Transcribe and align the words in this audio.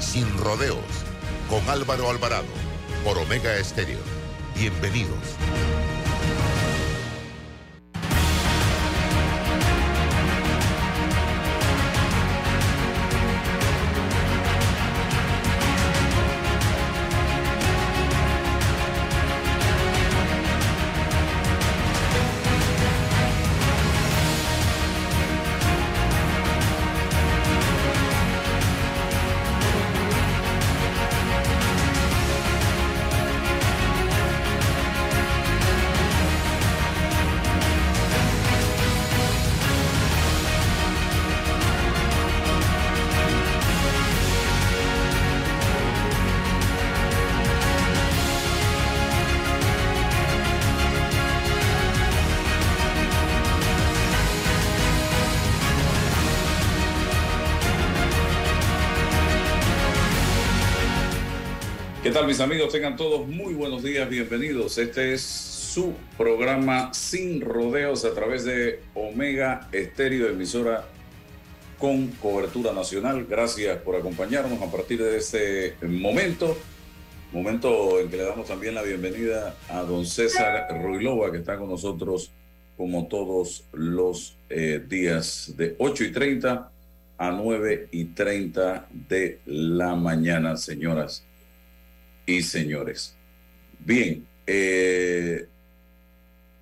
sin 0.00 0.38
rodeos 0.38 0.84
con 1.48 1.68
Álvaro 1.68 2.10
Alvarado 2.10 2.46
por 3.04 3.18
Omega 3.18 3.56
Estéreo. 3.56 4.00
Bienvenidos. 4.54 5.36
Mis 62.26 62.40
amigos? 62.40 62.72
Tengan 62.72 62.96
todos 62.96 63.28
muy 63.28 63.54
buenos 63.54 63.84
días, 63.84 64.08
bienvenidos. 64.08 64.78
Este 64.78 65.12
es 65.12 65.22
su 65.22 65.92
programa 66.18 66.92
Sin 66.92 67.40
Rodeos 67.40 68.04
a 68.04 68.14
través 68.14 68.44
de 68.44 68.80
Omega 68.94 69.68
Estéreo, 69.70 70.26
emisora 70.26 70.88
con 71.78 72.08
cobertura 72.08 72.72
nacional. 72.72 73.26
Gracias 73.30 73.78
por 73.78 73.94
acompañarnos 73.94 74.60
a 74.60 74.72
partir 74.72 75.00
de 75.00 75.18
este 75.18 75.76
momento. 75.86 76.58
Momento 77.32 78.00
en 78.00 78.08
que 78.08 78.16
le 78.16 78.24
damos 78.24 78.48
también 78.48 78.74
la 78.74 78.82
bienvenida 78.82 79.54
a 79.68 79.82
don 79.82 80.04
César 80.04 80.66
Ruilova, 80.82 81.30
que 81.30 81.38
está 81.38 81.56
con 81.56 81.68
nosotros 81.68 82.32
como 82.76 83.06
todos 83.06 83.64
los 83.72 84.36
eh, 84.48 84.82
días 84.84 85.54
de 85.56 85.76
8 85.78 86.04
y 86.04 86.12
30 86.12 86.72
a 87.18 87.30
9 87.30 87.88
y 87.92 88.04
30 88.06 88.88
de 88.90 89.38
la 89.46 89.94
mañana, 89.94 90.56
señoras 90.56 91.24
y 92.26 92.42
señores. 92.42 93.16
Bien, 93.78 94.26
eh, 94.46 95.46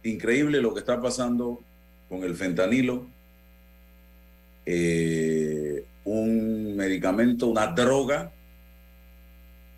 increíble 0.02 0.60
lo 0.60 0.74
que 0.74 0.80
está 0.80 1.00
pasando 1.00 1.62
con 2.08 2.22
el 2.22 2.34
fentanilo, 2.34 3.06
eh, 4.66 5.84
un 6.04 6.76
medicamento, 6.76 7.46
una 7.46 7.66
droga 7.68 8.32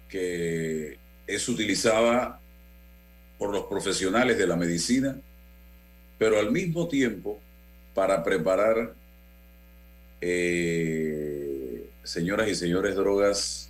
que 0.08 0.98
es 1.26 1.48
utilizada 1.48 2.40
por 3.38 3.50
los 3.50 3.64
profesionales 3.64 4.38
de 4.38 4.46
la 4.46 4.56
medicina, 4.56 5.20
pero 6.18 6.38
al 6.38 6.50
mismo 6.50 6.88
tiempo 6.88 7.38
para 7.94 8.22
preparar, 8.22 8.94
eh, 10.20 11.90
señoras 12.02 12.48
y 12.48 12.54
señores, 12.54 12.94
drogas 12.94 13.65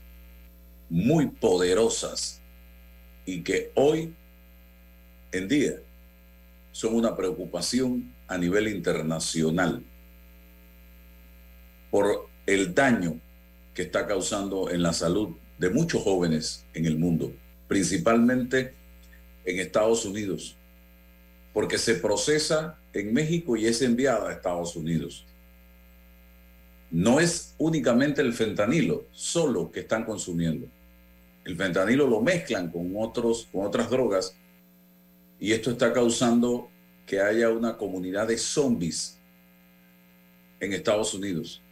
muy 0.88 1.26
poderosas 1.26 2.40
y 3.24 3.42
que 3.42 3.72
hoy 3.74 4.14
en 5.32 5.48
día 5.48 5.74
son 6.72 6.94
una 6.94 7.16
preocupación 7.16 8.14
a 8.28 8.38
nivel 8.38 8.68
internacional 8.68 9.82
por 11.90 12.28
el 12.46 12.74
daño 12.74 13.20
que 13.74 13.82
está 13.82 14.06
causando 14.06 14.70
en 14.70 14.82
la 14.82 14.92
salud 14.92 15.36
de 15.58 15.70
muchos 15.70 16.02
jóvenes 16.02 16.64
en 16.74 16.86
el 16.86 16.98
mundo, 16.98 17.32
principalmente 17.68 18.74
en 19.44 19.60
Estados 19.60 20.04
Unidos, 20.04 20.56
porque 21.52 21.78
se 21.78 21.94
procesa 21.94 22.78
en 22.92 23.12
México 23.12 23.56
y 23.56 23.66
es 23.66 23.82
enviada 23.82 24.28
a 24.28 24.32
Estados 24.32 24.76
Unidos. 24.76 25.24
No 26.90 27.18
es 27.18 27.54
únicamente 27.58 28.22
el 28.22 28.32
fentanilo 28.32 29.06
solo 29.12 29.70
que 29.70 29.80
están 29.80 30.04
consumiendo 30.04 30.68
el 31.46 31.56
fentanilo 31.56 32.08
lo 32.08 32.20
mezclan 32.20 32.70
con, 32.70 32.92
otros, 32.96 33.48
con 33.52 33.64
otras 33.64 33.88
drogas 33.88 34.36
y 35.38 35.52
esto 35.52 35.70
está 35.70 35.92
causando 35.92 36.70
que 37.06 37.20
haya 37.20 37.50
una 37.50 37.76
comunidad 37.76 38.26
de 38.26 38.36
zombies 38.36 39.20
en 40.58 40.72
Estados 40.72 41.14
Unidos. 41.14 41.62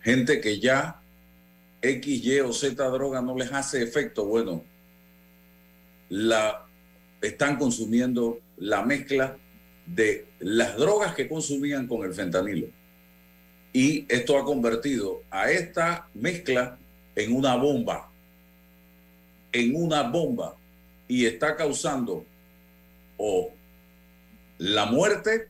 Gente 0.00 0.40
que 0.40 0.58
ya 0.58 1.00
X, 1.80 2.24
Y 2.24 2.40
o 2.40 2.52
Z 2.52 2.82
droga 2.88 3.22
no 3.22 3.36
les 3.36 3.52
hace 3.52 3.82
efecto, 3.82 4.24
bueno, 4.24 4.64
la 6.08 6.66
están 7.20 7.56
consumiendo 7.56 8.40
la 8.56 8.84
mezcla 8.84 9.38
de 9.86 10.26
las 10.40 10.76
drogas 10.76 11.14
que 11.14 11.28
consumían 11.28 11.86
con 11.86 12.04
el 12.04 12.12
fentanilo. 12.12 12.66
Y 13.72 14.06
esto 14.08 14.36
ha 14.36 14.44
convertido 14.44 15.22
a 15.30 15.50
esta 15.50 16.08
mezcla 16.14 16.78
en 17.14 17.34
una 17.34 17.56
bomba, 17.56 18.07
en 19.52 19.74
una 19.74 20.02
bomba 20.02 20.56
y 21.06 21.26
está 21.26 21.56
causando 21.56 22.24
o 23.16 23.52
la 24.58 24.86
muerte 24.86 25.48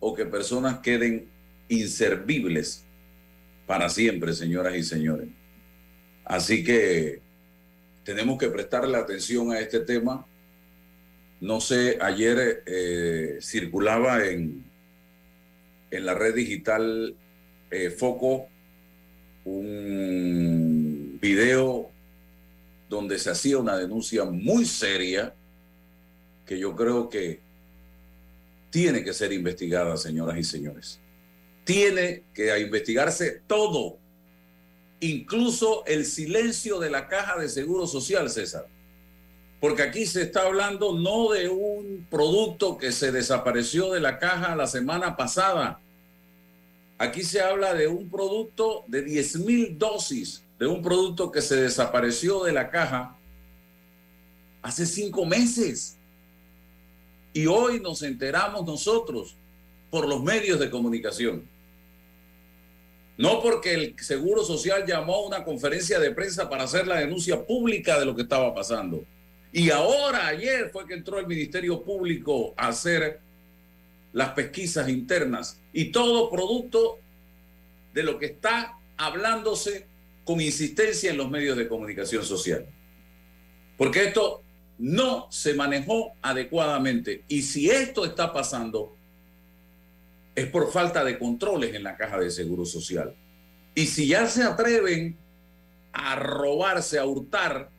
o 0.00 0.14
que 0.14 0.24
personas 0.24 0.78
queden 0.78 1.28
inservibles 1.68 2.84
para 3.66 3.88
siempre, 3.88 4.32
señoras 4.32 4.76
y 4.76 4.82
señores. 4.82 5.28
Así 6.24 6.64
que 6.64 7.20
tenemos 8.04 8.38
que 8.38 8.48
prestarle 8.48 8.96
atención 8.96 9.52
a 9.52 9.60
este 9.60 9.80
tema. 9.80 10.26
No 11.40 11.60
sé, 11.60 11.98
ayer 12.00 12.62
eh, 12.66 13.38
circulaba 13.40 14.24
en, 14.26 14.64
en 15.90 16.06
la 16.06 16.14
red 16.14 16.34
digital 16.34 17.14
eh, 17.70 17.90
Foco 17.90 18.48
un 19.44 21.18
video 21.20 21.90
donde 22.88 23.18
se 23.18 23.30
hacía 23.30 23.58
una 23.58 23.76
denuncia 23.76 24.24
muy 24.24 24.64
seria 24.64 25.34
que 26.46 26.58
yo 26.58 26.74
creo 26.74 27.08
que 27.08 27.40
tiene 28.70 29.04
que 29.04 29.12
ser 29.12 29.32
investigada, 29.32 29.96
señoras 29.96 30.38
y 30.38 30.44
señores. 30.44 30.98
Tiene 31.64 32.24
que 32.32 32.58
investigarse 32.58 33.42
todo, 33.46 33.98
incluso 35.00 35.84
el 35.86 36.06
silencio 36.06 36.78
de 36.78 36.90
la 36.90 37.08
caja 37.08 37.38
de 37.38 37.48
seguro 37.48 37.86
social, 37.86 38.30
César. 38.30 38.66
Porque 39.60 39.82
aquí 39.82 40.06
se 40.06 40.22
está 40.22 40.46
hablando 40.46 40.96
no 40.96 41.32
de 41.32 41.48
un 41.48 42.06
producto 42.10 42.78
que 42.78 42.92
se 42.92 43.12
desapareció 43.12 43.90
de 43.92 44.00
la 44.00 44.18
caja 44.18 44.56
la 44.56 44.66
semana 44.66 45.16
pasada. 45.16 45.80
Aquí 46.96 47.22
se 47.22 47.40
habla 47.40 47.74
de 47.74 47.88
un 47.88 48.08
producto 48.08 48.84
de 48.86 49.02
10 49.02 49.40
mil 49.40 49.78
dosis 49.78 50.44
de 50.58 50.66
un 50.66 50.82
producto 50.82 51.30
que 51.30 51.40
se 51.40 51.56
desapareció 51.56 52.42
de 52.44 52.52
la 52.52 52.70
caja 52.70 53.16
hace 54.62 54.86
cinco 54.86 55.24
meses. 55.24 55.96
Y 57.32 57.46
hoy 57.46 57.80
nos 57.80 58.02
enteramos 58.02 58.66
nosotros 58.66 59.36
por 59.90 60.08
los 60.08 60.22
medios 60.22 60.58
de 60.58 60.70
comunicación. 60.70 61.48
No 63.16 63.42
porque 63.42 63.74
el 63.74 63.96
Seguro 63.98 64.44
Social 64.44 64.84
llamó 64.86 65.16
a 65.16 65.26
una 65.26 65.44
conferencia 65.44 65.98
de 65.98 66.12
prensa 66.12 66.48
para 66.48 66.64
hacer 66.64 66.86
la 66.86 67.00
denuncia 67.00 67.44
pública 67.44 67.98
de 67.98 68.06
lo 68.06 68.14
que 68.14 68.22
estaba 68.22 68.54
pasando. 68.54 69.04
Y 69.52 69.70
ahora, 69.70 70.28
ayer, 70.28 70.70
fue 70.70 70.86
que 70.86 70.94
entró 70.94 71.18
el 71.18 71.26
Ministerio 71.26 71.82
Público 71.82 72.54
a 72.56 72.68
hacer 72.68 73.20
las 74.12 74.30
pesquisas 74.30 74.88
internas. 74.88 75.60
Y 75.72 75.86
todo 75.86 76.30
producto 76.30 76.98
de 77.92 78.04
lo 78.04 78.18
que 78.18 78.26
está 78.26 78.78
hablándose 78.96 79.87
con 80.28 80.42
insistencia 80.42 81.10
en 81.10 81.16
los 81.16 81.30
medios 81.30 81.56
de 81.56 81.66
comunicación 81.66 82.22
social. 82.22 82.66
Porque 83.78 84.04
esto 84.04 84.42
no 84.76 85.26
se 85.30 85.54
manejó 85.54 86.12
adecuadamente. 86.20 87.24
Y 87.28 87.40
si 87.40 87.70
esto 87.70 88.04
está 88.04 88.30
pasando, 88.30 88.94
es 90.34 90.46
por 90.48 90.70
falta 90.70 91.02
de 91.02 91.18
controles 91.18 91.74
en 91.74 91.82
la 91.82 91.96
caja 91.96 92.20
de 92.20 92.30
seguro 92.30 92.66
social. 92.66 93.16
Y 93.74 93.86
si 93.86 94.06
ya 94.06 94.26
se 94.26 94.42
atreven 94.42 95.16
a 95.94 96.16
robarse, 96.16 96.98
a 96.98 97.06
hurtar, 97.06 97.70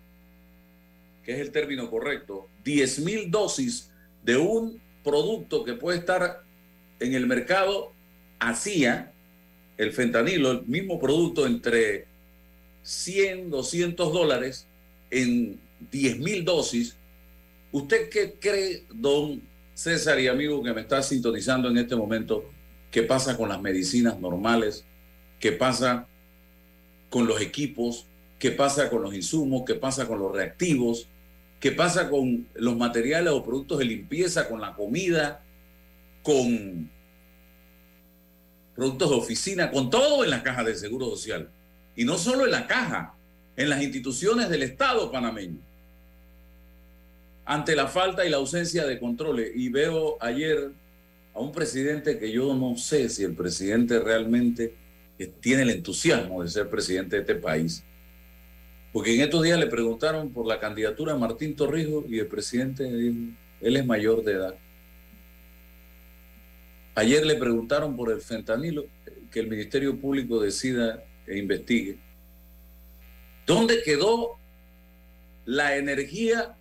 que 1.24 1.34
es 1.34 1.40
el 1.42 1.52
término 1.52 1.88
correcto, 1.92 2.50
10 2.64 3.00
mil 3.02 3.30
dosis 3.30 3.92
de 4.24 4.38
un 4.38 4.82
producto 5.04 5.64
que 5.64 5.74
puede 5.74 6.00
estar 6.00 6.42
en 7.00 7.14
el 7.14 7.28
mercado, 7.28 7.94
hacía 8.40 9.14
el 9.78 9.94
fentanilo, 9.94 10.50
el 10.50 10.66
mismo 10.66 11.00
producto 11.00 11.46
entre 11.46 12.09
100, 12.84 13.50
200 13.50 14.14
dólares 14.14 14.68
en 15.12 15.60
10 15.92 16.20
mil 16.20 16.46
dosis. 16.46 16.98
¿Usted 17.72 18.10
qué 18.10 18.36
cree, 18.40 18.86
don 18.94 19.42
César 19.74 20.20
y 20.20 20.28
amigo 20.28 20.62
que 20.64 20.74
me 20.74 20.82
está 20.82 21.02
sintonizando 21.02 21.70
en 21.70 21.78
este 21.78 21.96
momento, 21.96 22.44
qué 22.92 23.04
pasa 23.04 23.38
con 23.38 23.50
las 23.50 23.62
medicinas 23.62 24.20
normales? 24.20 24.86
¿Qué 25.40 25.52
pasa 25.52 26.08
con 27.10 27.28
los 27.28 27.40
equipos? 27.42 28.06
¿Qué 28.40 28.52
pasa 28.52 28.90
con 28.90 29.04
los 29.04 29.14
insumos? 29.14 29.64
¿Qué 29.66 29.76
pasa 29.76 30.08
con 30.08 30.20
los 30.20 30.34
reactivos? 30.34 31.08
¿Qué 31.60 31.72
pasa 31.72 32.10
con 32.10 32.48
los 32.56 32.78
materiales 32.78 33.34
o 33.34 33.44
productos 33.44 33.80
de 33.80 33.86
limpieza, 33.86 34.48
con 34.48 34.62
la 34.62 34.74
comida, 34.74 35.44
con 36.24 36.90
productos 38.76 39.10
de 39.10 39.16
oficina, 39.16 39.72
con 39.72 39.90
todo 39.90 40.24
en 40.24 40.30
la 40.30 40.42
caja 40.42 40.64
de 40.64 40.76
Seguro 40.76 41.06
Social? 41.08 41.50
Y 41.96 42.06
no 42.06 42.18
solo 42.18 42.46
en 42.46 42.52
la 42.52 42.68
caja, 42.68 43.14
en 43.56 43.70
las 43.70 43.82
instituciones 43.84 44.50
del 44.50 44.64
Estado 44.64 45.12
panameño. 45.12 45.60
Ante 47.46 47.76
la 47.76 47.88
falta 47.88 48.26
y 48.26 48.30
la 48.30 48.38
ausencia 48.38 48.86
de 48.86 49.00
controles. 49.00 49.52
Y 49.56 49.70
veo 49.70 50.18
ayer 50.22 50.72
a 51.34 51.40
un 51.40 51.52
presidente 51.52 52.18
que 52.18 52.32
yo 52.32 52.54
no 52.56 52.78
sé 52.78 53.10
si 53.10 53.24
el 53.24 53.36
presidente 53.36 54.00
realmente 54.00 54.76
tiene 55.42 55.64
el 55.64 55.72
entusiasmo 55.72 56.44
de 56.44 56.50
ser 56.50 56.70
presidente 56.70 57.18
de 57.18 57.22
este 57.24 57.36
país. 57.36 57.84
Porque 58.94 59.14
en 59.14 59.22
estos 59.22 59.44
días 59.44 59.60
le 59.60 59.68
preguntaron 59.68 60.32
por 60.32 60.46
la 60.46 60.60
candidatura 60.60 61.14
de 61.14 61.20
Martín 61.20 61.56
Torrijos 61.56 62.06
y 62.08 62.20
el 62.20 62.28
presidente 62.28 62.88
él 62.88 63.76
es 63.76 63.86
mayor 63.86 64.24
de 64.24 64.34
edad. 64.34 64.56
Ayer 66.96 67.26
le 67.26 67.36
preguntaron 67.36 67.96
por 67.96 68.12
el 68.12 68.22
fentanilo, 68.22 68.86
que 69.32 69.40
el 69.40 69.48
Ministerio 69.48 70.00
Público 70.00 70.40
decida 70.40 71.04
e 71.30 71.38
investigue. 71.38 72.00
¿Dónde 73.46 73.82
quedó 73.84 74.38
la 75.46 75.78
energía 75.78 76.58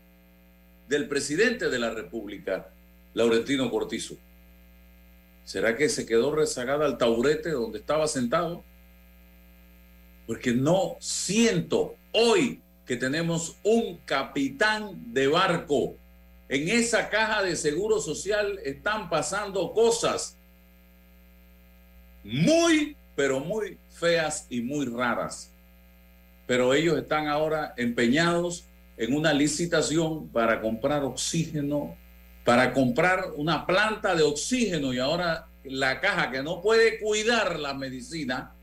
del 0.89 1.09
presidente 1.09 1.69
de 1.69 1.79
la 1.79 1.91
República, 1.91 2.71
Laurentino 3.15 3.71
Cortizo? 3.71 4.17
¿Será 5.45 5.77
que 5.77 5.89
se 5.89 6.05
quedó 6.05 6.35
rezagada 6.35 6.85
al 6.85 6.99
taburete 6.99 7.51
donde 7.51 7.79
estaba 7.79 8.07
sentado? 8.07 8.63
Porque 10.27 10.53
no 10.53 10.97
siento 11.01 11.97
hoy 12.13 12.61
que 12.85 12.97
tenemos 12.97 13.57
un 13.63 13.99
capitán 14.05 15.13
de 15.13 15.27
barco. 15.27 15.97
En 16.51 16.69
esa 16.69 17.09
caja 17.09 17.43
de 17.43 17.57
seguro 17.57 18.01
social 18.01 18.59
están 18.65 19.09
pasando 19.09 19.73
cosas 19.73 20.37
muy, 22.23 22.97
pero 23.15 23.41
muy 23.41 23.79
feas 23.99 24.47
y 24.49 24.61
muy 24.61 24.87
raras. 24.87 25.53
Pero 26.47 26.73
ellos 26.73 26.97
están 26.97 27.29
ahora 27.29 27.75
empeñados 27.77 28.67
en 28.97 29.15
una 29.15 29.33
licitación 29.33 30.29
para 30.29 30.61
comprar 30.61 31.05
oxígeno, 31.05 31.97
para 32.45 32.73
comprar 32.73 33.33
una 33.37 33.67
planta 33.67 34.15
de 34.15 34.23
oxígeno 34.23 34.93
y 34.93 34.99
ahora 34.99 35.47
la 35.65 36.01
caja 36.01 36.31
que 36.31 36.43
no 36.43 36.61
puede 36.63 36.99
cuidar 36.99 37.59
la 37.59 37.75
medicina, 37.75 38.55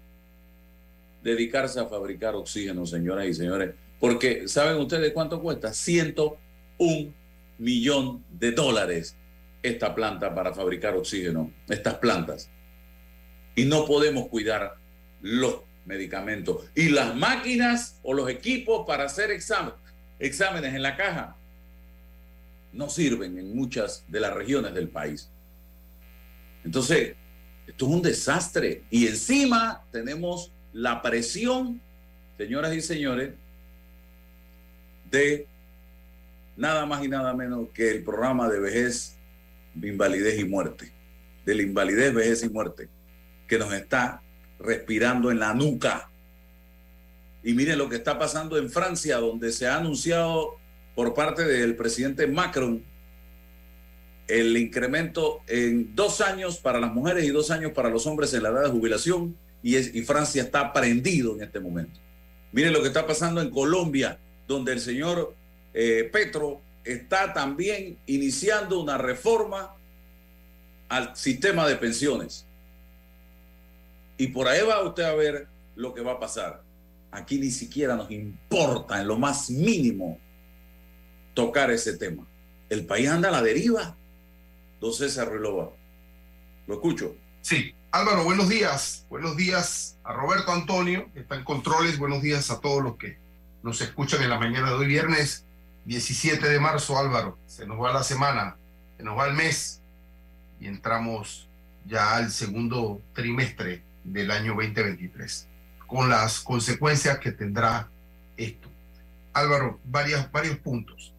dedicarse 1.23 1.79
a 1.79 1.85
fabricar 1.85 2.35
oxígeno, 2.35 2.85
señoras 2.85 3.27
y 3.27 3.33
señores. 3.33 3.75
Porque, 3.99 4.47
¿saben 4.47 4.77
ustedes 4.77 5.13
cuánto 5.13 5.41
cuesta? 5.41 5.73
101 5.73 7.13
millón 7.57 8.23
de 8.29 8.51
dólares 8.51 9.15
esta 9.63 9.95
planta 9.95 10.33
para 10.35 10.53
fabricar 10.53 10.95
oxígeno, 10.95 11.51
estas 11.69 11.95
plantas. 11.95 12.49
Y 13.55 13.65
no 13.65 13.85
podemos 13.85 14.27
cuidar 14.27 14.75
los 15.25 15.61
medicamentos. 15.85 16.69
Y 16.75 16.89
las 16.89 17.15
máquinas 17.15 17.99
o 18.03 18.13
los 18.13 18.29
equipos 18.29 18.85
para 18.85 19.05
hacer 19.05 19.31
exámenes 19.31 20.73
en 20.75 20.83
la 20.83 20.95
caja 20.95 21.35
no 22.71 22.89
sirven 22.89 23.39
en 23.39 23.55
muchas 23.55 24.03
de 24.07 24.19
las 24.19 24.33
regiones 24.33 24.75
del 24.75 24.87
país. 24.87 25.29
Entonces, 26.63 27.15
esto 27.65 27.85
es 27.87 27.91
un 27.91 28.01
desastre. 28.03 28.83
Y 28.91 29.07
encima 29.07 29.83
tenemos 29.91 30.51
la 30.73 31.01
presión, 31.01 31.81
señoras 32.37 32.75
y 32.75 32.81
señores, 32.81 33.33
de 35.09 35.47
nada 36.55 36.85
más 36.85 37.03
y 37.03 37.07
nada 37.07 37.33
menos 37.33 37.69
que 37.73 37.89
el 37.89 38.03
programa 38.03 38.47
de 38.47 38.59
vejez, 38.59 39.17
invalidez 39.81 40.39
y 40.39 40.45
muerte, 40.45 40.91
de 41.45 41.55
la 41.55 41.63
invalidez, 41.63 42.13
vejez 42.13 42.43
y 42.43 42.49
muerte, 42.49 42.89
que 43.47 43.57
nos 43.57 43.73
está 43.73 44.21
respirando 44.59 45.31
en 45.31 45.39
la 45.39 45.53
nuca. 45.53 46.09
Y 47.43 47.53
miren 47.53 47.77
lo 47.77 47.89
que 47.89 47.97
está 47.97 48.17
pasando 48.17 48.57
en 48.57 48.69
Francia, 48.69 49.17
donde 49.17 49.51
se 49.51 49.67
ha 49.67 49.77
anunciado 49.77 50.57
por 50.95 51.13
parte 51.13 51.43
del 51.45 51.75
presidente 51.75 52.25
Macron 52.27 52.83
el 54.27 54.57
incremento 54.57 55.41
en 55.47 55.93
dos 55.95 56.21
años 56.21 56.57
para 56.57 56.79
las 56.79 56.91
mujeres 56.91 57.25
y 57.25 57.29
dos 57.29 57.51
años 57.51 57.73
para 57.73 57.89
los 57.89 58.07
hombres 58.07 58.33
en 58.33 58.43
la 58.43 58.49
edad 58.49 58.63
de 58.63 58.69
jubilación 58.69 59.37
y, 59.61 59.75
Francia 60.03 60.43
está 60.43 60.71
prendido 60.73 61.35
en 61.35 61.43
este 61.43 61.59
momento. 61.59 61.99
Miren 62.51 62.71
lo 62.71 62.81
que 62.81 62.87
está 62.87 63.07
pasando 63.07 63.41
en 63.41 63.49
Colombia, 63.49 64.19
donde 64.47 64.73
el 64.73 64.79
señor 64.79 65.35
eh, 65.73 66.07
Petro 66.11 66.61
está 66.83 67.33
también 67.33 67.97
iniciando 68.05 68.79
una 68.79 68.97
reforma 68.97 69.75
al 70.87 71.15
sistema 71.15 71.67
de 71.67 71.75
pensiones. 71.77 72.44
Y 74.17 74.27
por 74.27 74.47
ahí 74.47 74.61
va 74.65 74.83
usted 74.83 75.03
a 75.03 75.13
ver 75.13 75.47
lo 75.75 75.93
que 75.93 76.01
va 76.01 76.13
a 76.13 76.19
pasar. 76.19 76.63
Aquí 77.11 77.39
ni 77.39 77.51
siquiera 77.51 77.95
nos 77.95 78.11
importa 78.11 78.99
en 78.99 79.07
lo 79.07 79.17
más 79.17 79.49
mínimo 79.49 80.19
tocar 81.33 81.71
ese 81.71 81.97
tema. 81.97 82.25
El 82.69 82.85
país 82.85 83.09
anda 83.09 83.29
a 83.29 83.31
la 83.31 83.41
deriva. 83.41 83.95
Don 84.79 84.93
César 84.93 85.29
Relova. 85.29 85.71
Lo 86.67 86.75
escucho. 86.75 87.15
Sí, 87.41 87.73
Álvaro, 87.91 88.23
buenos 88.23 88.49
días. 88.49 89.05
Buenos 89.09 89.37
días 89.37 89.97
a 90.03 90.13
Roberto 90.13 90.51
Antonio, 90.51 91.09
que 91.13 91.21
está 91.21 91.35
en 91.35 91.43
controles. 91.43 91.97
Buenos 91.97 92.21
días 92.21 92.49
a 92.51 92.59
todos 92.59 92.83
los 92.83 92.97
que 92.97 93.17
nos 93.63 93.81
escuchan 93.81 94.21
en 94.21 94.29
la 94.29 94.39
mañana 94.39 94.69
de 94.69 94.75
hoy, 94.75 94.87
viernes 94.87 95.45
17 95.85 96.47
de 96.49 96.59
marzo, 96.59 96.97
Álvaro. 96.97 97.37
Se 97.45 97.65
nos 97.65 97.81
va 97.81 97.93
la 97.93 98.03
semana, 98.03 98.57
se 98.97 99.03
nos 99.03 99.17
va 99.17 99.27
el 99.27 99.33
mes 99.33 99.81
y 100.59 100.67
entramos 100.67 101.47
ya 101.85 102.15
al 102.15 102.31
segundo 102.31 103.01
trimestre 103.13 103.83
del 104.05 104.31
año 104.31 104.53
2023, 104.53 105.47
con 105.85 106.09
las 106.09 106.39
consecuencias 106.39 107.19
que 107.19 107.31
tendrá 107.31 107.89
esto. 108.37 108.69
Álvaro, 109.33 109.79
varias, 109.83 110.31
varios 110.31 110.57
puntos. 110.57 111.13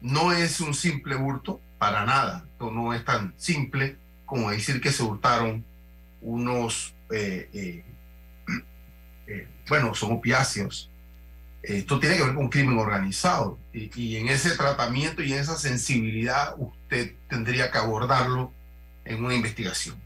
No 0.00 0.32
es 0.32 0.60
un 0.60 0.74
simple 0.74 1.14
hurto, 1.14 1.60
para 1.82 2.04
nada. 2.04 2.44
Esto 2.52 2.70
no 2.70 2.94
es 2.94 3.04
tan 3.04 3.34
simple 3.36 3.96
como 4.24 4.52
decir 4.52 4.80
que 4.80 4.92
se 4.92 5.02
hurtaron 5.02 5.64
unos, 6.20 6.94
eh, 7.10 7.50
eh, 7.52 7.84
eh, 9.26 9.48
bueno, 9.68 9.92
son 9.92 10.12
opiáceos. 10.12 10.88
Esto 11.60 11.98
tiene 11.98 12.16
que 12.16 12.22
ver 12.22 12.34
con 12.36 12.48
crimen 12.48 12.78
organizado 12.78 13.58
y, 13.72 14.16
en 14.16 14.28
ese 14.28 14.56
tratamiento 14.56 15.24
y 15.24 15.32
en 15.32 15.40
esa 15.40 15.56
sensibilidad 15.56 16.54
usted 16.56 17.16
tendría 17.28 17.72
que 17.72 17.78
abordarlo 17.78 18.52
en 19.04 19.24
una 19.24 19.34
investigación. 19.34 19.96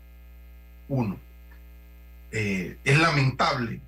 Uno, 0.88 1.18
es 2.30 2.98
lamentable, 2.98 3.80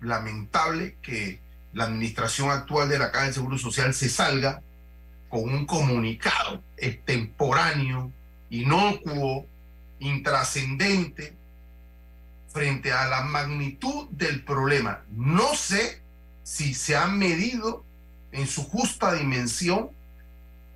lamentable 0.00 0.96
que 1.02 1.40
la 1.72 1.84
administración 1.84 2.50
actual 2.50 2.88
de 2.88 2.98
la 2.98 3.10
Caja 3.10 3.26
de 3.26 3.32
Seguro 3.32 3.58
Social 3.58 3.94
se 3.94 4.08
salga 4.08 4.62
con 5.28 5.48
un 5.52 5.66
comunicado 5.66 6.62
extemporáneo, 6.76 8.12
inocuo, 8.50 9.46
intrascendente, 9.98 11.34
frente 12.52 12.92
a 12.92 13.08
la 13.08 13.22
magnitud 13.22 14.08
del 14.10 14.44
problema. 14.44 15.02
No 15.10 15.56
sé 15.56 16.00
si 16.44 16.72
se 16.72 16.96
ha 16.96 17.06
medido 17.06 17.84
en 18.30 18.46
su 18.46 18.62
justa 18.62 19.12
dimensión 19.12 19.90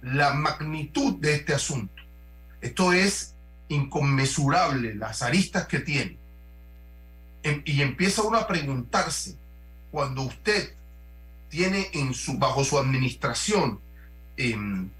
la 0.02 0.34
magnitud 0.34 1.14
de 1.20 1.36
este 1.36 1.54
asunto. 1.54 2.02
Esto 2.60 2.92
es 2.92 3.34
inconmensurable, 3.68 4.96
las 4.96 5.22
aristas 5.22 5.68
que 5.68 5.78
tiene. 5.78 6.17
Em, 7.42 7.62
y 7.64 7.82
empieza 7.82 8.22
uno 8.22 8.38
a 8.38 8.46
preguntarse 8.46 9.36
cuando 9.90 10.22
usted 10.22 10.74
tiene 11.48 11.88
en 11.92 12.14
su, 12.14 12.38
bajo 12.38 12.64
su 12.64 12.78
administración 12.78 13.80
em, 14.36 14.90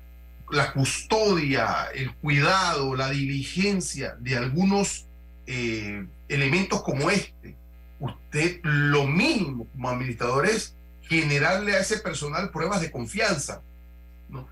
la 0.51 0.73
custodia, 0.73 1.89
el 1.95 2.15
cuidado, 2.15 2.95
la 2.97 3.11
diligencia 3.11 4.17
de 4.19 4.37
algunos 4.37 5.07
eh, 5.47 6.07
elementos 6.29 6.83
como 6.83 7.11
este, 7.11 7.57
usted 8.01 8.61
lo 8.63 9.07
mínimo 9.07 9.67
como 9.73 9.89
administrador 9.91 10.47
es 10.47 10.75
generarle 11.03 11.75
a 11.75 11.81
ese 11.81 11.99
personal 11.99 12.51
pruebas 12.51 12.81
de 12.81 12.91
confianza, 12.91 13.63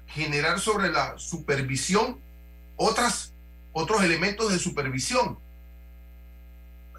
generar 0.06 0.58
sobre 0.58 0.90
la 0.90 1.18
supervisión 1.18 2.18
otras, 2.76 3.32
otros 3.72 4.02
elementos 4.02 4.52
de 4.52 4.58
supervisión, 4.58 5.38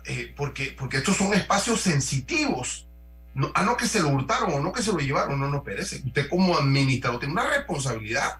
eh, 0.08 0.34
porque, 0.36 0.74
porque 0.78 0.98
estos 0.98 1.18
son 1.18 1.34
espacios 1.34 1.82
sensitivos. 1.82 2.86
No, 3.34 3.52
a 3.54 3.64
no 3.64 3.78
que 3.78 3.86
se 3.86 4.00
lo 4.00 4.10
hurtaron 4.10 4.54
o 4.54 4.60
no 4.60 4.72
que 4.72 4.82
se 4.82 4.92
lo 4.92 5.00
llevaron, 5.00 5.40
no, 5.40 5.50
no, 5.50 5.64
perece. 5.64 6.02
Usted 6.06 6.30
como 6.30 6.58
administrador 6.58 7.20
tiene 7.20 7.34
una 7.34 7.50
responsabilidad 7.50 8.38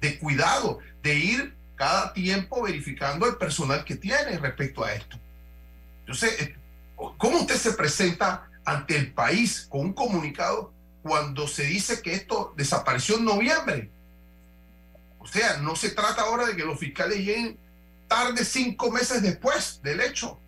de 0.00 0.18
cuidado, 0.18 0.78
de 1.02 1.14
ir 1.14 1.54
cada 1.76 2.12
tiempo 2.12 2.62
verificando 2.62 3.26
el 3.26 3.36
personal 3.36 3.84
que 3.84 3.96
tiene 3.96 4.38
respecto 4.38 4.82
a 4.82 4.94
esto. 4.94 5.18
Entonces, 6.00 6.40
eh, 6.40 6.56
¿cómo 6.96 7.40
usted 7.40 7.56
se 7.56 7.72
presenta 7.72 8.48
ante 8.64 8.96
el 8.96 9.12
país 9.12 9.66
con 9.68 9.82
un 9.82 9.92
comunicado 9.92 10.72
cuando 11.02 11.46
se 11.46 11.64
dice 11.64 12.02
que 12.02 12.14
esto 12.14 12.54
desapareció 12.56 13.18
en 13.18 13.26
noviembre? 13.26 13.90
O 15.18 15.26
sea, 15.26 15.58
no 15.58 15.76
se 15.76 15.90
trata 15.90 16.22
ahora 16.22 16.46
de 16.46 16.56
que 16.56 16.64
los 16.64 16.78
fiscales 16.78 17.18
lleguen 17.18 17.58
tarde 18.08 18.44
cinco 18.44 18.90
meses 18.90 19.22
después 19.22 19.80
del 19.82 20.00
hecho. 20.00 20.40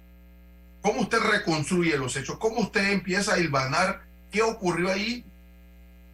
¿Cómo 0.82 1.02
usted 1.02 1.18
reconstruye 1.18 1.96
los 1.96 2.16
hechos? 2.16 2.38
¿Cómo 2.38 2.60
usted 2.60 2.90
empieza 2.90 3.34
a 3.34 3.38
hilvanar 3.38 4.02
qué 4.30 4.42
ocurrió 4.42 4.90
ahí? 4.90 5.24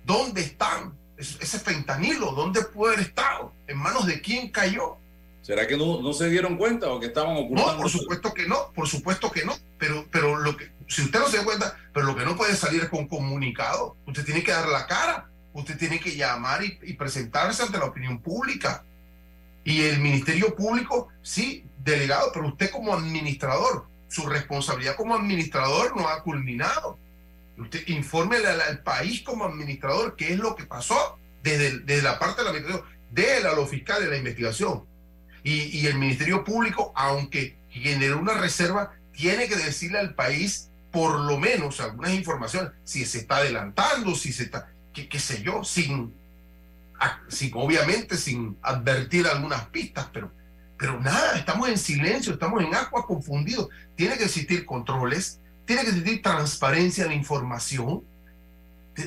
¿Dónde 0.04 0.42
están? 0.42 0.92
ese 1.18 1.58
fentanilo, 1.58 2.32
¿dónde 2.32 2.62
puede 2.62 2.94
haber 2.94 3.06
estado? 3.06 3.52
¿En 3.66 3.78
manos 3.78 4.06
de 4.06 4.20
quién 4.20 4.50
cayó? 4.50 4.96
¿Será 5.42 5.66
que 5.66 5.76
no, 5.76 6.02
no 6.02 6.12
se 6.12 6.28
dieron 6.28 6.56
cuenta 6.56 6.88
o 6.88 7.00
que 7.00 7.06
estaban 7.06 7.36
ocultando? 7.36 7.72
No, 7.72 7.78
por 7.78 7.90
supuesto 7.90 8.34
que 8.34 8.46
no, 8.46 8.72
por 8.74 8.88
supuesto 8.88 9.30
que 9.30 9.44
no. 9.44 9.54
Pero, 9.78 10.04
pero 10.10 10.36
lo 10.36 10.56
que, 10.56 10.70
si 10.88 11.02
usted 11.02 11.20
no 11.20 11.28
se 11.28 11.38
da 11.38 11.44
cuenta, 11.44 11.78
pero 11.92 12.06
lo 12.06 12.16
que 12.16 12.24
no 12.24 12.36
puede 12.36 12.56
salir 12.56 12.82
es 12.82 12.88
con 12.88 13.06
comunicado. 13.06 13.96
Usted 14.06 14.24
tiene 14.24 14.42
que 14.42 14.50
dar 14.50 14.68
la 14.68 14.86
cara, 14.86 15.28
usted 15.52 15.78
tiene 15.78 16.00
que 16.00 16.16
llamar 16.16 16.64
y, 16.64 16.78
y 16.82 16.94
presentarse 16.94 17.62
ante 17.62 17.78
la 17.78 17.86
opinión 17.86 18.18
pública. 18.20 18.84
Y 19.64 19.82
el 19.82 20.00
Ministerio 20.00 20.54
Público, 20.54 21.08
sí, 21.22 21.64
delegado, 21.82 22.30
pero 22.32 22.48
usted 22.48 22.70
como 22.70 22.94
administrador, 22.94 23.86
su 24.08 24.26
responsabilidad 24.26 24.96
como 24.96 25.14
administrador 25.14 25.96
no 25.96 26.08
ha 26.08 26.22
culminado. 26.22 26.98
Usted 27.58 27.86
infórmele 27.88 28.48
al, 28.48 28.80
país 28.80 29.22
como 29.22 29.44
administrador 29.44 30.14
qué 30.16 30.32
es 30.32 30.38
lo 30.38 30.54
que 30.54 30.64
pasó 30.64 31.18
desde, 31.42 32.02
la 32.02 32.18
parte 32.18 32.38
de 32.38 32.44
la 32.44 32.50
administración, 32.50 32.88
déle 33.10 33.48
a 33.48 33.54
los 33.54 33.70
fiscales 33.70 34.04
de 34.04 34.10
la 34.10 34.18
investigación. 34.18 34.84
Y, 35.42 35.86
el 35.86 35.96
Ministerio 35.96 36.42
Público, 36.42 36.92
aunque 36.96 37.56
generó 37.70 38.18
una 38.18 38.34
reserva, 38.34 38.92
tiene 39.12 39.46
que 39.48 39.54
decirle 39.54 39.98
al 39.98 40.14
país 40.14 40.70
por 40.90 41.20
lo 41.20 41.38
menos 41.38 41.80
algunas 41.80 42.14
informaciones, 42.14 42.72
si 42.84 43.04
se 43.04 43.18
está 43.18 43.36
adelantando, 43.36 44.14
si 44.14 44.32
se 44.32 44.44
está, 44.44 44.68
qué, 44.92 45.18
sé 45.20 45.42
yo, 45.42 45.62
sin, 45.62 46.12
obviamente 47.54 48.16
sin 48.16 48.56
advertir 48.62 49.26
algunas 49.26 49.66
pistas, 49.66 50.08
pero, 50.12 50.32
pero 50.78 51.00
nada, 51.00 51.38
estamos 51.38 51.68
en 51.68 51.78
silencio, 51.78 52.34
estamos 52.34 52.62
en 52.62 52.74
agua 52.74 53.06
confundidos. 53.06 53.68
Tiene 53.94 54.18
que 54.18 54.24
existir 54.24 54.66
controles, 54.66 55.40
tiene 55.64 55.82
que 55.82 55.90
existir 55.90 56.22
transparencia 56.22 57.06
de 57.06 57.14
información. 57.14 58.04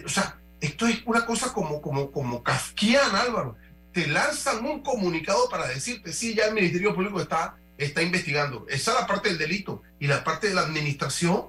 O 0.05 0.09
sea, 0.09 0.37
esto 0.61 0.87
es 0.87 1.01
una 1.05 1.25
cosa 1.25 1.53
como, 1.53 1.81
como, 1.81 2.11
como 2.11 2.41
kafkiana, 2.43 3.21
Álvaro. 3.21 3.55
Te 3.93 4.07
lanzan 4.07 4.65
un 4.65 4.81
comunicado 4.81 5.47
para 5.49 5.67
decirte, 5.67 6.11
sí, 6.11 6.33
ya 6.33 6.45
el 6.45 6.53
Ministerio 6.53 6.95
Público 6.95 7.21
está, 7.21 7.55
está 7.77 8.01
investigando. 8.01 8.65
Esa 8.67 8.91
es 8.91 8.99
la 9.01 9.07
parte 9.07 9.29
del 9.29 9.37
delito. 9.37 9.83
Y 9.99 10.07
la 10.07 10.23
parte 10.23 10.47
de 10.47 10.55
la 10.55 10.61
administración, 10.61 11.45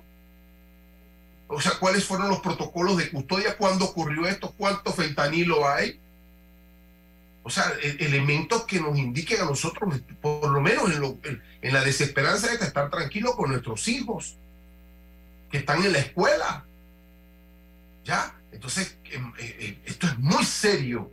o 1.49 1.61
sea, 1.61 1.73
cuáles 1.81 2.05
fueron 2.05 2.29
los 2.29 2.41
protocolos 2.41 2.99
de 2.99 3.11
custodia, 3.11 3.57
cuándo 3.57 3.87
ocurrió 3.87 4.27
esto, 4.27 4.55
cuánto 4.57 4.93
fentanilo 4.93 5.67
hay. 5.67 5.99
O 7.43 7.51
sea, 7.51 7.73
elementos 7.99 8.65
que 8.65 8.81
nos 8.81 8.99
indiquen 8.99 9.41
a 9.41 9.45
nosotros, 9.45 10.01
por 10.21 10.51
lo 10.51 10.61
menos 10.61 10.91
en, 10.91 11.01
lo, 11.01 11.19
la 11.63 11.83
desesperanza 11.83 12.49
de 12.49 12.65
estar 12.65 12.91
tranquilos 12.91 13.35
con 13.35 13.51
nuestros 13.51 13.89
hijos 13.89 14.37
que 15.51 15.59
están 15.59 15.85
en 15.85 15.93
la 15.93 15.99
escuela. 15.99 16.65
¿Ya? 18.05 18.35
Entonces, 18.53 18.97
em, 19.11 19.33
eh, 19.39 19.57
eh, 19.59 19.79
esto 19.85 20.07
es 20.07 20.19
muy 20.19 20.45
serio, 20.45 21.11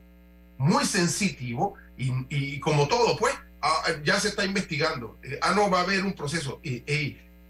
muy 0.57 0.85
sensitivo 0.85 1.75
y, 1.97 2.11
y 2.29 2.59
como 2.59 2.87
todo, 2.87 3.17
pues, 3.17 3.33
ah, 3.61 3.83
ya 4.03 4.19
se 4.19 4.29
está 4.29 4.45
investigando. 4.45 5.17
Eh, 5.23 5.39
ah, 5.41 5.53
no, 5.55 5.69
va 5.69 5.79
a 5.79 5.83
haber 5.83 6.03
un 6.03 6.13
proceso. 6.13 6.61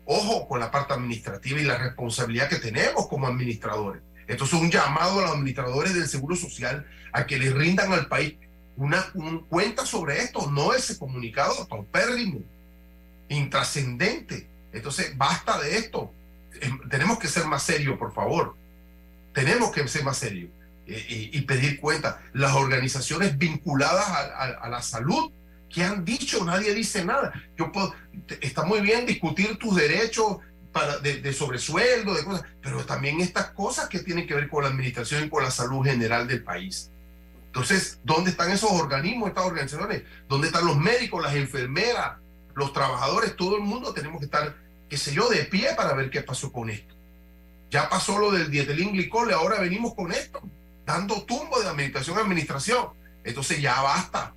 Ojo 0.10 0.48
con 0.48 0.62
la 0.62 0.72
parte 0.72 0.94
administrativa 0.94 1.60
y 1.60 1.66
la 1.66 1.78
responsabilidad 1.78 2.48
que 2.48 2.58
tenemos 2.58 3.08
como 3.08 3.28
administradores. 3.28 4.02
Esto 4.26 4.46
es 4.46 4.54
un 4.54 4.72
llamado 4.72 5.20
a 5.20 5.24
los 5.24 5.32
administradores 5.32 5.94
del 5.94 6.08
Seguro 6.08 6.36
Social 6.36 6.86
a 7.12 7.26
que 7.26 7.38
le 7.38 7.52
rindan 7.52 7.92
al 7.92 8.08
país 8.08 8.36
una, 8.78 9.12
cuenta 9.50 9.86
sobre 9.86 10.20
esto, 10.20 10.50
no 10.50 10.74
ese 10.74 10.98
comunicado 10.98 11.68
paupérrimo, 11.68 12.40
intrascendente. 13.30 14.48
Entonces, 14.72 15.18
basta 15.18 15.60
de 15.60 15.78
esto 15.78 16.12
tenemos 16.90 17.20
que 17.20 17.28
ser 17.28 17.46
más 17.46 17.64
serios, 17.64 17.98
por 17.98 18.14
favor. 18.14 18.56
Tenemos 19.34 19.72
que 19.72 19.88
ser 19.88 20.04
más 20.04 20.18
serios 20.18 20.50
y, 20.86 21.42
pedir 21.42 21.80
cuenta. 21.80 22.22
Las 22.34 22.54
organizaciones 22.54 23.38
vinculadas 23.38 24.06
a, 24.08 24.68
la 24.70 24.82
salud 24.82 25.32
que 25.70 25.84
han 25.84 26.06
dicho, 26.06 26.44
nadie 26.44 26.74
dice 26.74 27.06
nada. 27.06 27.34
Yo 27.58 27.72
puedo, 27.72 27.94
está 28.42 28.64
muy 28.64 28.82
bien 28.82 29.06
discutir 29.06 29.58
tus 29.58 29.76
derechos 29.76 30.38
para, 30.72 30.98
de, 31.00 31.34
sobresueldo, 31.34 32.16
de 32.16 32.24
cosas, 32.24 32.44
pero 32.62 32.86
también 32.86 33.20
estas 33.22 33.52
cosas 33.52 33.90
que 33.90 34.00
tienen 34.00 34.26
que 34.26 34.34
ver 34.34 34.50
con 34.50 34.64
la 34.64 34.70
administración 34.70 35.26
y 35.26 35.30
con 35.30 35.44
la 35.44 35.52
salud 35.52 35.86
general 35.86 36.28
del 36.28 36.44
país. 36.44 36.90
Entonces, 37.58 38.00
¿dónde 38.04 38.30
están 38.30 38.52
esos 38.52 38.70
organismos, 38.72 39.30
estas 39.30 39.46
organizaciones? 39.46 40.04
¿Dónde 40.30 40.48
están 40.48 40.64
los 40.64 40.78
médicos, 40.78 41.24
las 41.24 41.34
enfermeras, 41.34 42.18
los 42.54 42.72
trabajadores? 42.72 43.36
Todo 43.36 43.58
el 43.58 43.64
mundo 43.64 43.96
tenemos 43.96 44.20
que 44.20 44.26
estar 44.26 44.56
qué 44.88 44.96
sé 44.96 45.12
yo, 45.12 45.28
de 45.28 45.44
pie 45.46 45.74
para 45.76 45.96
ver 45.96 46.12
qué 46.12 46.22
pasó 46.22 46.52
con 46.52 46.70
esto. 46.70 46.94
Ya 47.72 47.90
pasó 47.90 48.20
lo 48.20 48.32
del 48.32 48.52
dietelín 48.52 48.94
glicol, 48.94 49.34
ahora 49.34 49.60
venimos 49.60 49.96
con 49.96 50.12
esto, 50.12 50.40
dando 50.86 51.24
tumbo 51.24 51.60
de 51.60 51.68
administración 51.68 52.20
a 52.20 52.22
administración. 52.22 52.90
Entonces 53.24 53.60
ya 53.60 53.82
basta. 53.82 54.36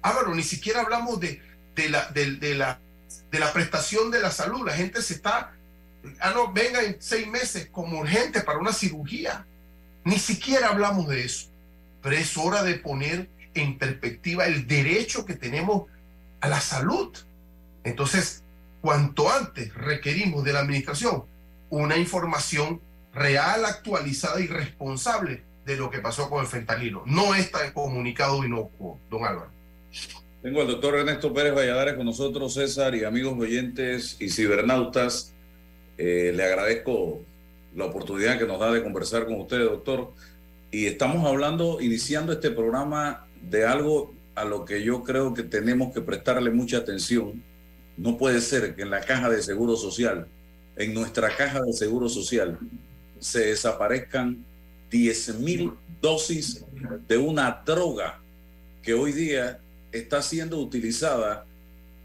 Álvaro, 0.00 0.34
ni 0.34 0.42
siquiera 0.42 0.80
hablamos 0.80 1.20
de, 1.20 1.42
la, 1.90 2.08
de 2.08 2.54
la 2.56 3.52
prestación 3.52 4.10
de 4.10 4.20
la 4.20 4.30
salud. 4.30 4.66
La 4.66 4.72
gente 4.72 5.02
se 5.02 5.12
está, 5.12 5.52
ah, 6.20 6.30
no, 6.34 6.50
venga 6.54 6.82
en 6.82 6.96
seis 7.02 7.28
meses 7.28 7.68
como 7.70 8.00
urgente 8.00 8.40
para 8.40 8.58
una 8.58 8.72
cirugía. 8.72 9.44
Ni 10.04 10.18
siquiera 10.18 10.68
hablamos 10.70 11.06
de 11.06 11.26
eso. 11.26 11.51
Pero 12.02 12.16
es 12.16 12.36
hora 12.36 12.62
de 12.62 12.74
poner 12.74 13.28
en 13.54 13.78
perspectiva 13.78 14.46
el 14.46 14.66
derecho 14.66 15.24
que 15.24 15.34
tenemos 15.34 15.84
a 16.40 16.48
la 16.48 16.60
salud. 16.60 17.16
Entonces, 17.84 18.42
cuanto 18.80 19.30
antes 19.30 19.72
requerimos 19.74 20.44
de 20.44 20.52
la 20.52 20.60
administración 20.60 21.24
una 21.70 21.96
información 21.96 22.80
real, 23.14 23.64
actualizada 23.64 24.40
y 24.40 24.46
responsable 24.46 25.42
de 25.64 25.76
lo 25.76 25.90
que 25.90 26.00
pasó 26.00 26.28
con 26.28 26.40
el 26.40 26.46
fentanilo. 26.46 27.02
No 27.06 27.34
está 27.34 27.72
comunicado 27.72 28.44
inocuo, 28.44 28.98
don 29.10 29.24
Álvaro. 29.24 29.50
Tengo 30.42 30.60
al 30.60 30.66
doctor 30.66 30.96
Ernesto 30.96 31.32
Pérez 31.32 31.54
Valladares 31.54 31.94
con 31.94 32.04
nosotros, 32.04 32.54
César, 32.54 32.94
y 32.94 33.04
amigos 33.04 33.38
oyentes 33.38 34.16
y 34.18 34.28
cibernautas. 34.28 35.32
Eh, 35.96 36.32
le 36.34 36.44
agradezco 36.44 37.20
la 37.76 37.84
oportunidad 37.84 38.38
que 38.38 38.46
nos 38.46 38.58
da 38.58 38.72
de 38.72 38.82
conversar 38.82 39.24
con 39.24 39.40
ustedes, 39.40 39.64
doctor. 39.64 40.12
Y 40.74 40.86
estamos 40.86 41.26
hablando, 41.26 41.82
iniciando 41.82 42.32
este 42.32 42.50
programa 42.50 43.26
de 43.42 43.66
algo 43.66 44.14
a 44.34 44.46
lo 44.46 44.64
que 44.64 44.82
yo 44.82 45.04
creo 45.04 45.34
que 45.34 45.42
tenemos 45.42 45.92
que 45.92 46.00
prestarle 46.00 46.50
mucha 46.50 46.78
atención. 46.78 47.44
No 47.98 48.16
puede 48.16 48.40
ser 48.40 48.74
que 48.74 48.80
en 48.80 48.88
la 48.88 49.02
caja 49.02 49.28
de 49.28 49.42
seguro 49.42 49.76
social, 49.76 50.26
en 50.76 50.94
nuestra 50.94 51.36
caja 51.36 51.60
de 51.60 51.74
seguro 51.74 52.08
social, 52.08 52.58
se 53.20 53.48
desaparezcan 53.48 54.46
10 54.90 55.40
mil 55.40 55.72
dosis 56.00 56.64
de 57.06 57.18
una 57.18 57.62
droga 57.66 58.22
que 58.82 58.94
hoy 58.94 59.12
día 59.12 59.60
está 59.92 60.22
siendo 60.22 60.58
utilizada 60.58 61.44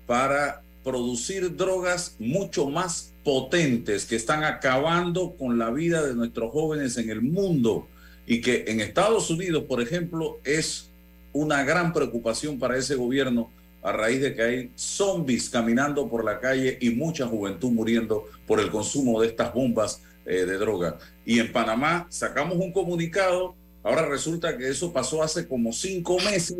para 0.06 0.62
producir 0.84 1.56
drogas 1.56 2.18
mucho 2.20 2.70
más 2.70 3.14
potentes 3.24 4.06
que 4.06 4.18
están 4.18 4.44
acabando 4.44 5.38
con 5.38 5.58
la 5.58 5.70
vida 5.70 6.06
de 6.06 6.14
nuestros 6.14 6.52
jóvenes 6.52 6.98
en 6.98 7.10
el 7.10 7.22
mundo 7.22 7.88
y 8.28 8.42
que 8.42 8.66
en 8.68 8.82
Estados 8.82 9.32
Unidos, 9.32 9.64
por 9.64 9.82
ejemplo, 9.82 10.38
es 10.44 10.90
una 11.32 11.64
gran 11.64 11.94
preocupación 11.94 12.60
para 12.60 12.78
ese 12.78 12.96
gobierno 12.96 13.50
a 13.82 13.94
raíz 13.94 14.22
de 14.22 14.36
que 14.36 14.42
hay 14.42 14.72
zombies 14.76 15.50
caminando 15.50 16.10
por 16.10 16.26
la 16.26 16.40
calle 16.40 16.78
y 16.82 16.90
mucha 16.90 17.26
juventud 17.26 17.72
muriendo 17.72 18.26
por 18.46 18.60
el 18.60 18.70
consumo 18.70 19.22
de 19.22 19.28
estas 19.28 19.54
bombas 19.54 20.02
eh, 20.26 20.46
de 20.46 20.58
droga. 20.58 20.98
Y 21.26 21.40
en 21.40 21.54
Panamá 21.54 22.06
sacamos 22.10 22.58
un 22.58 22.74
comunicado, 22.74 23.56
ahora 23.82 24.06
resulta 24.06 24.58
que 24.58 24.68
eso 24.68 24.92
pasó 24.92 25.24
hace 25.24 25.48
como 25.48 25.72
cinco 25.72 26.20
meses 26.20 26.58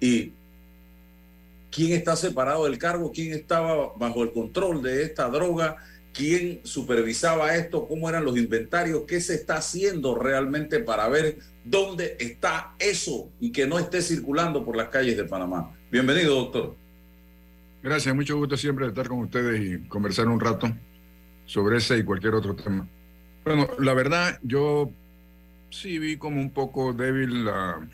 y 0.00 0.32
quién 1.70 1.92
está 1.92 2.16
separado 2.16 2.64
del 2.64 2.78
cargo, 2.78 3.12
quién 3.12 3.34
estaba 3.34 3.92
bajo 3.96 4.22
el 4.22 4.32
control 4.32 4.82
de 4.82 5.02
esta 5.02 5.28
droga, 5.28 5.76
quién 6.12 6.60
supervisaba 6.64 7.54
esto, 7.56 7.86
cómo 7.86 8.08
eran 8.08 8.24
los 8.24 8.36
inventarios, 8.36 9.02
qué 9.06 9.20
se 9.20 9.34
está 9.34 9.56
haciendo 9.56 10.14
realmente 10.14 10.80
para 10.80 11.08
ver 11.08 11.38
dónde 11.64 12.16
está 12.18 12.74
eso 12.78 13.30
y 13.40 13.52
que 13.52 13.66
no 13.66 13.78
esté 13.78 14.02
circulando 14.02 14.64
por 14.64 14.76
las 14.76 14.88
calles 14.88 15.16
de 15.16 15.24
Panamá. 15.24 15.74
Bienvenido, 15.90 16.34
doctor. 16.34 16.76
Gracias, 17.82 18.14
mucho 18.14 18.36
gusto 18.36 18.56
siempre 18.56 18.86
estar 18.86 19.06
con 19.08 19.20
ustedes 19.20 19.60
y 19.60 19.88
conversar 19.88 20.26
un 20.28 20.40
rato 20.40 20.70
sobre 21.46 21.78
ese 21.78 21.98
y 21.98 22.02
cualquier 22.02 22.34
otro 22.34 22.54
tema. 22.56 22.86
Bueno, 23.44 23.68
la 23.78 23.94
verdad, 23.94 24.38
yo 24.42 24.90
sí 25.70 25.98
vi 25.98 26.16
como 26.16 26.40
un 26.40 26.50
poco 26.50 26.92
débil 26.92 27.44
la, 27.44 27.88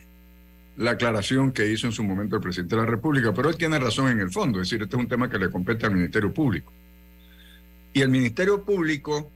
la 0.76 0.92
aclaración 0.92 1.52
que 1.52 1.70
hizo 1.70 1.86
en 1.86 1.92
su 1.92 2.02
momento 2.02 2.36
el 2.36 2.42
presidente 2.42 2.74
de 2.74 2.82
la 2.82 2.88
República, 2.88 3.32
pero 3.32 3.50
él 3.50 3.56
tiene 3.56 3.78
razón 3.78 4.10
en 4.10 4.20
el 4.20 4.30
fondo, 4.30 4.60
es 4.60 4.68
decir, 4.68 4.82
este 4.82 4.96
es 4.96 5.02
un 5.02 5.08
tema 5.08 5.28
que 5.28 5.38
le 5.38 5.50
compete 5.50 5.86
al 5.86 5.94
Ministerio 5.94 6.32
Público. 6.32 6.72
Y 7.94 8.02
el 8.02 8.08
Ministerio 8.08 8.64
Público, 8.64 9.30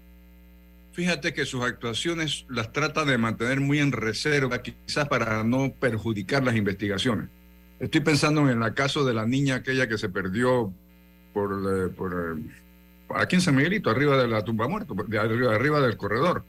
fíjate 0.92 1.32
que 1.32 1.46
sus 1.46 1.62
actuaciones 1.62 2.44
las 2.48 2.72
trata 2.72 3.04
de 3.04 3.16
mantener 3.16 3.60
muy 3.60 3.78
en 3.78 3.92
reserva, 3.92 4.60
quizás 4.60 5.08
para 5.08 5.44
no 5.44 5.72
perjudicar 5.72 6.42
las 6.42 6.56
investigaciones. 6.56 7.28
Estoy 7.78 8.00
pensando 8.00 8.50
en 8.50 8.60
el 8.60 8.74
caso 8.74 9.04
de 9.04 9.14
la 9.14 9.24
niña 9.26 9.54
aquella 9.54 9.88
que 9.88 9.96
se 9.96 10.08
perdió 10.08 10.72
por, 11.32 12.36
aquí 13.14 13.36
en 13.36 13.42
San 13.42 13.54
Miguelito, 13.54 13.90
arriba 13.90 14.20
de 14.20 14.26
la 14.26 14.42
tumba 14.42 14.66
arriba, 14.66 15.54
arriba 15.54 15.80
del 15.80 15.96
corredor, 15.96 16.44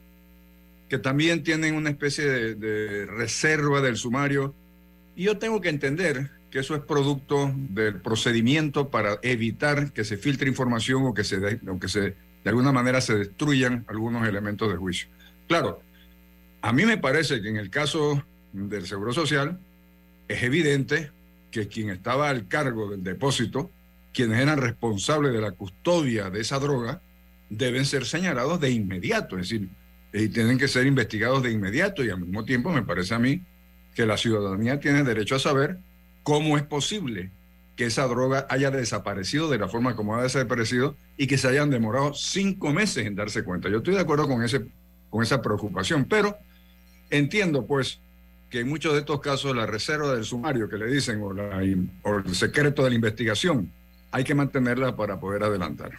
que 0.89 0.97
también 0.97 1.43
tienen 1.43 1.75
una 1.75 1.91
especie 1.91 2.25
de, 2.25 2.55
de 2.55 3.05
reserva 3.05 3.81
del 3.81 3.97
sumario 3.97 4.55
y 5.15 5.25
yo 5.25 5.37
tengo 5.37 5.61
que 5.61 5.69
entender 5.69 6.31
que 6.51 6.59
eso 6.59 6.75
es 6.75 6.81
producto 6.81 7.51
del 7.55 8.01
procedimiento 8.01 8.89
para 8.89 9.19
evitar 9.21 9.91
que 9.91 10.03
se 10.03 10.17
filtre 10.17 10.49
información 10.49 11.03
o 11.05 11.13
que 11.13 11.23
se, 11.23 11.39
de, 11.39 11.59
o 11.69 11.79
que 11.79 11.87
se 11.87 12.15
de 12.43 12.49
alguna 12.49 12.71
manera 12.71 13.01
se 13.01 13.15
destruyan 13.15 13.85
algunos 13.87 14.27
elementos 14.27 14.69
de 14.69 14.77
juicio. 14.77 15.09
Claro, 15.47 15.81
a 16.61 16.73
mí 16.73 16.85
me 16.85 16.97
parece 16.97 17.41
que 17.41 17.49
en 17.49 17.57
el 17.57 17.69
caso 17.69 18.23
del 18.53 18.87
Seguro 18.87 19.13
Social 19.13 19.59
es 20.27 20.43
evidente 20.43 21.11
que 21.51 21.67
quien 21.67 21.89
estaba 21.89 22.29
al 22.29 22.47
cargo 22.47 22.89
del 22.89 23.03
depósito, 23.03 23.71
quienes 24.13 24.39
eran 24.39 24.59
responsables 24.59 25.33
de 25.33 25.41
la 25.41 25.51
custodia 25.51 26.29
de 26.29 26.41
esa 26.41 26.59
droga, 26.59 27.01
deben 27.49 27.85
ser 27.85 28.05
señalados 28.05 28.59
de 28.59 28.71
inmediato, 28.71 29.37
es 29.37 29.49
decir, 29.49 29.69
y 30.13 30.29
tienen 30.29 30.57
que 30.57 30.67
ser 30.67 30.85
investigados 30.87 31.43
de 31.43 31.51
inmediato 31.51 32.03
y 32.03 32.09
al 32.09 32.19
mismo 32.19 32.45
tiempo 32.45 32.71
me 32.71 32.83
parece 32.83 33.15
a 33.15 33.19
mí 33.19 33.43
que 33.93 34.05
la 34.05 34.17
ciudadanía 34.17 34.79
tiene 34.79 35.03
derecho 35.03 35.35
a 35.35 35.39
saber 35.39 35.79
cómo 36.23 36.57
es 36.57 36.63
posible 36.63 37.31
que 37.75 37.85
esa 37.85 38.07
droga 38.07 38.45
haya 38.49 38.71
desaparecido 38.71 39.49
de 39.49 39.57
la 39.57 39.69
forma 39.69 39.95
como 39.95 40.15
ha 40.15 40.23
desaparecido 40.23 40.97
y 41.15 41.27
que 41.27 41.37
se 41.37 41.47
hayan 41.47 41.69
demorado 41.69 42.13
cinco 42.13 42.73
meses 42.73 43.05
en 43.05 43.15
darse 43.15 43.43
cuenta. 43.43 43.69
Yo 43.69 43.77
estoy 43.77 43.93
de 43.93 44.01
acuerdo 44.01 44.27
con, 44.27 44.43
ese, 44.43 44.65
con 45.09 45.23
esa 45.23 45.41
preocupación, 45.41 46.05
pero 46.05 46.37
entiendo 47.09 47.65
pues 47.65 48.01
que 48.49 48.61
en 48.61 48.67
muchos 48.67 48.93
de 48.93 48.99
estos 48.99 49.21
casos 49.21 49.55
la 49.55 49.65
reserva 49.65 50.13
del 50.13 50.25
sumario 50.25 50.67
que 50.67 50.77
le 50.77 50.87
dicen 50.87 51.21
o, 51.21 51.31
la, 51.31 51.61
o 52.03 52.15
el 52.15 52.35
secreto 52.35 52.83
de 52.83 52.89
la 52.89 52.95
investigación 52.95 53.71
hay 54.11 54.23
que 54.23 54.35
mantenerla 54.35 54.95
para 54.95 55.19
poder 55.19 55.43
adelantar. 55.43 55.91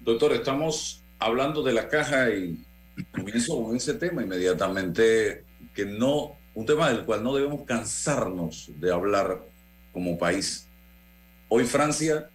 Doctor, 0.00 0.32
estamos 0.32 1.04
hablando 1.18 1.62
de 1.62 1.72
la 1.72 1.88
caja 1.88 2.30
y 2.30 2.64
comienzo 3.12 3.62
con 3.62 3.76
ese 3.76 3.94
tema 3.94 4.22
inmediatamente, 4.22 5.44
que 5.74 5.84
no 5.84 6.37
un 6.58 6.66
tema 6.66 6.88
del 6.88 7.04
cual 7.04 7.22
no 7.22 7.36
debemos 7.36 7.62
cansarnos 7.62 8.68
de 8.80 8.92
hablar 8.92 9.46
como 9.92 10.18
país. 10.18 10.66
Hoy 11.48 11.62
Francia 11.62 12.30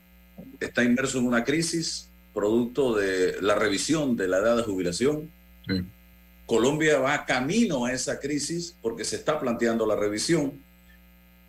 está 0.61 0.81
inmerso 0.81 1.17
en 1.17 1.27
una 1.27 1.43
crisis 1.43 2.09
producto 2.33 2.95
de 2.95 3.41
la 3.41 3.55
revisión 3.55 4.15
de 4.15 4.29
la 4.29 4.37
edad 4.37 4.55
de 4.55 4.63
jubilación. 4.63 5.29
Sí. 5.67 5.83
Colombia 6.45 6.99
va 6.99 7.25
camino 7.25 7.83
a 7.83 7.91
esa 7.91 8.21
crisis 8.21 8.77
porque 8.81 9.03
se 9.03 9.17
está 9.17 9.41
planteando 9.41 9.85
la 9.85 9.97
revisión. 9.97 10.63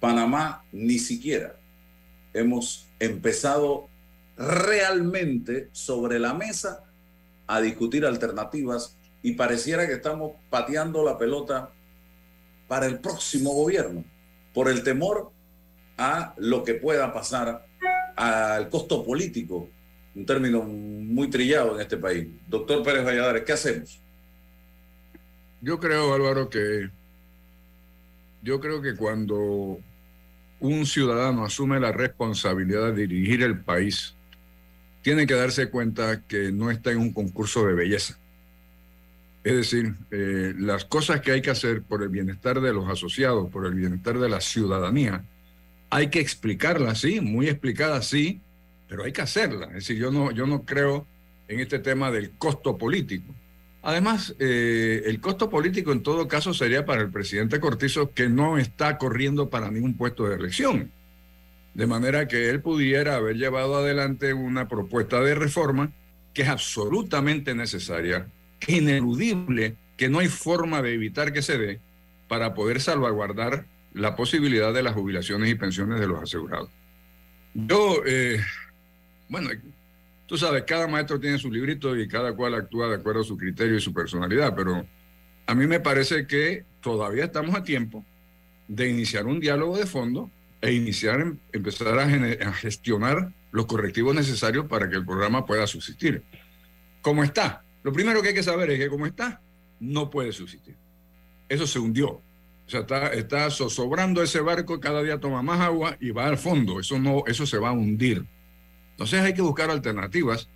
Panamá 0.00 0.64
ni 0.72 0.98
siquiera 0.98 1.54
hemos 2.32 2.88
empezado 2.98 3.88
realmente 4.36 5.68
sobre 5.70 6.18
la 6.18 6.34
mesa 6.34 6.82
a 7.46 7.60
discutir 7.60 8.04
alternativas 8.04 8.96
y 9.22 9.34
pareciera 9.34 9.86
que 9.86 9.92
estamos 9.92 10.32
pateando 10.50 11.04
la 11.04 11.16
pelota 11.16 11.70
para 12.74 12.86
el 12.86 12.98
próximo 12.98 13.52
gobierno, 13.54 14.04
por 14.52 14.68
el 14.68 14.82
temor 14.82 15.30
a 15.96 16.34
lo 16.38 16.64
que 16.64 16.74
pueda 16.74 17.12
pasar 17.12 17.64
al 18.16 18.68
costo 18.68 19.04
político, 19.04 19.68
un 20.16 20.26
término 20.26 20.64
muy 20.64 21.30
trillado 21.30 21.76
en 21.76 21.82
este 21.82 21.98
país. 21.98 22.26
Doctor 22.48 22.82
Pérez 22.82 23.04
Valladares, 23.04 23.44
¿qué 23.44 23.52
hacemos? 23.52 24.00
Yo 25.60 25.78
creo, 25.78 26.14
Álvaro, 26.14 26.50
que 26.50 26.90
yo 28.42 28.58
creo 28.58 28.82
que 28.82 28.96
cuando 28.96 29.78
un 30.58 30.84
ciudadano 30.84 31.44
asume 31.44 31.78
la 31.78 31.92
responsabilidad 31.92 32.92
de 32.92 33.06
dirigir 33.06 33.44
el 33.44 33.60
país, 33.60 34.16
tiene 35.02 35.28
que 35.28 35.34
darse 35.34 35.70
cuenta 35.70 36.24
que 36.26 36.50
no 36.50 36.72
está 36.72 36.90
en 36.90 36.98
un 36.98 37.12
concurso 37.12 37.64
de 37.68 37.74
belleza. 37.74 38.18
Es 39.44 39.54
decir, 39.54 39.94
eh, 40.10 40.54
las 40.58 40.86
cosas 40.86 41.20
que 41.20 41.30
hay 41.30 41.42
que 41.42 41.50
hacer 41.50 41.82
por 41.82 42.02
el 42.02 42.08
bienestar 42.08 42.62
de 42.62 42.72
los 42.72 42.88
asociados, 42.88 43.50
por 43.50 43.66
el 43.66 43.74
bienestar 43.74 44.18
de 44.18 44.30
la 44.30 44.40
ciudadanía, 44.40 45.22
hay 45.90 46.08
que 46.08 46.18
explicarlas, 46.18 47.00
sí, 47.00 47.20
muy 47.20 47.48
explicadas, 47.48 48.06
sí, 48.06 48.40
pero 48.88 49.04
hay 49.04 49.12
que 49.12 49.20
hacerlas. 49.20 49.68
Es 49.68 49.74
decir, 49.74 49.98
yo 49.98 50.10
no, 50.10 50.30
yo 50.30 50.46
no 50.46 50.64
creo 50.64 51.06
en 51.46 51.60
este 51.60 51.78
tema 51.78 52.10
del 52.10 52.30
costo 52.32 52.78
político. 52.78 53.34
Además, 53.82 54.34
eh, 54.38 55.02
el 55.04 55.20
costo 55.20 55.50
político 55.50 55.92
en 55.92 56.02
todo 56.02 56.26
caso 56.26 56.54
sería 56.54 56.86
para 56.86 57.02
el 57.02 57.10
presidente 57.10 57.60
Cortizo, 57.60 58.14
que 58.14 58.30
no 58.30 58.56
está 58.56 58.96
corriendo 58.96 59.50
para 59.50 59.70
ningún 59.70 59.94
puesto 59.94 60.26
de 60.26 60.36
elección. 60.36 60.90
De 61.74 61.86
manera 61.86 62.26
que 62.28 62.48
él 62.48 62.62
pudiera 62.62 63.16
haber 63.16 63.36
llevado 63.36 63.76
adelante 63.76 64.32
una 64.32 64.68
propuesta 64.68 65.20
de 65.20 65.34
reforma 65.34 65.92
que 66.32 66.42
es 66.42 66.48
absolutamente 66.48 67.54
necesaria 67.54 68.26
ineludible 68.66 69.76
que 69.96 70.08
no 70.08 70.18
hay 70.18 70.28
forma 70.28 70.82
de 70.82 70.94
evitar 70.94 71.32
que 71.32 71.42
se 71.42 71.58
dé 71.58 71.80
para 72.28 72.54
poder 72.54 72.80
salvaguardar 72.80 73.66
la 73.92 74.16
posibilidad 74.16 74.74
de 74.74 74.82
las 74.82 74.94
jubilaciones 74.94 75.50
y 75.50 75.54
pensiones 75.54 76.00
de 76.00 76.08
los 76.08 76.22
asegurados. 76.22 76.70
Yo, 77.54 78.02
eh, 78.04 78.40
bueno, 79.28 79.50
tú 80.26 80.36
sabes, 80.36 80.64
cada 80.64 80.88
maestro 80.88 81.20
tiene 81.20 81.38
su 81.38 81.50
librito 81.50 81.96
y 81.96 82.08
cada 82.08 82.34
cual 82.34 82.54
actúa 82.54 82.88
de 82.88 82.96
acuerdo 82.96 83.20
a 83.20 83.24
su 83.24 83.36
criterio 83.36 83.76
y 83.76 83.80
su 83.80 83.94
personalidad, 83.94 84.54
pero 84.56 84.84
a 85.46 85.54
mí 85.54 85.66
me 85.66 85.80
parece 85.80 86.26
que 86.26 86.64
todavía 86.80 87.24
estamos 87.24 87.54
a 87.54 87.62
tiempo 87.62 88.04
de 88.66 88.88
iniciar 88.88 89.26
un 89.26 89.38
diálogo 89.38 89.76
de 89.78 89.86
fondo 89.86 90.30
e 90.60 90.72
iniciar, 90.72 91.34
empezar 91.52 91.98
a, 91.98 92.04
a 92.04 92.52
gestionar 92.54 93.32
los 93.52 93.66
correctivos 93.66 94.14
necesarios 94.14 94.66
para 94.66 94.88
que 94.88 94.96
el 94.96 95.04
programa 95.04 95.46
pueda 95.46 95.66
subsistir. 95.66 96.24
¿Cómo 97.02 97.22
está? 97.22 97.63
Lo 97.84 97.92
primero 97.92 98.22
que 98.22 98.28
hay 98.28 98.34
que 98.34 98.42
saber 98.42 98.70
es 98.70 98.78
que 98.78 98.88
como 98.88 99.06
está, 99.06 99.40
no 99.78 100.10
puede 100.10 100.32
subsistir. 100.32 100.74
Eso 101.48 101.66
se 101.66 101.78
hundió. 101.78 102.08
O 102.66 102.70
sea, 102.70 102.80
está, 102.80 103.08
está 103.12 103.50
sobrando 103.50 104.22
ese 104.22 104.40
barco, 104.40 104.80
cada 104.80 105.02
día 105.02 105.20
toma 105.20 105.42
más 105.42 105.60
agua 105.60 105.96
y 106.00 106.10
va 106.10 106.26
al 106.26 106.38
fondo. 106.38 106.80
Eso, 106.80 106.98
no, 106.98 107.24
eso 107.26 107.46
se 107.46 107.58
va 107.58 107.68
a 107.68 107.72
hundir. 107.72 108.24
Entonces 108.92 109.20
hay 109.20 109.34
que 109.34 109.42
buscar 109.42 109.70
alternativas, 109.70 110.48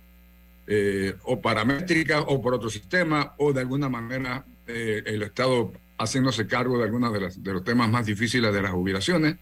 eh, 0.65 1.15
o 1.23 1.39
paramétricas, 1.39 2.23
o 2.25 2.41
por 2.41 2.55
otro 2.55 2.69
sistema, 2.69 3.35
o 3.37 3.53
de 3.53 3.61
alguna 3.61 3.89
manera 3.89 4.45
eh, 4.65 5.03
el 5.05 5.21
Estado 5.21 5.71
haciéndose 5.99 6.47
cargo 6.47 6.79
de 6.79 6.85
algunos 6.85 7.13
de, 7.13 7.41
de 7.41 7.53
los 7.53 7.63
temas 7.63 7.89
más 7.89 8.07
difíciles 8.07 8.51
de 8.51 8.61
las 8.61 8.71
jubilaciones. 8.71 9.35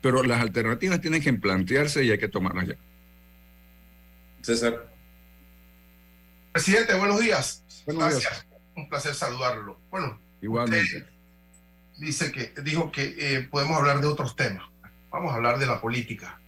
Pero 0.00 0.22
las 0.22 0.40
alternativas 0.40 1.00
tienen 1.00 1.22
que 1.22 1.32
plantearse 1.32 2.04
y 2.04 2.10
hay 2.12 2.18
que 2.18 2.28
tomarlas 2.28 2.68
ya. 2.68 2.76
César. 4.42 4.91
Presidente, 6.52 6.94
buenos 6.94 7.18
días. 7.18 7.64
Buenos 7.86 8.04
Gracias. 8.04 8.32
Días. 8.32 8.60
Un 8.76 8.88
placer 8.88 9.14
saludarlo. 9.14 9.80
Bueno, 9.90 10.20
igualmente. 10.42 11.06
Dice 11.98 12.30
que 12.30 12.52
dijo 12.62 12.92
que 12.92 13.14
eh, 13.18 13.42
podemos 13.50 13.78
hablar 13.78 14.00
de 14.00 14.06
otros 14.06 14.36
temas. 14.36 14.64
Vamos 15.10 15.32
a 15.32 15.36
hablar 15.36 15.58
de 15.58 15.66
la 15.66 15.80
política. 15.80 16.40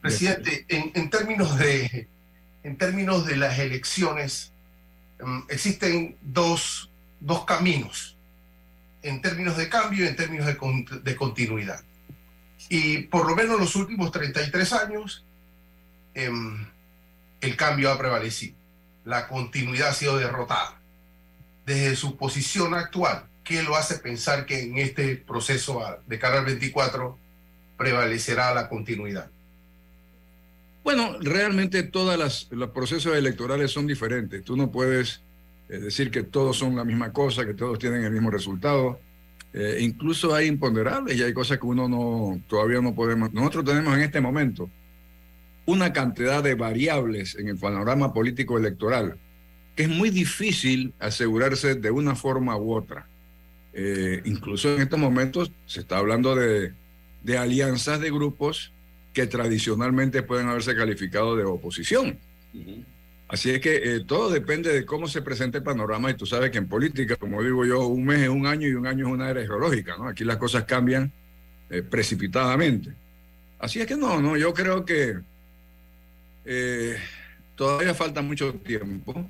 Presidente, 0.00 0.66
en, 0.68 0.90
en 0.94 1.10
términos 1.10 1.58
de 1.58 2.08
en 2.64 2.76
términos 2.76 3.26
de 3.26 3.36
las 3.36 3.58
elecciones 3.58 4.52
um, 5.20 5.44
existen 5.48 6.16
dos, 6.20 6.90
dos 7.20 7.44
caminos 7.44 8.16
en 9.02 9.22
términos 9.22 9.56
de 9.56 9.68
cambio 9.68 10.04
y 10.04 10.08
en 10.08 10.16
términos 10.16 10.46
de, 10.46 11.00
de 11.02 11.16
continuidad. 11.16 11.82
Y 12.68 12.98
por 13.04 13.26
lo 13.26 13.36
menos 13.36 13.58
los 13.58 13.76
últimos 13.76 14.10
33 14.10 14.72
años, 14.72 15.24
eh, 16.14 16.30
el 17.40 17.56
cambio 17.56 17.92
ha 17.92 17.98
prevalecido 17.98 18.57
la 19.08 19.26
continuidad 19.26 19.88
ha 19.88 19.94
sido 19.94 20.18
derrotada. 20.18 20.78
Desde 21.64 21.96
su 21.96 22.16
posición 22.16 22.74
actual, 22.74 23.24
¿qué 23.42 23.62
lo 23.62 23.74
hace 23.74 23.98
pensar 23.98 24.44
que 24.44 24.60
en 24.60 24.76
este 24.76 25.16
proceso 25.16 25.80
de 26.06 26.18
cara 26.18 26.40
al 26.40 26.44
24 26.44 27.18
prevalecerá 27.78 28.52
la 28.52 28.68
continuidad? 28.68 29.30
Bueno, 30.84 31.16
realmente 31.20 31.82
todos 31.84 32.48
los 32.50 32.70
procesos 32.70 33.16
electorales 33.16 33.70
son 33.70 33.86
diferentes. 33.86 34.44
Tú 34.44 34.56
no 34.56 34.70
puedes 34.70 35.22
eh, 35.70 35.78
decir 35.78 36.10
que 36.10 36.22
todos 36.22 36.58
son 36.58 36.76
la 36.76 36.84
misma 36.84 37.10
cosa, 37.10 37.46
que 37.46 37.54
todos 37.54 37.78
tienen 37.78 38.04
el 38.04 38.10
mismo 38.10 38.30
resultado. 38.30 39.00
Eh, 39.54 39.78
incluso 39.80 40.34
hay 40.34 40.48
imponderables 40.48 41.16
y 41.16 41.22
hay 41.22 41.32
cosas 41.32 41.58
que 41.58 41.66
uno 41.66 41.88
no 41.88 42.38
todavía 42.46 42.82
no 42.82 42.94
podemos. 42.94 43.32
Nosotros 43.32 43.64
tenemos 43.64 43.94
en 43.94 44.02
este 44.02 44.20
momento 44.20 44.70
una 45.68 45.92
cantidad 45.92 46.42
de 46.42 46.54
variables 46.54 47.34
en 47.34 47.48
el 47.48 47.58
panorama 47.58 48.14
político 48.14 48.56
electoral 48.56 49.18
que 49.76 49.82
es 49.82 49.88
muy 49.88 50.10
difícil 50.10 50.92
asegurarse 50.98 51.76
de 51.76 51.90
una 51.92 52.16
forma 52.16 52.56
u 52.56 52.74
otra. 52.74 53.06
Eh, 53.72 54.22
incluso 54.24 54.74
en 54.74 54.80
estos 54.80 54.98
momentos 54.98 55.52
se 55.66 55.80
está 55.80 55.98
hablando 55.98 56.34
de, 56.34 56.72
de 57.22 57.38
alianzas 57.38 58.00
de 58.00 58.10
grupos 58.10 58.72
que 59.12 59.28
tradicionalmente 59.28 60.24
pueden 60.24 60.48
haberse 60.48 60.74
calificado 60.74 61.36
de 61.36 61.44
oposición. 61.44 62.18
Así 63.28 63.50
es 63.50 63.60
que 63.60 63.76
eh, 63.76 64.00
todo 64.00 64.30
depende 64.30 64.72
de 64.72 64.84
cómo 64.86 65.06
se 65.06 65.22
presenta 65.22 65.58
el 65.58 65.64
panorama 65.64 66.10
y 66.10 66.14
tú 66.14 66.26
sabes 66.26 66.50
que 66.50 66.58
en 66.58 66.66
política, 66.66 67.14
como 67.14 67.40
digo 67.40 67.64
yo, 67.66 67.86
un 67.86 68.04
mes 68.04 68.22
es 68.22 68.30
un 68.30 68.46
año 68.46 68.66
y 68.66 68.72
un 68.72 68.86
año 68.86 69.06
es 69.06 69.12
una 69.12 69.30
era 69.30 69.42
geológica, 69.42 69.96
¿no? 69.96 70.08
Aquí 70.08 70.24
las 70.24 70.38
cosas 70.38 70.64
cambian 70.64 71.12
eh, 71.70 71.82
precipitadamente. 71.82 72.90
Así 73.60 73.80
es 73.80 73.86
que 73.86 73.96
no, 73.96 74.20
no, 74.20 74.36
yo 74.36 74.52
creo 74.54 74.84
que 74.84 75.18
eh, 76.50 76.96
todavía 77.54 77.94
falta 77.94 78.22
mucho 78.22 78.54
tiempo. 78.54 79.28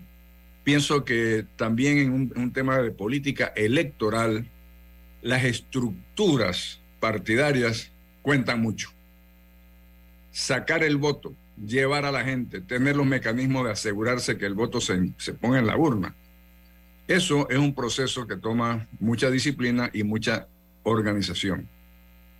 Pienso 0.63 1.05
que 1.05 1.45
también 1.57 1.99
en 1.99 2.13
un, 2.13 2.53
tema 2.53 2.79
de 2.79 2.93
política 2.93 3.53
electoral, 3.57 4.49
las 5.21 5.45
estructuras 5.45 6.81
partidarias 7.01 7.91
cuentan 8.23 8.61
mucho. 8.61 8.91
Sacar 10.31 10.85
el 10.85 10.97
voto, 10.97 11.35
llevar 11.57 12.05
a 12.05 12.13
la 12.13 12.23
gente, 12.23 12.61
tener 12.61 12.95
los 12.95 13.07
mecanismos 13.07 13.65
de 13.65 13.73
asegurarse 13.73 14.39
que 14.39 14.47
el 14.47 14.55
voto 14.55 14.81
se, 14.81 15.13
se 15.17 15.35
ponga 15.35 15.59
en 15.59 15.67
la 15.67 15.77
urna. 15.77 16.15
Eso 17.09 17.49
es 17.51 17.59
un 17.59 17.75
proceso 17.75 18.29
que 18.29 18.37
toma 18.37 18.87
mucha 19.01 19.29
disciplina 19.31 19.91
y 19.93 20.05
mucha 20.05 20.47
organización. 20.85 21.69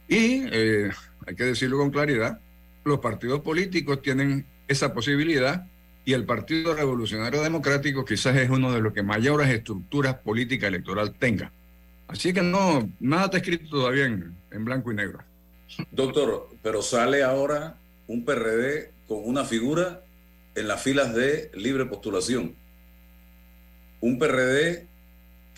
Y 0.07 0.43
eh, 0.53 0.91
hay 1.27 1.35
que 1.35 1.45
decirlo 1.45 1.79
con 1.79 1.91
claridad, 1.91 2.41
los 2.85 3.01
partidos 3.01 3.41
políticos 3.41 4.03
tienen 4.03 4.47
esa 4.69 4.95
posibilidad 4.95 5.67
y 6.05 6.13
el 6.13 6.25
Partido 6.25 6.75
Revolucionario 6.75 7.43
Democrático 7.43 8.05
quizás 8.05 8.37
es 8.37 8.49
uno 8.49 8.73
de 8.73 8.81
los 8.81 8.93
que 8.93 9.03
mayores 9.03 9.49
estructuras 9.49 10.15
política 10.17 10.67
electoral 10.69 11.15
tenga. 11.15 11.53
Así 12.07 12.33
que 12.33 12.43
no, 12.43 12.91
nada 13.01 13.27
está 13.27 13.39
escrito 13.39 13.69
todavía 13.69 14.07
en, 14.07 14.35
en 14.51 14.65
blanco 14.65 14.91
y 14.93 14.95
negro. 14.95 15.19
Doctor, 15.91 16.49
pero 16.63 16.81
sale 16.81 17.23
ahora 17.23 17.77
un 18.07 18.25
PRD 18.25 18.93
con 19.07 19.19
una 19.25 19.45
figura 19.45 20.03
en 20.55 20.69
las 20.69 20.83
filas 20.83 21.15
de 21.15 21.51
libre 21.55 21.85
postulación. 21.85 22.55
Un 24.01 24.19
PRD 24.19 24.87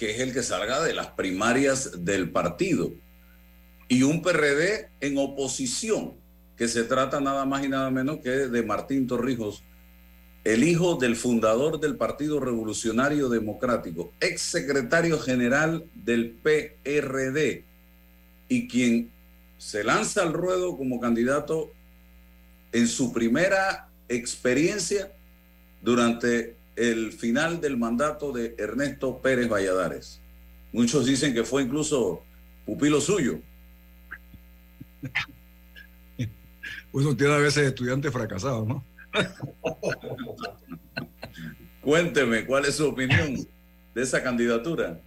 que 0.01 0.12
es 0.12 0.20
el 0.20 0.33
que 0.33 0.42
salga 0.42 0.83
de 0.83 0.94
las 0.94 1.09
primarias 1.09 2.05
del 2.07 2.31
partido. 2.31 2.90
Y 3.87 4.03
un 4.03 4.23
PRD 4.23 4.88
en 5.01 5.18
oposición 5.18 6.14
que 6.61 6.68
se 6.68 6.85
trata 6.85 7.23
nada 7.23 7.46
más 7.46 7.64
y 7.64 7.70
nada 7.70 7.90
menos 7.90 8.18
que 8.18 8.29
de 8.29 8.62
Martín 8.62 9.07
Torrijos, 9.07 9.62
el 10.44 10.62
hijo 10.62 10.96
del 10.96 11.16
fundador 11.16 11.81
del 11.81 11.96
Partido 11.96 12.38
Revolucionario 12.38 13.31
Democrático, 13.31 14.12
ex 14.20 14.42
secretario 14.42 15.18
general 15.18 15.87
del 15.94 16.33
PRD, 16.33 17.64
y 18.51 18.68
quien 18.68 19.11
se 19.57 19.85
lanza 19.85 20.20
al 20.20 20.35
ruedo 20.35 20.77
como 20.77 21.01
candidato 21.01 21.73
en 22.73 22.88
su 22.88 23.11
primera 23.11 23.88
experiencia 24.11 25.11
durante 25.81 26.57
el 26.77 27.11
final 27.12 27.62
del 27.62 27.79
mandato 27.79 28.33
de 28.33 28.55
Ernesto 28.59 29.23
Pérez 29.23 29.49
Valladares. 29.49 30.20
Muchos 30.73 31.07
dicen 31.07 31.33
que 31.33 31.42
fue 31.42 31.62
incluso 31.62 32.23
pupilo 32.66 33.01
suyo 33.01 33.40
uno 36.92 37.16
tiene 37.16 37.35
a 37.35 37.38
veces 37.38 37.66
estudiantes 37.66 38.12
fracasados, 38.12 38.66
¿no? 38.66 38.85
Cuénteme, 41.83 42.44
¿cuál 42.44 42.66
es 42.66 42.76
su 42.76 42.88
opinión 42.88 43.37
de 43.94 44.03
esa 44.03 44.22
candidatura? 44.22 45.00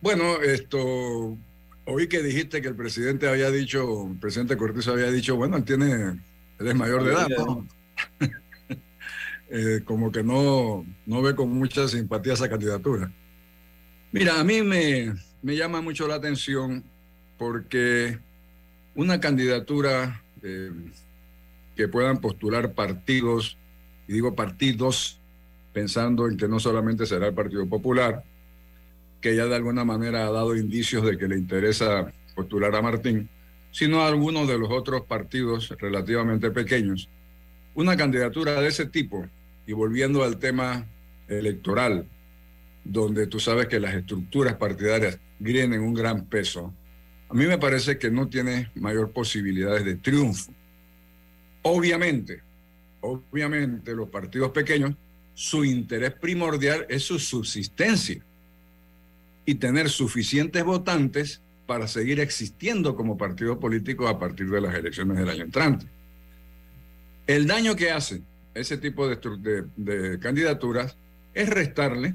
Bueno, 0.00 0.40
esto, 0.42 1.36
oí 1.84 2.08
que 2.08 2.22
dijiste 2.22 2.60
que 2.60 2.68
el 2.68 2.76
presidente 2.76 3.28
había 3.28 3.50
dicho, 3.50 4.08
el 4.10 4.18
presidente 4.18 4.56
Cortés 4.56 4.88
había 4.88 5.10
dicho, 5.10 5.36
bueno, 5.36 5.56
él 5.56 5.64
tiene, 5.64 6.20
él 6.58 6.66
es 6.66 6.74
mayor 6.74 7.04
de 7.04 7.12
edad, 7.12 7.28
¿no? 7.28 7.66
Eh, 9.48 9.82
como 9.84 10.10
que 10.10 10.24
no, 10.24 10.84
no 11.06 11.22
ve 11.22 11.36
con 11.36 11.48
mucha 11.50 11.86
simpatía 11.86 12.32
esa 12.32 12.48
candidatura. 12.48 13.12
Mira, 14.10 14.40
a 14.40 14.44
mí 14.44 14.60
me, 14.60 15.14
me 15.40 15.54
llama 15.54 15.80
mucho 15.80 16.08
la 16.08 16.16
atención 16.16 16.82
porque 17.38 18.18
una 18.96 19.20
candidatura 19.20 20.20
eh, 20.42 20.72
que 21.76 21.88
puedan 21.88 22.20
postular 22.20 22.72
partidos, 22.72 23.58
y 24.08 24.14
digo 24.14 24.34
partidos, 24.34 25.20
pensando 25.72 26.26
en 26.26 26.36
que 26.36 26.48
no 26.48 26.58
solamente 26.58 27.04
será 27.04 27.28
el 27.28 27.34
Partido 27.34 27.68
Popular, 27.68 28.24
que 29.20 29.36
ya 29.36 29.46
de 29.46 29.56
alguna 29.56 29.84
manera 29.84 30.26
ha 30.26 30.30
dado 30.30 30.56
indicios 30.56 31.04
de 31.04 31.18
que 31.18 31.28
le 31.28 31.36
interesa 31.36 32.12
postular 32.34 32.74
a 32.74 32.82
Martín, 32.82 33.28
sino 33.70 34.02
algunos 34.02 34.48
de 34.48 34.58
los 34.58 34.70
otros 34.70 35.02
partidos 35.02 35.74
relativamente 35.78 36.50
pequeños. 36.50 37.10
Una 37.74 37.96
candidatura 37.96 38.60
de 38.60 38.68
ese 38.68 38.86
tipo, 38.86 39.26
y 39.66 39.72
volviendo 39.74 40.24
al 40.24 40.38
tema 40.38 40.86
electoral, 41.28 42.06
donde 42.84 43.26
tú 43.26 43.38
sabes 43.38 43.66
que 43.66 43.80
las 43.80 43.94
estructuras 43.94 44.54
partidarias 44.54 45.18
tienen 45.42 45.80
un 45.82 45.92
gran 45.92 46.24
peso, 46.24 46.72
a 47.28 47.34
mí 47.34 47.46
me 47.46 47.58
parece 47.58 47.98
que 47.98 48.10
no 48.10 48.28
tiene 48.28 48.70
mayor 48.76 49.10
posibilidades 49.10 49.84
de 49.84 49.96
triunfo. 49.96 50.54
Obviamente, 51.68 52.42
obviamente 53.00 53.92
los 53.92 54.08
partidos 54.08 54.52
pequeños, 54.52 54.94
su 55.34 55.64
interés 55.64 56.12
primordial 56.12 56.86
es 56.88 57.02
su 57.02 57.18
subsistencia 57.18 58.22
y 59.44 59.56
tener 59.56 59.88
suficientes 59.88 60.62
votantes 60.62 61.40
para 61.66 61.88
seguir 61.88 62.20
existiendo 62.20 62.94
como 62.94 63.18
partido 63.18 63.58
político 63.58 64.06
a 64.06 64.16
partir 64.16 64.48
de 64.48 64.60
las 64.60 64.76
elecciones 64.76 65.18
del 65.18 65.28
año 65.28 65.42
entrante. 65.42 65.86
El 67.26 67.48
daño 67.48 67.74
que 67.74 67.90
hace 67.90 68.22
ese 68.54 68.78
tipo 68.78 69.08
de, 69.08 69.64
de, 69.76 70.20
candidaturas 70.20 70.96
es 71.34 71.48
restarle 71.48 72.14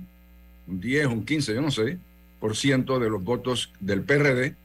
un 0.66 0.80
10, 0.80 1.08
un 1.08 1.26
15, 1.26 1.56
yo 1.56 1.62
no 1.62 1.72
sé, 1.72 1.98
por 2.40 2.56
ciento 2.56 3.02
de 3.02 3.10
los 3.10 3.22
votos 3.22 3.74
del 3.82 4.04
PRD 4.04 4.56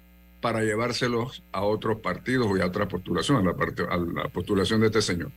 para 0.47 0.63
llevárselos 0.63 1.43
a 1.51 1.63
otros 1.63 1.99
partidos 1.99 2.57
y 2.57 2.61
a 2.61 2.67
otra 2.67 2.87
postulación, 2.87 3.49
a 3.49 3.97
la, 3.97 4.29
postulación 4.29 4.81
de 4.81 4.87
este 4.87 5.03
señor. 5.03 5.33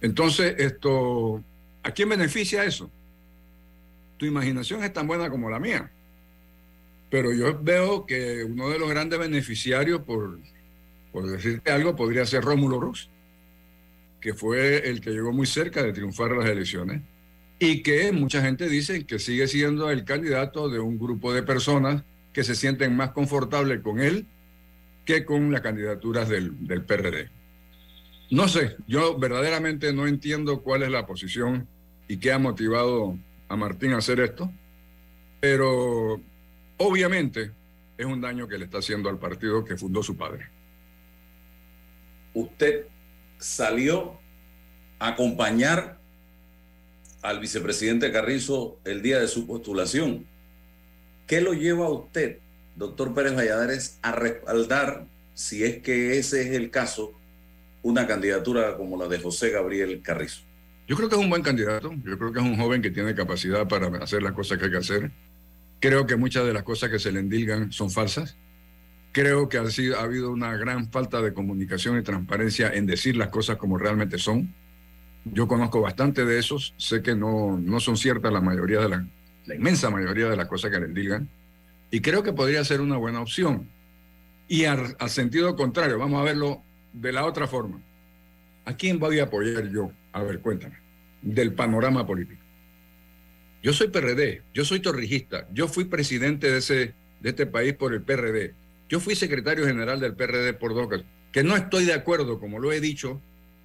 Entonces, 0.00 0.54
esto, 0.56 1.44
¿a 1.82 1.90
quién 1.90 2.08
beneficia 2.08 2.64
eso? 2.64 2.90
Tu 4.16 4.24
imaginación 4.24 4.82
es 4.82 4.90
tan 4.94 5.06
buena 5.06 5.28
como 5.28 5.50
la 5.50 5.60
mía. 5.60 5.92
Pero 7.10 7.30
yo 7.34 7.62
veo 7.62 8.06
que 8.06 8.42
uno 8.42 8.70
de 8.70 8.78
los 8.78 8.88
grandes 8.88 9.18
beneficiarios, 9.18 10.00
por, 10.00 10.40
decirte 11.12 11.70
algo, 11.70 11.94
podría 11.94 12.24
ser 12.24 12.42
Rómulo 12.42 12.80
Ruz, 12.80 13.10
que 14.18 14.32
fue 14.32 14.88
el 14.88 15.02
que 15.02 15.10
llegó 15.10 15.30
muy 15.30 15.46
cerca 15.46 15.82
de 15.82 15.92
triunfar 15.92 16.30
las 16.30 16.48
elecciones 16.48 17.02
y 17.58 17.82
que 17.82 18.12
mucha 18.12 18.40
gente 18.40 18.66
dice 18.66 19.04
que 19.04 19.18
sigue 19.18 19.46
siendo 19.46 19.90
el 19.90 20.06
candidato 20.06 20.70
de 20.70 20.78
un 20.78 20.98
grupo 20.98 21.34
de 21.34 21.42
personas 21.42 22.02
que 22.36 22.44
se 22.44 22.54
sienten 22.54 22.94
más 22.94 23.12
confortables 23.12 23.80
con 23.80 23.98
él 23.98 24.26
que 25.06 25.24
con 25.24 25.50
las 25.50 25.62
candidaturas 25.62 26.28
del, 26.28 26.66
del 26.66 26.84
PRD. 26.84 27.30
No 28.30 28.46
sé, 28.46 28.76
yo 28.86 29.18
verdaderamente 29.18 29.90
no 29.94 30.06
entiendo 30.06 30.62
cuál 30.62 30.82
es 30.82 30.90
la 30.90 31.06
posición 31.06 31.66
y 32.06 32.18
qué 32.18 32.32
ha 32.32 32.38
motivado 32.38 33.18
a 33.48 33.56
Martín 33.56 33.94
a 33.94 33.96
hacer 33.96 34.20
esto, 34.20 34.52
pero 35.40 36.20
obviamente 36.76 37.52
es 37.96 38.04
un 38.04 38.20
daño 38.20 38.46
que 38.46 38.58
le 38.58 38.66
está 38.66 38.80
haciendo 38.80 39.08
al 39.08 39.18
partido 39.18 39.64
que 39.64 39.78
fundó 39.78 40.02
su 40.02 40.14
padre. 40.14 40.46
Usted 42.34 42.84
salió 43.38 44.20
a 44.98 45.08
acompañar 45.08 45.98
al 47.22 47.40
vicepresidente 47.40 48.12
Carrizo 48.12 48.78
el 48.84 49.00
día 49.00 49.20
de 49.20 49.26
su 49.26 49.46
postulación. 49.46 50.26
¿Qué 51.26 51.40
lo 51.40 51.54
lleva 51.54 51.86
a 51.86 51.90
usted, 51.90 52.38
doctor 52.76 53.12
Pérez 53.12 53.34
Valladares, 53.34 53.98
a 54.02 54.12
respaldar, 54.12 55.08
si 55.34 55.64
es 55.64 55.78
que 55.82 56.18
ese 56.18 56.42
es 56.42 56.52
el 56.52 56.70
caso, 56.70 57.18
una 57.82 58.06
candidatura 58.06 58.76
como 58.76 58.96
la 58.96 59.08
de 59.08 59.18
José 59.18 59.50
Gabriel 59.50 60.02
Carrizo? 60.02 60.42
Yo 60.86 60.94
creo 60.94 61.08
que 61.08 61.16
es 61.16 61.20
un 61.20 61.28
buen 61.28 61.42
candidato, 61.42 61.92
yo 62.04 62.16
creo 62.16 62.32
que 62.32 62.38
es 62.38 62.44
un 62.44 62.56
joven 62.56 62.80
que 62.80 62.92
tiene 62.92 63.12
capacidad 63.16 63.66
para 63.66 63.88
hacer 63.98 64.22
las 64.22 64.32
cosas 64.32 64.58
que 64.58 64.66
hay 64.66 64.70
que 64.70 64.76
hacer. 64.76 65.10
Creo 65.80 66.06
que 66.06 66.14
muchas 66.14 66.46
de 66.46 66.52
las 66.52 66.62
cosas 66.62 66.90
que 66.90 67.00
se 67.00 67.10
le 67.10 67.18
endilgan 67.18 67.72
son 67.72 67.90
falsas. 67.90 68.36
Creo 69.10 69.48
que 69.48 69.58
ha, 69.58 69.68
sido, 69.68 69.98
ha 69.98 70.04
habido 70.04 70.30
una 70.30 70.56
gran 70.56 70.92
falta 70.92 71.20
de 71.22 71.34
comunicación 71.34 71.98
y 71.98 72.02
transparencia 72.02 72.68
en 72.72 72.86
decir 72.86 73.16
las 73.16 73.30
cosas 73.30 73.56
como 73.56 73.78
realmente 73.78 74.18
son. 74.18 74.54
Yo 75.24 75.48
conozco 75.48 75.80
bastante 75.80 76.24
de 76.24 76.38
esos, 76.38 76.72
sé 76.76 77.02
que 77.02 77.16
no, 77.16 77.58
no 77.58 77.80
son 77.80 77.96
ciertas 77.96 78.32
la 78.32 78.40
mayoría 78.40 78.78
de 78.78 78.88
la, 78.88 79.06
la 79.46 79.54
inmensa 79.54 79.90
mayoría 79.90 80.28
de 80.28 80.36
las 80.36 80.46
cosas 80.46 80.70
que 80.70 80.78
le 80.78 80.86
endilgan, 80.86 81.28
y 81.90 82.00
creo 82.00 82.22
que 82.22 82.32
podría 82.32 82.64
ser 82.64 82.80
una 82.80 82.96
buena 82.96 83.20
opción. 83.20 83.68
Y 84.48 84.64
al, 84.64 84.96
sentido 85.08 85.56
contrario, 85.56 85.98
vamos 85.98 86.20
a 86.20 86.24
verlo 86.24 86.62
de 86.92 87.12
la 87.12 87.24
otra 87.24 87.46
forma. 87.46 87.80
¿A 88.64 88.76
quién 88.76 88.98
voy 88.98 89.18
a 89.20 89.24
apoyar 89.24 89.68
yo? 89.70 89.92
A 90.12 90.22
ver, 90.22 90.40
cuéntame, 90.40 90.76
del 91.22 91.52
panorama 91.54 92.06
político. 92.06 92.42
Yo 93.62 93.72
soy 93.72 93.88
PRD, 93.88 94.42
yo 94.54 94.64
soy 94.64 94.80
torrijista, 94.80 95.48
yo 95.52 95.66
fui 95.66 95.84
presidente 95.84 96.50
de, 96.50 96.58
ese, 96.58 96.94
de 97.20 97.30
este 97.30 97.46
país 97.46 97.74
por 97.74 97.94
el 97.94 98.02
PRD, 98.02 98.54
yo 98.88 99.00
fui 99.00 99.16
secretario 99.16 99.66
general 99.66 99.98
del 99.98 100.14
PRD 100.14 100.54
por 100.54 100.74
dos 100.74 100.88
que 101.32 101.42
no 101.42 101.56
estoy 101.56 101.84
de 101.84 101.92
acuerdo, 101.92 102.38
como 102.38 102.58
lo 102.58 102.72
he 102.72 102.80
dicho 102.80 103.20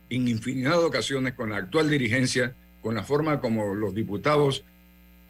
en 0.10 0.28
infinidad 0.28 0.72
de 0.72 0.86
ocasiones, 0.86 1.36
con 1.36 1.52
la 1.52 1.58
actual 1.58 1.90
dirigencia, 1.90 2.56
con 2.82 2.96
la 2.96 3.04
forma 3.04 3.40
como 3.40 3.76
los 3.76 3.94
diputados 3.94 4.66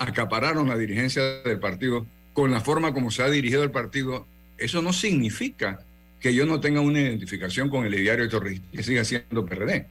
acapararon 0.01 0.67
la 0.67 0.77
dirigencia 0.77 1.21
del 1.43 1.59
partido, 1.59 2.07
con 2.33 2.49
la 2.49 2.59
forma 2.59 2.91
como 2.91 3.11
se 3.11 3.21
ha 3.21 3.29
dirigido 3.29 3.63
el 3.63 3.69
partido, 3.69 4.25
eso 4.57 4.81
no 4.81 4.93
significa 4.93 5.85
que 6.19 6.33
yo 6.33 6.47
no 6.47 6.59
tenga 6.59 6.81
una 6.81 7.01
identificación 7.01 7.69
con 7.69 7.85
el 7.85 7.91
diario 7.91 8.27
Torrijista, 8.27 8.67
que 8.71 8.81
siga 8.81 9.03
siendo 9.03 9.45
PRD. 9.45 9.85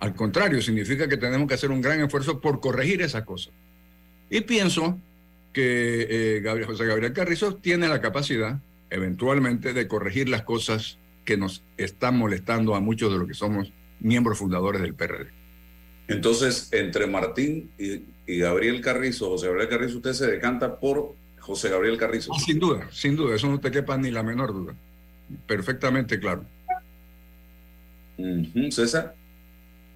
Al 0.00 0.14
contrario, 0.14 0.60
significa 0.60 1.08
que 1.08 1.16
tenemos 1.16 1.46
que 1.46 1.54
hacer 1.54 1.70
un 1.70 1.80
gran 1.80 2.00
esfuerzo 2.00 2.40
por 2.40 2.58
corregir 2.58 3.02
esas 3.02 3.22
cosas. 3.22 3.52
Y 4.30 4.40
pienso 4.40 4.98
que 5.52 6.06
eh, 6.10 6.40
Gabriel, 6.40 6.66
José 6.66 6.86
Gabriel 6.86 7.12
Carrizo 7.12 7.54
tiene 7.54 7.86
la 7.86 8.00
capacidad, 8.00 8.58
eventualmente, 8.90 9.72
de 9.74 9.86
corregir 9.86 10.28
las 10.28 10.42
cosas 10.42 10.98
que 11.24 11.36
nos 11.36 11.62
están 11.76 12.18
molestando 12.18 12.74
a 12.74 12.80
muchos 12.80 13.12
de 13.12 13.18
los 13.18 13.28
que 13.28 13.34
somos 13.34 13.72
miembros 14.00 14.38
fundadores 14.38 14.82
del 14.82 14.94
PRD. 14.94 15.41
Entonces, 16.08 16.68
entre 16.72 17.06
Martín 17.06 17.70
y, 17.78 18.02
y 18.26 18.38
Gabriel 18.38 18.80
Carrizo, 18.80 19.30
José 19.30 19.46
Gabriel 19.46 19.68
Carrizo, 19.68 19.96
usted 19.96 20.12
se 20.12 20.26
decanta 20.26 20.78
por 20.78 21.14
José 21.38 21.70
Gabriel 21.70 21.98
Carrizo. 21.98 22.32
Ah, 22.34 22.40
sin 22.44 22.58
duda, 22.58 22.88
sin 22.92 23.16
duda, 23.16 23.34
eso 23.34 23.48
no 23.48 23.60
te 23.60 23.70
quepa 23.70 23.96
ni 23.96 24.10
la 24.10 24.22
menor 24.22 24.52
duda. 24.52 24.74
Perfectamente 25.46 26.18
claro. 26.18 26.44
Uh 28.18 28.24
-huh. 28.24 28.70
César. 28.70 29.14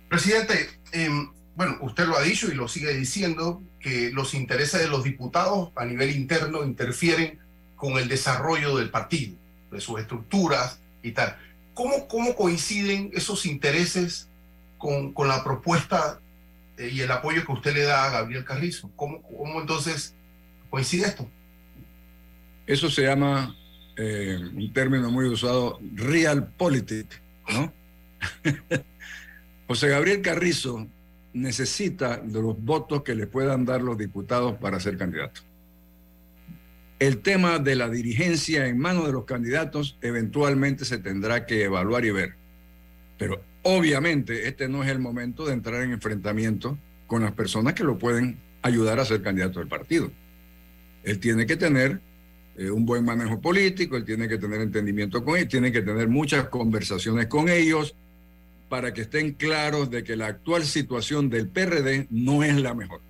Presidente, 0.09 0.69
eh, 0.93 1.09
bueno, 1.55 1.79
usted 1.83 2.07
lo 2.07 2.17
ha 2.17 2.23
dicho 2.23 2.51
y 2.51 2.55
lo 2.55 2.69
sigue 2.69 2.95
diciendo, 2.95 3.63
que 3.87 4.11
los 4.11 4.35
intereses 4.35 4.81
de 4.81 4.89
los 4.89 5.05
diputados 5.05 5.71
a 5.77 5.85
nivel 5.85 6.11
interno 6.11 6.65
interfieren 6.65 7.39
con 7.77 7.99
el 7.99 8.09
desarrollo 8.09 8.77
del 8.77 8.91
partido, 8.91 9.37
de 9.71 9.81
sus 9.81 10.01
estructuras 10.01 10.81
y 11.05 11.13
tal. 11.13 11.37
¿Cómo, 11.73 12.09
cómo 12.09 12.35
coinciden 12.35 13.11
esos 13.15 13.47
intereses 13.47 14.29
con, 14.79 15.13
con 15.13 15.29
la 15.29 15.43
propuesta 15.43 16.21
eh, 16.77 16.91
y 16.93 17.01
el 17.01 17.11
apoyo 17.11 17.45
que 17.45 17.53
usted 17.53 17.75
le 17.75 17.83
da 17.83 18.05
a 18.05 18.11
Gabriel 18.11 18.45
Carrizo? 18.45 18.91
¿Cómo, 18.97 19.23
cómo 19.23 19.61
entonces 19.61 20.15
coincide 20.71 21.07
esto? 21.07 21.29
Eso 22.67 22.91
se 22.91 23.03
llama, 23.03 23.57
eh, 23.97 24.39
un 24.55 24.73
término 24.73 25.11
muy 25.11 25.27
usado, 25.27 25.79
realpolitik, 25.95 27.07
¿no? 27.49 27.73
José 29.69 29.89
Gabriel 29.89 30.23
Carrizo 30.23 30.87
necesita 31.33 32.17
de 32.17 32.41
los 32.41 32.59
votos 32.59 33.03
que 33.03 33.15
le 33.15 33.27
puedan 33.27 33.65
dar 33.65 33.83
los 33.83 33.99
diputados 33.99 34.57
para 34.57 34.81
ser 34.81 34.97
candidato. 34.97 35.43
El 36.99 37.19
tema 37.19 37.59
de 37.59 37.77
la 37.77 37.91
dirigencia 37.91 38.67
en 38.67 38.79
manos 38.79 39.07
de 39.07 39.13
los 39.13 39.25
candidatos 39.27 39.99
eventualmente 40.01 40.85
se 40.87 40.99
tendrá 40.99 41.45
que 41.45 41.65
evaluar 41.65 42.07
y 42.07 42.11
ver. 42.11 42.37
Pero 43.19 43.43
obviamente 43.67 44.47
este 44.47 44.69
no 44.69 44.85
es 44.85 44.91
el 44.91 45.01
momento 45.01 45.45
de 45.45 45.53
entrar 45.53 45.83
en 45.83 45.91
enfrentamiento 45.91 46.79
con 47.09 47.23
las 47.23 47.33
personas 47.33 47.75
que 47.75 47.83
lo 47.83 47.99
pueden 47.99 48.39
ayudar 48.63 49.01
a 49.01 49.05
ser 49.05 49.23
candidato 49.23 49.59
del 49.59 49.69
partido. 49.69 50.11
Él 51.03 51.19
tiene 51.19 51.47
que 51.47 51.57
tener 51.57 52.01
eh, 52.57 52.71
un 52.71 52.87
buen 52.87 53.05
manejo 53.05 53.41
político, 53.41 53.97
él 53.97 54.05
tiene 54.05 54.29
que 54.29 54.39
tener 54.39 54.61
entendimiento 54.61 55.25
con 55.25 55.37
ellos, 55.37 55.49
tiene 55.49 55.73
que 55.73 55.83
tener 55.83 56.09
muchas 56.09 56.49
conversaciones 56.49 57.27
con 57.27 57.49
ellos 57.49 57.97
para 58.69 58.95
que 58.95 59.03
estén 59.03 59.33
claros 59.33 59.91
de 59.91 60.05
que 60.05 60.15
la 60.15 60.29
actual 60.29 60.65
situación 60.65 61.29
del 61.29 61.49
PRD 61.49 62.07
no 62.11 62.45
es 62.45 62.57
la 62.61 62.73
mejor, 62.73 63.01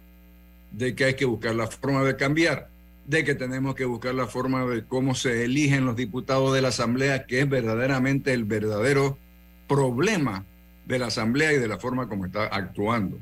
de 0.72 0.94
que 0.94 1.04
hay 1.04 1.14
que 1.14 1.26
buscar 1.26 1.54
la 1.54 1.66
forma 1.66 2.02
de 2.02 2.16
cambiar, 2.16 2.70
de 3.06 3.24
que 3.24 3.34
tenemos 3.34 3.74
que 3.74 3.84
buscar 3.84 4.14
la 4.14 4.26
forma 4.26 4.64
de 4.66 4.84
cómo 4.84 5.14
se 5.14 5.44
eligen 5.44 5.84
los 5.84 5.96
diputados 5.96 6.54
de 6.54 6.62
la 6.62 6.68
Asamblea, 6.68 7.26
que 7.26 7.40
es 7.40 7.48
verdaderamente 7.48 8.32
el 8.32 8.44
verdadero 8.44 9.18
problema 9.66 10.44
de 10.86 10.98
la 10.98 11.06
Asamblea 11.06 11.52
y 11.52 11.58
de 11.58 11.68
la 11.68 11.78
forma 11.78 12.08
como 12.08 12.26
está 12.26 12.46
actuando. 12.46 13.18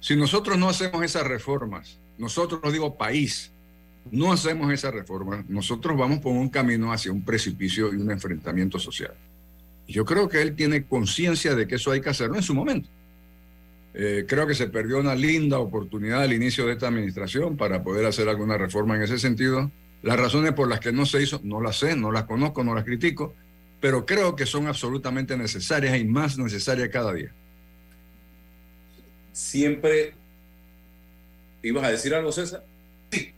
Si 0.00 0.16
nosotros 0.16 0.58
no 0.58 0.68
hacemos 0.68 1.02
esas 1.04 1.26
reformas, 1.26 1.98
nosotros, 2.18 2.60
no 2.62 2.72
digo 2.72 2.96
país, 2.96 3.52
no 4.10 4.32
hacemos 4.32 4.72
esas 4.72 4.94
reformas, 4.94 5.48
nosotros 5.48 5.96
vamos 5.96 6.20
por 6.20 6.32
un 6.32 6.48
camino 6.48 6.92
hacia 6.92 7.12
un 7.12 7.24
precipicio 7.24 7.92
y 7.92 7.96
un 7.96 8.10
enfrentamiento 8.10 8.78
social. 8.78 9.14
Yo 9.86 10.04
creo 10.04 10.28
que 10.28 10.40
él 10.40 10.54
tiene 10.54 10.84
conciencia 10.84 11.54
de 11.54 11.66
que 11.66 11.74
eso 11.74 11.90
hay 11.90 12.00
que 12.00 12.10
hacerlo 12.10 12.36
en 12.36 12.42
su 12.42 12.54
momento. 12.54 12.88
Eh, 13.92 14.24
creo 14.26 14.46
que 14.46 14.54
se 14.54 14.68
perdió 14.68 14.98
una 14.98 15.16
linda 15.16 15.58
oportunidad 15.58 16.22
al 16.22 16.32
inicio 16.32 16.66
de 16.66 16.74
esta 16.74 16.88
administración 16.88 17.56
para 17.56 17.82
poder 17.82 18.06
hacer 18.06 18.28
alguna 18.28 18.56
reforma 18.56 18.96
en 18.96 19.02
ese 19.02 19.18
sentido. 19.18 19.70
Las 20.02 20.18
razones 20.18 20.52
por 20.52 20.68
las 20.68 20.80
que 20.80 20.92
no 20.92 21.06
se 21.06 21.22
hizo, 21.22 21.40
no 21.42 21.60
las 21.60 21.78
sé, 21.78 21.96
no 21.96 22.12
las 22.12 22.24
conozco, 22.24 22.62
no 22.62 22.74
las 22.74 22.84
critico, 22.84 23.34
pero 23.80 24.04
creo 24.04 24.36
que 24.36 24.46
son 24.46 24.66
absolutamente 24.66 25.36
necesarias 25.36 25.98
y 25.98 26.04
más 26.04 26.38
necesarias 26.38 26.90
cada 26.90 27.12
día. 27.12 27.32
Siempre... 29.32 30.14
¿Ibas 31.62 31.84
a 31.84 31.90
decir 31.90 32.14
algo, 32.14 32.30
César? 32.30 32.64
Sí, 33.10 33.34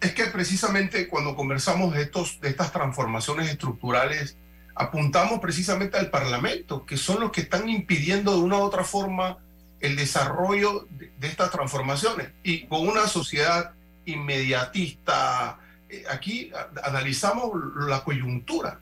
es 0.00 0.14
que 0.14 0.24
precisamente 0.26 1.08
cuando 1.08 1.34
conversamos 1.34 1.94
de, 1.94 2.02
estos, 2.02 2.40
de 2.40 2.48
estas 2.48 2.72
transformaciones 2.72 3.50
estructurales, 3.50 4.36
apuntamos 4.74 5.40
precisamente 5.40 5.96
al 5.98 6.10
Parlamento, 6.10 6.84
que 6.84 6.96
son 6.96 7.20
los 7.20 7.32
que 7.32 7.42
están 7.42 7.68
impidiendo 7.68 8.32
de 8.32 8.40
una 8.40 8.58
u 8.58 8.62
otra 8.62 8.84
forma 8.84 9.38
el 9.80 9.96
desarrollo 9.96 10.86
de, 10.90 11.12
de 11.18 11.28
estas 11.28 11.50
transformaciones. 11.50 12.28
Y 12.42 12.66
con 12.66 12.86
una 12.86 13.06
sociedad 13.06 13.72
inmediatista, 14.04 15.58
eh, 15.88 16.04
aquí 16.10 16.50
analizamos 16.82 17.52
la 17.86 18.02
coyuntura 18.02 18.80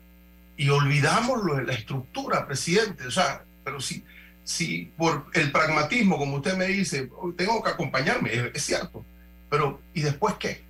y 0.57 0.69
olvidamos 0.69 1.43
lo 1.43 1.55
de 1.55 1.63
la 1.63 1.73
estructura, 1.73 2.45
presidente. 2.45 3.07
O 3.07 3.11
sea, 3.11 3.43
pero 3.63 3.81
si, 3.81 4.03
si 4.43 4.91
por 4.97 5.25
el 5.33 5.51
pragmatismo, 5.51 6.17
como 6.17 6.37
usted 6.37 6.55
me 6.57 6.67
dice, 6.67 7.09
tengo 7.35 7.63
que 7.63 7.69
acompañarme, 7.69 8.51
es, 8.53 8.63
cierto, 8.63 9.05
pero 9.49 9.81
¿y 9.93 10.01
después 10.01 10.35
qué? 10.35 10.61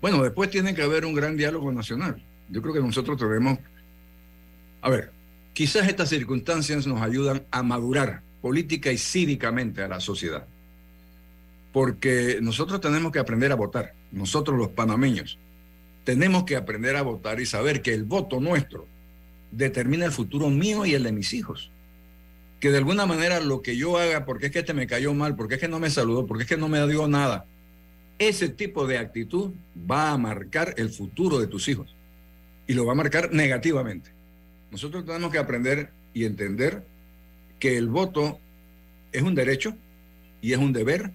Bueno, 0.00 0.22
después 0.22 0.50
tiene 0.50 0.74
que 0.74 0.82
haber 0.82 1.04
un 1.04 1.14
gran 1.14 1.36
diálogo 1.36 1.72
nacional. 1.72 2.22
Yo 2.48 2.62
creo 2.62 2.74
que 2.74 2.80
nosotros 2.80 3.18
debemos 3.18 3.58
a 4.80 4.90
ver, 4.90 5.10
quizás 5.52 5.88
estas 5.88 6.08
circunstancias 6.08 6.86
nos 6.86 7.02
ayudan 7.02 7.44
a 7.50 7.62
madurar 7.62 8.22
política 8.40 8.92
y 8.92 8.98
cívicamente 8.98 9.82
a 9.82 9.88
la 9.88 10.00
sociedad. 10.00 10.46
Porque 11.72 12.38
nosotros 12.40 12.80
tenemos 12.80 13.12
que 13.12 13.18
aprender 13.18 13.52
a 13.52 13.56
votar, 13.56 13.94
nosotros 14.12 14.56
los 14.56 14.68
panameños. 14.68 15.38
Tenemos 16.04 16.44
que 16.44 16.56
aprender 16.56 16.96
a 16.96 17.02
votar 17.02 17.40
y 17.40 17.46
saber 17.46 17.82
que 17.82 17.92
el 17.92 18.04
voto 18.04 18.40
nuestro 18.40 18.86
determina 19.50 20.04
el 20.04 20.12
futuro 20.12 20.50
mío 20.50 20.84
y 20.86 20.94
el 20.94 21.04
de 21.04 21.12
mis 21.12 21.32
hijos. 21.34 21.70
Que 22.60 22.70
de 22.70 22.78
alguna 22.78 23.06
manera 23.06 23.40
lo 23.40 23.62
que 23.62 23.76
yo 23.76 23.98
haga, 23.98 24.24
porque 24.24 24.46
es 24.46 24.52
que 24.52 24.60
este 24.60 24.74
me 24.74 24.86
cayó 24.86 25.14
mal, 25.14 25.36
porque 25.36 25.54
es 25.54 25.60
que 25.60 25.68
no 25.68 25.78
me 25.78 25.90
saludó, 25.90 26.26
porque 26.26 26.42
es 26.42 26.48
que 26.48 26.56
no 26.56 26.68
me 26.68 26.84
dio 26.86 27.06
nada, 27.06 27.46
ese 28.18 28.48
tipo 28.48 28.86
de 28.86 28.98
actitud 28.98 29.52
va 29.90 30.10
a 30.10 30.18
marcar 30.18 30.74
el 30.76 30.90
futuro 30.90 31.38
de 31.38 31.46
tus 31.46 31.68
hijos. 31.68 31.94
Y 32.66 32.74
lo 32.74 32.84
va 32.84 32.92
a 32.92 32.96
marcar 32.96 33.32
negativamente. 33.32 34.10
Nosotros 34.70 35.04
tenemos 35.04 35.32
que 35.32 35.38
aprender 35.38 35.90
y 36.12 36.24
entender 36.24 36.84
que 37.58 37.76
el 37.76 37.88
voto 37.88 38.40
es 39.12 39.22
un 39.22 39.34
derecho 39.34 39.74
y 40.40 40.52
es 40.52 40.58
un 40.58 40.72
deber, 40.72 41.12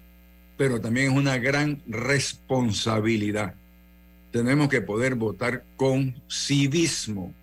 pero 0.58 0.82
también 0.82 1.12
es 1.12 1.18
una 1.18 1.38
gran 1.38 1.82
responsabilidad. 1.88 3.56
Tenemos 4.32 4.70
que 4.70 4.82
poder 4.82 5.16
votar 5.16 5.64
con 5.76 6.16
civismo. 6.30 7.34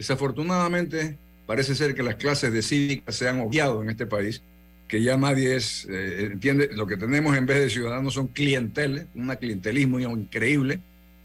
Desafortunadamente, 0.00 1.18
parece 1.44 1.74
ser 1.74 1.94
que 1.94 2.02
las 2.02 2.14
clases 2.14 2.50
de 2.50 2.62
cívica 2.62 3.12
se 3.12 3.28
han 3.28 3.38
obviado 3.38 3.82
en 3.82 3.90
este 3.90 4.06
país, 4.06 4.40
que 4.88 5.02
ya 5.02 5.18
nadie 5.18 5.56
es, 5.56 5.86
eh, 5.90 6.30
entiende, 6.32 6.70
lo 6.72 6.86
que 6.86 6.96
tenemos 6.96 7.36
en 7.36 7.44
vez 7.44 7.58
de 7.58 7.68
ciudadanos 7.68 8.14
son 8.14 8.28
clienteles, 8.28 9.08
un 9.14 9.28
clientelismo 9.36 10.00
increíble, 10.00 10.80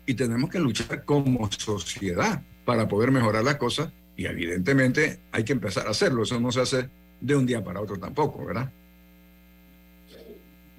y 0.06 0.14
tenemos 0.16 0.50
que 0.50 0.60
luchar 0.60 1.06
como 1.06 1.50
sociedad 1.54 2.44
para 2.66 2.86
poder 2.86 3.12
mejorar 3.12 3.46
las 3.46 3.56
cosas 3.56 3.94
y 4.18 4.26
evidentemente 4.26 5.20
hay 5.32 5.46
que 5.46 5.54
empezar 5.54 5.88
a 5.88 5.92
hacerlo. 5.92 6.24
Eso 6.24 6.38
no 6.42 6.52
se 6.52 6.60
hace 6.60 6.90
de 7.22 7.34
un 7.34 7.46
día 7.46 7.64
para 7.64 7.80
otro 7.80 7.98
tampoco, 7.98 8.46
¿verdad? 8.46 8.70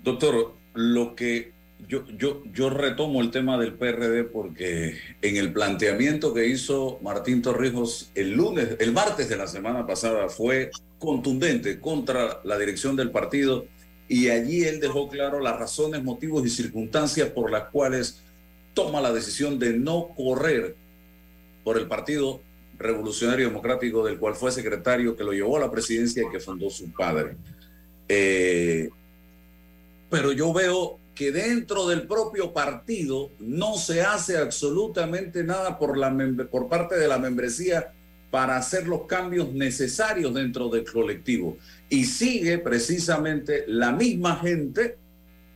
Doctor, 0.05 0.53
lo 0.75 1.17
que 1.17 1.51
yo, 1.89 2.05
yo, 2.17 2.43
yo 2.53 2.71
retomo 2.71 3.21
el 3.21 3.31
tema 3.31 3.59
del 3.59 3.75
PRD 3.75 4.25
porque 4.25 4.99
en 5.23 5.37
el 5.37 5.53
planteamiento 5.53 6.33
que 6.33 6.47
hizo 6.47 6.99
Martín 7.03 7.43
Torrijos 7.43 8.11
el 8.15 8.33
lunes, 8.33 8.77
el 8.79 8.93
martes 8.93 9.29
de 9.29 9.37
la 9.37 9.47
semana 9.47 9.87
pasada 9.87 10.29
fue 10.29 10.71
contundente 10.99 11.79
contra 11.79 12.41
la 12.45 12.59
dirección 12.59 12.97
del 12.97 13.11
partido 13.11 13.67
y 14.09 14.29
allí 14.29 14.65
él 14.65 14.81
dejó 14.81 15.09
claro 15.09 15.41
las 15.41 15.59
razones, 15.59 16.03
motivos 16.03 16.47
y 16.47 16.51
circunstancias 16.51 17.29
por 17.31 17.51
las 17.51 17.65
cuales 17.71 18.23
toma 18.75 19.01
la 19.01 19.13
decisión 19.13 19.59
de 19.59 19.73
no 19.73 20.09
correr 20.17 20.77
por 21.65 21.79
el 21.79 21.89
Partido 21.89 22.41
Revolucionario 22.79 23.49
Democrático 23.49 24.05
del 24.05 24.19
cual 24.19 24.35
fue 24.35 24.53
secretario, 24.53 25.17
que 25.17 25.25
lo 25.25 25.33
llevó 25.33 25.57
a 25.57 25.61
la 25.61 25.71
presidencia 25.71 26.23
y 26.23 26.31
que 26.31 26.39
fundó 26.41 26.71
su 26.71 26.93
padre. 26.93 27.37
Eh, 28.09 28.89
pero 30.11 30.31
yo 30.33 30.53
veo 30.53 30.99
que 31.17 31.33
dentro 31.33 31.89
del 31.89 32.07
propio 32.07 32.53
partido 32.53 33.33
no 33.41 33.77
se 33.79 34.03
hace 34.03 34.37
absolutamente 34.37 35.43
nada 35.43 35.79
por, 35.79 35.97
la 35.97 36.15
por 36.51 36.69
parte 36.69 36.97
de 36.97 37.09
la 37.09 37.19
membresía 37.19 37.95
para 38.31 38.59
hacer 38.59 38.87
los 38.87 39.07
cambios 39.07 39.53
necesarios 39.55 40.35
dentro 40.35 40.69
del 40.69 40.85
colectivo. 40.85 41.57
Y 41.89 42.05
sigue 42.05 42.59
precisamente 42.59 43.65
la 43.67 43.93
misma 43.93 44.37
gente 44.37 44.99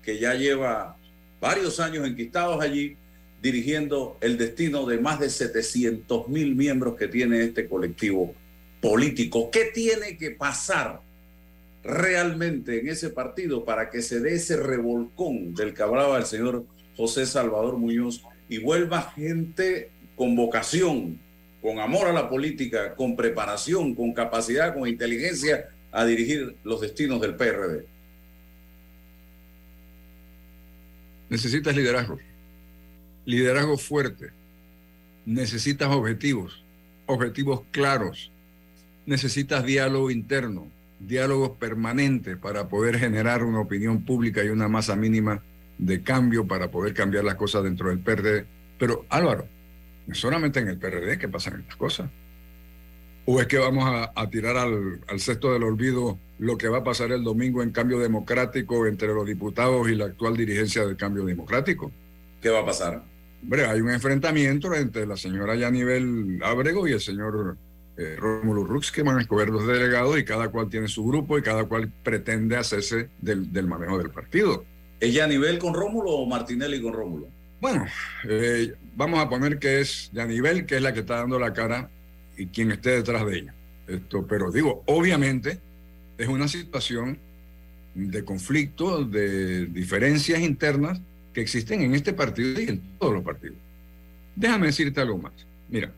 que 0.02 0.18
ya 0.18 0.34
lleva 0.34 0.96
varios 1.40 1.78
años 1.78 2.06
enquistados 2.06 2.62
allí, 2.62 2.96
dirigiendo 3.42 4.16
el 4.22 4.38
destino 4.38 4.86
de 4.86 4.98
más 4.98 5.20
de 5.20 5.28
700 5.28 6.28
mil 6.28 6.56
miembros 6.56 6.96
que 6.96 7.08
tiene 7.08 7.42
este 7.42 7.68
colectivo 7.68 8.34
político. 8.80 9.50
¿Qué 9.50 9.66
tiene 9.74 10.16
que 10.16 10.30
pasar 10.30 11.02
realmente 11.82 12.80
en 12.80 12.88
ese 12.88 13.10
partido 13.10 13.64
para 13.64 13.90
que 13.90 14.02
se 14.02 14.20
dé 14.20 14.34
ese 14.34 14.56
revolcón 14.56 15.54
del 15.54 15.74
que 15.74 15.82
hablaba 15.82 16.18
el 16.18 16.26
señor 16.26 16.66
José 16.96 17.26
Salvador 17.26 17.78
Muñoz 17.78 18.22
y 18.48 18.58
vuelva 18.58 19.12
gente 19.14 19.90
con 20.16 20.36
vocación, 20.36 21.18
con 21.62 21.78
amor 21.78 22.08
a 22.08 22.12
la 22.12 22.28
política, 22.28 22.94
con 22.94 23.16
preparación, 23.16 23.94
con 23.94 24.12
capacidad, 24.12 24.74
con 24.74 24.88
inteligencia 24.88 25.68
a 25.92 26.04
dirigir 26.04 26.56
los 26.64 26.80
destinos 26.80 27.20
del 27.20 27.36
PRD? 27.36 27.86
Necesitas 31.28 31.74
liderazgo. 31.74 32.18
Liderazgo 33.24 33.78
fuerte, 33.78 34.30
necesitas 35.24 35.88
objetivos, 35.88 36.64
objetivos 37.06 37.62
claros, 37.70 38.32
necesitas 39.06 39.64
diálogo 39.64 40.10
interno, 40.10 40.68
diálogos 41.00 41.52
permanentes 41.58 42.36
para 42.36 42.68
poder 42.68 42.98
generar 42.98 43.42
una 43.42 43.60
opinión 43.60 44.04
pública 44.04 44.44
y 44.44 44.48
una 44.48 44.68
masa 44.68 44.96
mínima 44.96 45.42
de 45.78 46.02
cambio 46.02 46.46
para 46.46 46.70
poder 46.70 46.94
cambiar 46.94 47.24
las 47.24 47.34
cosas 47.34 47.64
dentro 47.64 47.88
del 47.88 48.00
PRD. 48.00 48.46
Pero 48.78 49.06
Álvaro, 49.08 49.48
no 50.06 50.14
solamente 50.14 50.60
en 50.60 50.68
el 50.68 50.78
PRD 50.78 51.18
que 51.18 51.28
pasan 51.28 51.60
estas 51.60 51.76
cosas. 51.76 52.10
¿O 53.26 53.40
es 53.40 53.46
que 53.46 53.58
vamos 53.58 53.84
a, 53.86 54.30
tirar 54.30 54.56
al, 54.56 55.00
al 55.06 55.20
cesto 55.20 55.52
del 55.52 55.62
olvido 55.62 56.18
lo 56.38 56.56
que 56.56 56.68
va 56.68 56.78
a 56.78 56.84
pasar 56.84 57.12
el 57.12 57.22
domingo 57.22 57.62
en 57.62 57.70
cambio 57.70 57.98
democrático 57.98 58.86
entre 58.86 59.08
los 59.08 59.26
diputados 59.26 59.88
y 59.88 59.94
la 59.94 60.06
actual 60.06 60.36
dirigencia 60.36 60.84
del 60.84 60.96
cambio 60.96 61.24
democrático? 61.24 61.92
¿Qué 62.40 62.48
va 62.48 62.60
a 62.60 62.66
pasar? 62.66 63.04
Hombre, 63.42 63.66
hay 63.66 63.80
un 63.80 63.90
enfrentamiento 63.90 64.74
entre 64.74 65.06
la 65.06 65.16
señora 65.16 65.54
Yanivel 65.54 66.40
Ábrego 66.42 66.88
y 66.88 66.92
el 66.92 67.00
señor 67.00 67.56
eh, 68.00 68.16
Rómulo 68.16 68.64
Rux, 68.64 68.90
que 68.90 69.02
van 69.02 69.18
a 69.18 69.20
escoger 69.20 69.50
los 69.50 69.66
delegados 69.66 70.18
y 70.18 70.24
cada 70.24 70.48
cual 70.48 70.70
tiene 70.70 70.88
su 70.88 71.04
grupo 71.04 71.36
y 71.36 71.42
cada 71.42 71.64
cual 71.64 71.92
pretende 72.02 72.56
hacerse 72.56 73.10
del, 73.20 73.52
del 73.52 73.66
manejo 73.66 73.98
del 73.98 74.08
partido. 74.08 74.64
¿Es 74.98 75.12
Yanivel 75.12 75.58
con 75.58 75.74
Rómulo 75.74 76.10
o 76.12 76.26
Martinelli 76.26 76.80
con 76.80 76.94
Rómulo? 76.94 77.28
Bueno, 77.60 77.84
eh, 78.26 78.72
vamos 78.96 79.20
a 79.20 79.28
poner 79.28 79.58
que 79.58 79.80
es 79.80 80.10
Yanivel, 80.14 80.64
que 80.64 80.76
es 80.76 80.82
la 80.82 80.94
que 80.94 81.00
está 81.00 81.16
dando 81.16 81.38
la 81.38 81.52
cara 81.52 81.90
y 82.38 82.46
quien 82.46 82.70
esté 82.72 82.90
detrás 82.92 83.26
de 83.26 83.38
ella. 83.38 83.54
Esto, 83.86 84.26
pero 84.26 84.50
digo, 84.50 84.82
obviamente 84.86 85.60
es 86.16 86.28
una 86.28 86.48
situación 86.48 87.18
de 87.94 88.24
conflicto, 88.24 89.04
de 89.04 89.66
diferencias 89.66 90.40
internas 90.40 91.02
que 91.34 91.42
existen 91.42 91.82
en 91.82 91.94
este 91.94 92.14
partido 92.14 92.62
y 92.62 92.68
en 92.68 92.80
todos 92.98 93.12
los 93.12 93.22
partidos. 93.22 93.58
Déjame 94.36 94.68
decirte 94.68 95.02
algo 95.02 95.18
más. 95.18 95.32
Mira, 95.68 95.92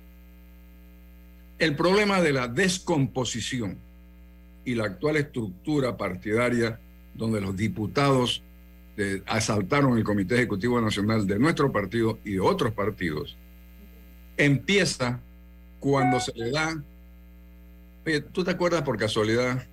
el 1.62 1.76
problema 1.76 2.20
de 2.20 2.32
la 2.32 2.48
descomposición 2.48 3.78
y 4.64 4.74
la 4.74 4.86
actual 4.86 5.16
estructura 5.16 5.96
partidaria 5.96 6.80
donde 7.14 7.40
los 7.40 7.56
diputados 7.56 8.42
eh, 8.96 9.22
asaltaron 9.26 9.96
el 9.96 10.02
Comité 10.02 10.34
Ejecutivo 10.34 10.80
Nacional 10.80 11.24
de 11.24 11.38
nuestro 11.38 11.70
partido 11.70 12.18
y 12.24 12.32
de 12.32 12.40
otros 12.40 12.72
partidos, 12.72 13.36
empieza 14.36 15.20
cuando 15.78 16.18
se 16.18 16.32
le 16.34 16.50
da... 16.50 16.82
Oye, 18.04 18.22
¿tú 18.22 18.42
te 18.42 18.50
acuerdas 18.50 18.82
por 18.82 18.98
casualidad 18.98 19.64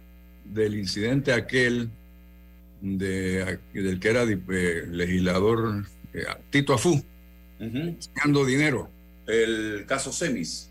del 0.46 0.76
incidente 0.76 1.34
aquel 1.34 1.90
de, 2.82 3.58
del 3.74 4.00
que 4.00 4.10
era 4.10 4.26
eh, 4.26 4.86
legislador 4.92 5.86
eh, 6.14 6.24
Tito 6.52 6.76
Afú, 6.76 7.04
uh 7.60 8.46
dinero. 8.46 8.92
El 9.26 9.86
caso 9.88 10.12
Semis. 10.12 10.69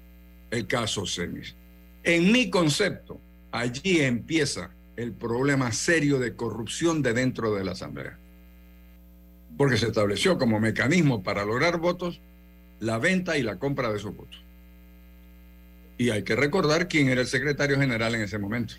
El 0.50 0.66
caso 0.66 1.06
Semis. 1.06 1.54
En 2.02 2.32
mi 2.32 2.50
concepto, 2.50 3.20
allí 3.52 4.00
empieza 4.00 4.70
el 4.96 5.12
problema 5.12 5.72
serio 5.72 6.18
de 6.18 6.34
corrupción 6.34 7.02
de 7.02 7.12
dentro 7.12 7.54
de 7.54 7.64
la 7.64 7.72
Asamblea. 7.72 8.18
Porque 9.56 9.76
se 9.76 9.86
estableció 9.86 10.38
como 10.38 10.60
mecanismo 10.60 11.22
para 11.22 11.44
lograr 11.44 11.78
votos 11.78 12.20
la 12.80 12.98
venta 12.98 13.36
y 13.38 13.42
la 13.42 13.58
compra 13.58 13.90
de 13.90 13.98
esos 13.98 14.16
votos. 14.16 14.42
Y 15.98 16.10
hay 16.10 16.22
que 16.22 16.36
recordar 16.36 16.88
quién 16.88 17.08
era 17.08 17.20
el 17.20 17.26
secretario 17.26 17.78
general 17.78 18.14
en 18.14 18.22
ese 18.22 18.38
momento. 18.38 18.74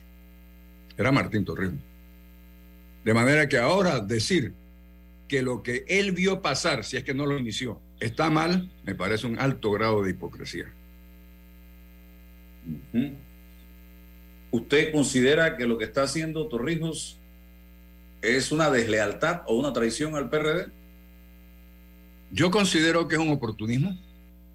Era 0.97 1.11
Martín 1.11 1.45
Torrijos. 1.45 1.75
De 3.03 3.13
manera 3.13 3.47
que 3.47 3.57
ahora 3.57 3.99
decir 3.99 4.53
que 5.27 5.41
lo 5.41 5.63
que 5.63 5.85
él 5.87 6.11
vio 6.11 6.41
pasar, 6.41 6.83
si 6.83 6.97
es 6.97 7.03
que 7.03 7.13
no 7.13 7.25
lo 7.25 7.37
inició, 7.37 7.79
está 7.99 8.29
mal, 8.29 8.71
me 8.85 8.95
parece 8.95 9.27
un 9.27 9.39
alto 9.39 9.71
grado 9.71 10.03
de 10.03 10.11
hipocresía. 10.11 10.73
¿Usted 14.51 14.91
considera 14.91 15.57
que 15.57 15.67
lo 15.67 15.77
que 15.77 15.85
está 15.85 16.03
haciendo 16.03 16.47
Torrijos 16.47 17.19
es 18.21 18.51
una 18.51 18.69
deslealtad 18.69 19.41
o 19.47 19.55
una 19.55 19.73
traición 19.73 20.15
al 20.15 20.29
PRD? 20.29 20.67
Yo 22.31 22.51
considero 22.51 23.07
que 23.07 23.15
es 23.15 23.21
un 23.21 23.29
oportunismo. 23.29 23.97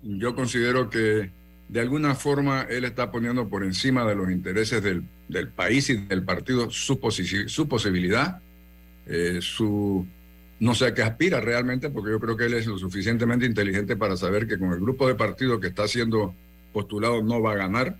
Yo 0.02 0.34
considero 0.34 0.90
que 0.90 1.30
de 1.68 1.80
alguna 1.80 2.14
forma 2.14 2.62
él 2.62 2.84
está 2.84 3.10
poniendo 3.10 3.48
por 3.48 3.64
encima 3.64 4.04
de 4.04 4.14
los 4.14 4.30
intereses 4.30 4.82
del, 4.82 5.08
país 5.54 5.88
y 5.90 5.96
del 5.96 6.22
partido 6.22 6.70
su, 6.70 6.98
su 7.46 7.68
posibilidad, 7.68 8.40
eh, 9.06 9.38
su 9.40 10.06
no 10.60 10.74
sé 10.74 10.86
a 10.86 10.94
qué 10.94 11.02
aspira 11.02 11.40
realmente, 11.40 11.90
porque 11.90 12.10
yo 12.10 12.20
creo 12.20 12.36
que 12.36 12.46
él 12.46 12.54
es 12.54 12.66
lo 12.66 12.78
suficientemente 12.78 13.46
inteligente 13.46 13.96
para 13.96 14.16
saber 14.16 14.46
que 14.46 14.58
con 14.58 14.72
el 14.72 14.80
grupo 14.80 15.06
de 15.08 15.14
partidos 15.14 15.60
que 15.60 15.68
está 15.68 15.88
siendo 15.88 16.34
postulado 16.72 17.22
no 17.22 17.40
va 17.42 17.52
a 17.52 17.56
ganar. 17.56 17.98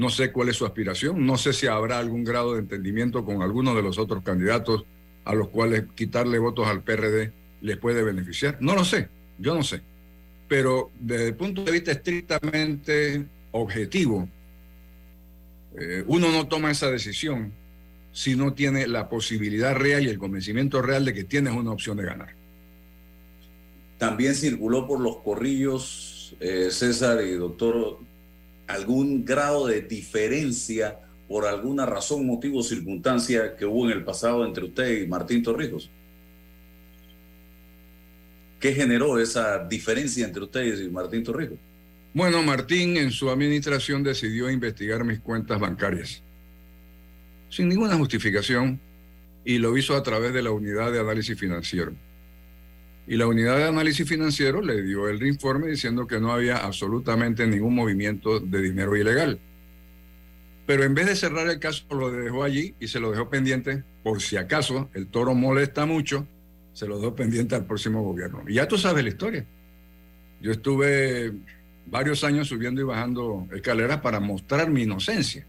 No 0.00 0.08
sé 0.08 0.32
cuál 0.32 0.48
es 0.48 0.56
su 0.56 0.66
aspiración, 0.66 1.24
no 1.26 1.36
sé 1.36 1.52
si 1.52 1.66
habrá 1.66 1.98
algún 1.98 2.24
grado 2.24 2.54
de 2.54 2.60
entendimiento 2.60 3.24
con 3.24 3.42
alguno 3.42 3.74
de 3.74 3.82
los 3.82 3.98
otros 3.98 4.22
candidatos 4.22 4.84
a 5.24 5.34
los 5.34 5.48
cuales 5.48 5.84
quitarle 5.94 6.38
votos 6.38 6.66
al 6.66 6.82
PRD 6.82 7.32
les 7.60 7.76
puede 7.76 8.02
beneficiar. 8.02 8.56
No 8.60 8.74
lo 8.74 8.84
sé, 8.84 9.08
yo 9.38 9.54
no 9.54 9.62
sé 9.62 9.82
pero 10.50 10.90
desde 10.98 11.28
el 11.28 11.36
punto 11.36 11.62
de 11.62 11.70
vista 11.70 11.92
estrictamente 11.92 13.24
objetivo, 13.52 14.28
eh, 15.78 16.02
uno 16.08 16.32
no 16.32 16.48
toma 16.48 16.72
esa 16.72 16.90
decisión 16.90 17.52
si 18.12 18.34
no 18.34 18.52
tiene 18.52 18.88
la 18.88 19.08
posibilidad 19.08 19.76
real 19.76 20.04
y 20.04 20.08
el 20.08 20.18
convencimiento 20.18 20.82
real 20.82 21.04
de 21.04 21.14
que 21.14 21.22
tienes 21.22 21.52
una 21.52 21.70
opción 21.70 21.98
de 21.98 22.04
ganar. 22.04 22.34
También 23.96 24.34
circuló 24.34 24.88
por 24.88 24.98
los 24.98 25.18
corrillos, 25.18 26.34
eh, 26.40 26.70
César 26.72 27.24
y 27.24 27.30
doctor, 27.34 28.00
algún 28.72 29.24
grado 29.24 29.66
de 29.66 29.82
diferencia 29.82 30.98
por 31.28 31.46
alguna 31.46 31.86
razón, 31.86 32.26
motivo 32.26 32.62
circunstancia 32.62 33.54
que 33.56 33.64
hubo 33.64 33.86
en 33.86 33.92
el 33.92 34.04
pasado 34.04 34.44
entre 34.44 34.64
usted 34.64 35.02
y 35.02 35.06
Martín 35.06 35.42
Torrijos. 35.42 35.88
¿Qué 38.58 38.72
generó 38.72 39.18
esa 39.18 39.64
diferencia 39.66 40.26
entre 40.26 40.42
ustedes 40.42 40.80
y 40.80 40.90
Martín 40.90 41.22
Torrijos? 41.22 41.58
Bueno, 42.12 42.42
Martín 42.42 42.96
en 42.96 43.12
su 43.12 43.30
administración 43.30 44.02
decidió 44.02 44.50
investigar 44.50 45.04
mis 45.04 45.20
cuentas 45.20 45.60
bancarias 45.60 46.22
sin 47.50 47.68
ninguna 47.68 47.96
justificación 47.96 48.80
y 49.44 49.58
lo 49.58 49.76
hizo 49.76 49.96
a 49.96 50.02
través 50.02 50.32
de 50.32 50.42
la 50.42 50.52
unidad 50.52 50.92
de 50.92 51.00
análisis 51.00 51.38
financiero. 51.38 51.92
Y 53.10 53.16
la 53.16 53.26
unidad 53.26 53.56
de 53.56 53.64
análisis 53.64 54.08
financiero 54.08 54.62
le 54.62 54.82
dio 54.82 55.08
el 55.08 55.26
informe 55.26 55.66
diciendo 55.66 56.06
que 56.06 56.20
no 56.20 56.30
había 56.30 56.58
absolutamente 56.58 57.44
ningún 57.44 57.74
movimiento 57.74 58.38
de 58.38 58.62
dinero 58.62 58.96
ilegal. 58.96 59.40
Pero 60.64 60.84
en 60.84 60.94
vez 60.94 61.06
de 61.06 61.16
cerrar 61.16 61.48
el 61.48 61.58
caso, 61.58 61.84
lo 61.90 62.12
dejó 62.12 62.44
allí 62.44 62.76
y 62.78 62.86
se 62.86 63.00
lo 63.00 63.10
dejó 63.10 63.28
pendiente 63.28 63.82
por 64.04 64.22
si 64.22 64.36
acaso 64.36 64.90
el 64.94 65.08
toro 65.08 65.34
molesta 65.34 65.86
mucho, 65.86 66.24
se 66.72 66.86
lo 66.86 67.00
doy 67.00 67.10
pendiente 67.10 67.56
al 67.56 67.66
próximo 67.66 68.00
gobierno. 68.04 68.44
Y 68.46 68.54
ya 68.54 68.68
tú 68.68 68.78
sabes 68.78 69.02
la 69.02 69.10
historia. 69.10 69.44
Yo 70.40 70.52
estuve 70.52 71.32
varios 71.86 72.22
años 72.22 72.46
subiendo 72.46 72.80
y 72.80 72.84
bajando 72.84 73.48
escaleras 73.52 74.00
para 74.02 74.20
mostrar 74.20 74.70
mi 74.70 74.82
inocencia. 74.82 75.44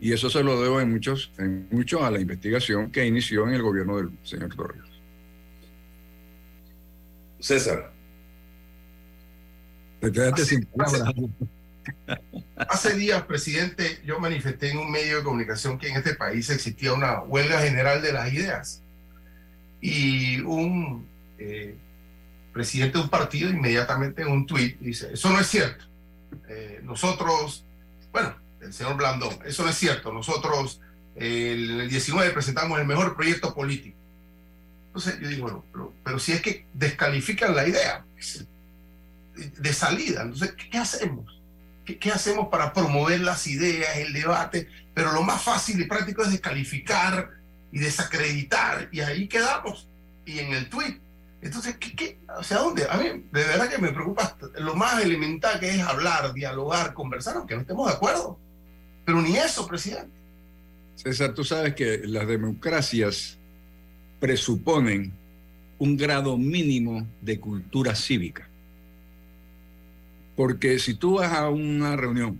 Y 0.00 0.14
eso 0.14 0.30
se 0.30 0.42
lo 0.42 0.62
debo 0.62 0.80
en 0.80 0.92
muchos, 0.92 1.30
en 1.36 1.68
mucho 1.70 2.02
a 2.02 2.10
la 2.10 2.20
investigación 2.20 2.90
que 2.90 3.04
inició 3.04 3.46
en 3.46 3.52
el 3.52 3.60
gobierno 3.60 3.98
del 3.98 4.08
señor 4.22 4.56
Torres. 4.56 4.91
César. 7.42 7.92
Te 10.00 10.12
quedaste 10.12 10.44
sin 10.44 10.64
palabras. 10.66 11.12
Hace 12.56 12.94
días, 12.94 13.22
presidente, 13.24 14.00
yo 14.04 14.20
manifesté 14.20 14.70
en 14.70 14.78
un 14.78 14.90
medio 14.90 15.18
de 15.18 15.24
comunicación 15.24 15.76
que 15.76 15.88
en 15.88 15.96
este 15.96 16.14
país 16.14 16.48
existía 16.50 16.92
una 16.92 17.20
huelga 17.20 17.60
general 17.60 18.00
de 18.00 18.12
las 18.12 18.32
ideas. 18.32 18.82
Y 19.80 20.40
un 20.42 21.08
eh, 21.38 21.76
presidente 22.52 22.98
de 22.98 23.04
un 23.04 23.10
partido 23.10 23.50
inmediatamente 23.50 24.22
en 24.22 24.28
un 24.28 24.46
tuit 24.46 24.78
dice, 24.78 25.12
eso 25.12 25.28
no 25.30 25.40
es 25.40 25.48
cierto. 25.48 25.84
Eh, 26.48 26.80
nosotros, 26.84 27.66
bueno, 28.12 28.36
el 28.60 28.72
señor 28.72 28.96
Blandón, 28.96 29.36
eso 29.44 29.64
no 29.64 29.70
es 29.70 29.76
cierto. 29.76 30.12
Nosotros 30.12 30.80
eh, 31.16 31.54
el 31.54 31.88
19 31.88 32.30
presentamos 32.30 32.78
el 32.78 32.86
mejor 32.86 33.16
proyecto 33.16 33.52
político. 33.52 33.98
Entonces 34.94 35.20
yo 35.20 35.28
digo, 35.28 35.64
bueno, 35.72 35.94
pero, 36.04 36.18
si 36.18 36.32
es 36.32 36.42
que 36.42 36.66
descalifican 36.74 37.56
la 37.56 37.66
idea 37.66 38.04
pues, 38.12 38.44
de 39.34 39.72
salida, 39.72 40.20
entonces, 40.20 40.52
¿qué, 40.70 40.76
hacemos? 40.76 41.40
¿Qué, 41.86 41.98
¿Qué, 41.98 42.10
hacemos 42.10 42.48
para 42.48 42.74
promover 42.74 43.22
las 43.22 43.46
ideas, 43.46 43.96
el 43.96 44.12
debate? 44.12 44.68
Pero 44.92 45.12
lo 45.12 45.22
más 45.22 45.40
fácil 45.40 45.80
y 45.80 45.86
práctico 45.86 46.22
es 46.22 46.32
descalificar 46.32 47.30
y 47.72 47.78
desacreditar, 47.78 48.90
y 48.92 49.00
ahí 49.00 49.28
quedamos. 49.28 49.88
Y 50.26 50.40
en 50.40 50.52
el 50.52 50.68
tweet. 50.68 50.98
Entonces, 51.40 51.78
¿qué, 51.78 51.96
qué, 51.96 52.18
¿hacia 52.28 52.58
dónde? 52.58 52.86
A 52.88 52.98
mí, 52.98 53.08
de 53.32 53.44
verdad 53.44 53.70
que 53.70 53.78
me 53.78 53.92
preocupa 53.92 54.36
lo 54.58 54.74
más 54.74 55.02
elemental 55.02 55.58
que 55.58 55.70
es 55.70 55.80
hablar, 55.80 56.34
dialogar, 56.34 56.92
conversar, 56.92 57.38
aunque 57.38 57.54
no 57.54 57.62
estemos 57.62 57.88
de 57.88 57.94
acuerdo. 57.94 58.38
Pero 59.06 59.22
ni 59.22 59.38
eso, 59.38 59.66
presidente. 59.66 60.12
César, 60.96 61.32
tú 61.32 61.44
sabes 61.44 61.74
que 61.74 62.02
las 62.04 62.28
democracias 62.28 63.38
presuponen 64.22 65.12
un 65.78 65.96
grado 65.96 66.38
mínimo 66.38 67.04
de 67.22 67.40
cultura 67.40 67.96
cívica. 67.96 68.48
Porque 70.36 70.78
si 70.78 70.94
tú 70.94 71.14
vas 71.14 71.32
a 71.32 71.50
una 71.50 71.96
reunión 71.96 72.38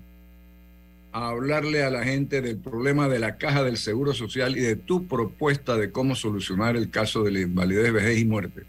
a 1.10 1.30
hablarle 1.30 1.82
a 1.82 1.90
la 1.90 2.04
gente 2.04 2.40
del 2.40 2.58
problema 2.58 3.08
de 3.08 3.18
la 3.18 3.36
caja 3.36 3.64
del 3.64 3.78
Seguro 3.78 4.14
Social 4.14 4.56
y 4.56 4.60
de 4.60 4.76
tu 4.76 5.08
propuesta 5.08 5.76
de 5.76 5.90
cómo 5.90 6.14
solucionar 6.14 6.76
el 6.76 6.88
caso 6.88 7.24
de 7.24 7.32
la 7.32 7.40
invalidez, 7.40 7.92
vejez 7.92 8.16
y 8.20 8.26
muerte, 8.26 8.62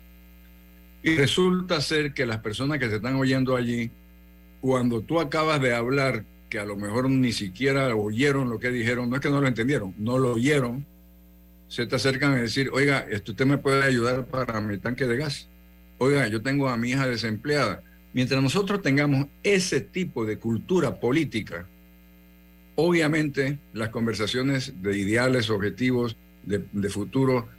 y 1.04 1.16
resulta 1.16 1.82
ser 1.82 2.16
que 2.16 2.26
las 2.26 2.40
personas 2.40 2.80
que 2.80 2.90
se 2.90 2.96
están 2.96 3.18
oyendo 3.18 3.56
allí, 3.56 3.92
cuando 4.60 5.02
tú 5.02 5.20
acabas 5.20 5.62
de 5.62 5.76
hablar, 5.76 6.26
que 6.50 6.58
a 6.58 6.66
lo 6.66 6.76
mejor 6.78 7.12
ni 7.12 7.32
siquiera 7.32 7.96
oyeron 7.96 8.50
lo 8.50 8.58
que 8.58 8.72
dijeron, 8.72 9.12
no 9.12 9.18
es 9.18 9.22
que 9.22 9.30
no 9.30 9.40
lo 9.40 9.48
entendieron, 9.48 9.94
no 10.00 10.18
lo 10.18 10.34
oyeron, 10.34 10.88
se 11.74 11.88
te 11.88 11.96
acercan 11.96 12.34
a 12.34 12.36
decir, 12.36 12.70
oiga, 12.72 13.00
esto 13.10 13.32
usted 13.32 13.48
me 13.48 13.58
puede 13.58 13.84
ayudar 13.84 14.28
para 14.28 14.62
mi 14.62 14.78
tanque 14.78 15.08
de 15.08 15.18
gas. 15.18 15.50
Oiga, 15.98 16.28
yo 16.28 16.40
tengo 16.40 16.70
a 16.70 16.78
mi 16.78 16.92
hija 16.92 17.08
desempleada. 17.08 17.82
Mientras 18.14 18.44
nosotros 18.44 18.84
tengamos 18.84 19.26
ese 19.42 19.82
tipo 19.82 20.24
de 20.24 20.38
cultura 20.38 21.00
política, 21.00 21.68
obviamente 22.76 23.58
las 23.74 23.90
conversaciones 23.90 24.84
de 24.84 25.00
ideales, 25.00 25.50
objetivos, 25.50 26.16
de, 26.44 26.90
futuro, 26.90 27.50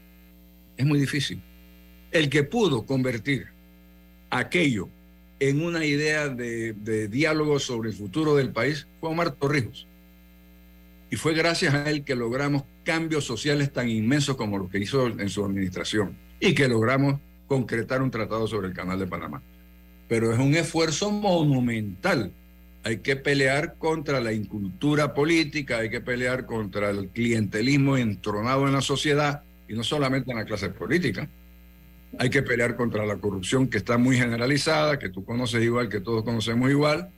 es 0.77 0.87
muy 0.87 1.01
difícil. 1.01 1.43
El 2.13 2.31
que 2.31 2.45
pudo 2.45 2.87
convertir 2.87 3.49
aquello 4.31 4.89
en 5.41 5.61
una 5.61 5.85
idea 5.85 6.29
de, 6.29 6.73
de, 6.75 7.09
diálogo 7.09 7.59
sobre 7.59 7.91
el 7.91 7.97
futuro 7.97 8.37
del 8.37 8.53
país 8.53 8.87
fue 9.01 9.11
Omar 9.11 9.33
Torrijos. 9.33 9.89
Y 11.11 11.17
fue 11.17 11.35
gracias 11.35 11.75
a 11.75 11.91
él 11.91 12.05
que 12.05 12.15
logramos 12.15 12.63
cambios 12.85 13.25
sociales 13.25 13.73
tan 13.73 13.89
inmensos 13.89 14.37
como 14.37 14.59
los 14.59 14.71
que 14.71 14.79
hizo 14.79 15.07
en 15.07 15.29
su 15.29 15.45
administración 15.45 16.17
y 16.39 16.55
que 16.55 16.69
logramos 16.69 17.21
concretar 17.47 18.03
un 18.03 18.11
tratado 18.11 18.47
sobre 18.47 18.69
el 18.69 18.75
Canal 18.75 18.99
de 18.99 19.07
Panamá. 19.07 19.43
Pero 20.09 20.33
es 20.33 20.39
un 20.39 20.55
esfuerzo 20.55 21.11
monumental. 21.11 22.33
Hay 22.83 22.99
que 22.99 23.17
pelear 23.17 23.77
contra 23.79 24.21
la 24.21 24.33
incultura 24.33 25.15
política, 25.15 25.79
hay 25.79 25.91
que 25.91 26.01
pelear 26.01 26.45
contra 26.45 26.91
el 26.91 27.09
clientelismo 27.09 27.97
entronado 27.97 28.67
en 28.67 28.75
la 28.75 28.83
sociedad 28.83 29.43
y 29.67 29.75
no 29.75 29.83
solamente 29.83 30.31
en 30.31 30.39
la 30.39 30.45
clase 30.45 30.69
política. 30.69 31.29
Hay 32.19 32.31
que 32.31 32.43
pelear 32.43 32.77
contra 32.77 33.07
la 33.07 33.17
corrupción 33.17 33.69
que 33.69 33.79
está 33.79 33.99
muy 33.99 34.17
generalizada, 34.17 34.99
que 34.99 35.09
tú 35.09 35.25
conoces 35.25 35.63
igual, 35.63 35.89
que 35.89 36.01
todos 36.01 36.23
conocemos 36.23 36.71
igual. 36.71 37.11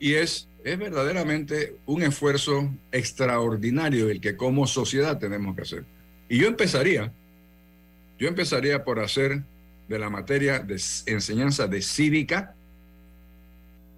Y 0.00 0.14
es, 0.14 0.48
es 0.64 0.78
verdaderamente 0.78 1.76
un 1.86 2.02
esfuerzo 2.02 2.74
extraordinario 2.90 4.10
el 4.10 4.20
que 4.20 4.36
como 4.36 4.66
sociedad 4.66 5.18
tenemos 5.18 5.54
que 5.54 5.62
hacer. 5.62 5.84
Y 6.28 6.38
yo 6.38 6.48
empezaría, 6.48 7.12
yo 8.18 8.26
empezaría 8.26 8.82
por 8.82 8.98
hacer 8.98 9.42
de 9.88 9.98
la 9.98 10.08
materia 10.08 10.60
de 10.60 10.80
enseñanza 11.06 11.66
de 11.66 11.82
cívica 11.82 12.54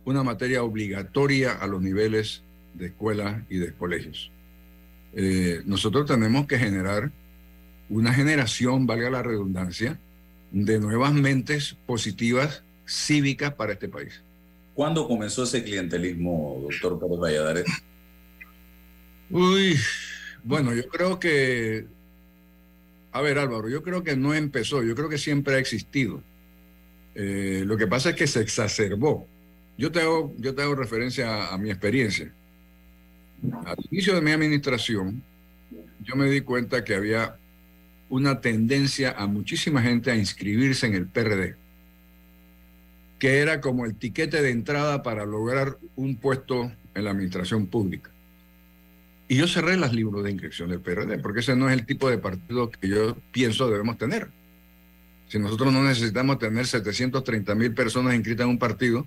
una 0.05 0.23
materia 0.23 0.65
obligatoria 0.65 1.53
a 1.53 1.67
los 1.67 1.81
niveles 1.81 2.43
de 2.75 2.87
escuela 2.87 3.47
y 3.49 3.59
de 3.59 3.73
colegios. 3.73 4.33
Eh, 5.15 5.63
nosotros 5.65 6.07
tenemos 6.07 6.47
que 6.47 6.59
generar 6.59 7.13
una 7.89 8.13
generación, 8.13 8.87
valga 8.87 9.11
la 9.11 9.23
redundancia, 9.23 10.01
de 10.51 10.81
nuevas 10.81 11.13
mentes 11.13 11.77
positivas 11.87 12.65
cívicas 12.87 13.55
para 13.55 13.75
este 13.75 13.89
país. 13.89 14.23
¿Cuándo 14.75 15.07
comenzó 15.07 15.45
ese 15.45 15.63
clientelismo, 15.63 16.61
doctor 16.63 16.99
Pérez 16.99 17.19
Valladares? 17.19 17.67
Uy, 19.31 19.77
bueno, 20.43 20.75
yo 20.75 20.89
creo 20.89 21.19
que, 21.19 21.87
a 23.13 23.21
ver 23.21 23.39
Álvaro, 23.39 23.69
yo 23.69 23.83
creo 23.83 24.03
que 24.03 24.17
no 24.17 24.35
empezó, 24.35 24.83
yo 24.83 24.95
creo 24.95 25.09
que 25.09 25.19
siempre 25.19 25.55
ha 25.55 25.59
existido. 25.59 26.23
Eh, 27.15 27.65
lo 27.67 27.77
que 27.77 27.87
pasa 27.87 28.11
es 28.11 28.17
que 28.17 28.27
se 28.27 28.41
exacerbó. 28.41 29.27
Yo 29.77 29.93
te 29.93 30.01
hago, 30.01 30.35
yo 30.39 30.55
te 30.55 30.63
hago 30.63 30.75
referencia 30.75 31.29
a, 31.29 31.55
a 31.55 31.59
mi 31.59 31.71
experiencia. 31.71 32.33
Al 33.65 33.77
inicio 33.91 34.15
de 34.15 34.21
mi 34.21 34.31
administración, 34.31 35.23
yo 36.01 36.17
me 36.17 36.31
di 36.31 36.41
cuenta 36.41 36.85
que 36.85 36.95
había 36.95 37.37
una 38.09 38.41
tendencia 38.41 39.13
a 39.13 39.27
muchísima 39.27 39.83
gente 39.83 40.11
a 40.11 40.17
inscribirse 40.17 40.87
en 40.87 40.95
el 40.95 41.07
PRD, 41.07 41.57
que 43.23 43.39
era 43.39 43.61
como 43.61 43.85
el 43.85 43.95
tiquete 43.95 44.43
de 44.43 44.51
entrada 44.51 45.05
para 45.05 45.25
lograr 45.25 45.79
un 45.95 46.17
puesto 46.17 46.73
en 46.93 47.05
la 47.05 47.13
administración 47.13 47.69
pública. 47.69 48.11
Y 49.29 49.37
yo 49.37 49.47
cerré 49.47 49.77
las 49.77 49.93
libros 49.93 50.25
de 50.25 50.33
inscripción 50.33 50.71
del 50.71 50.81
PRD, 50.81 51.19
porque 51.19 51.39
ese 51.39 51.55
no 51.55 51.71
es 51.71 51.75
el 51.79 51.87
tipo 51.87 52.11
de 52.11 52.19
partido 52.19 52.69
que 52.69 52.89
yo 52.89 53.17
pienso 53.31 53.71
debemos 53.71 53.97
tener. 53.97 54.27
Si 55.29 55.39
nosotros 55.39 55.73
no 55.73 55.85
necesitamos 55.85 56.41
tener 56.41 56.67
730 56.67 57.55
mil 57.55 57.73
personas 57.73 58.17
inscritas 58.17 58.43
en 58.43 58.51
un 58.51 58.59
partido, 58.59 59.07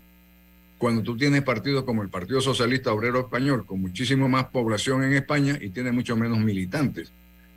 cuando 0.77 1.03
tú 1.03 1.17
tienes 1.17 1.41
partidos 1.41 1.83
como 1.83 2.01
el 2.01 2.07
Partido 2.07 2.39
Socialista 2.39 2.93
Obrero 2.93 3.19
Español, 3.19 3.65
con 3.65 3.81
muchísimo 3.81 4.29
más 4.29 4.45
población 4.45 5.03
en 5.03 5.11
España 5.11 5.59
y 5.59 5.71
tiene 5.71 5.91
mucho 5.91 6.15
menos 6.15 6.39
militantes, 6.39 7.11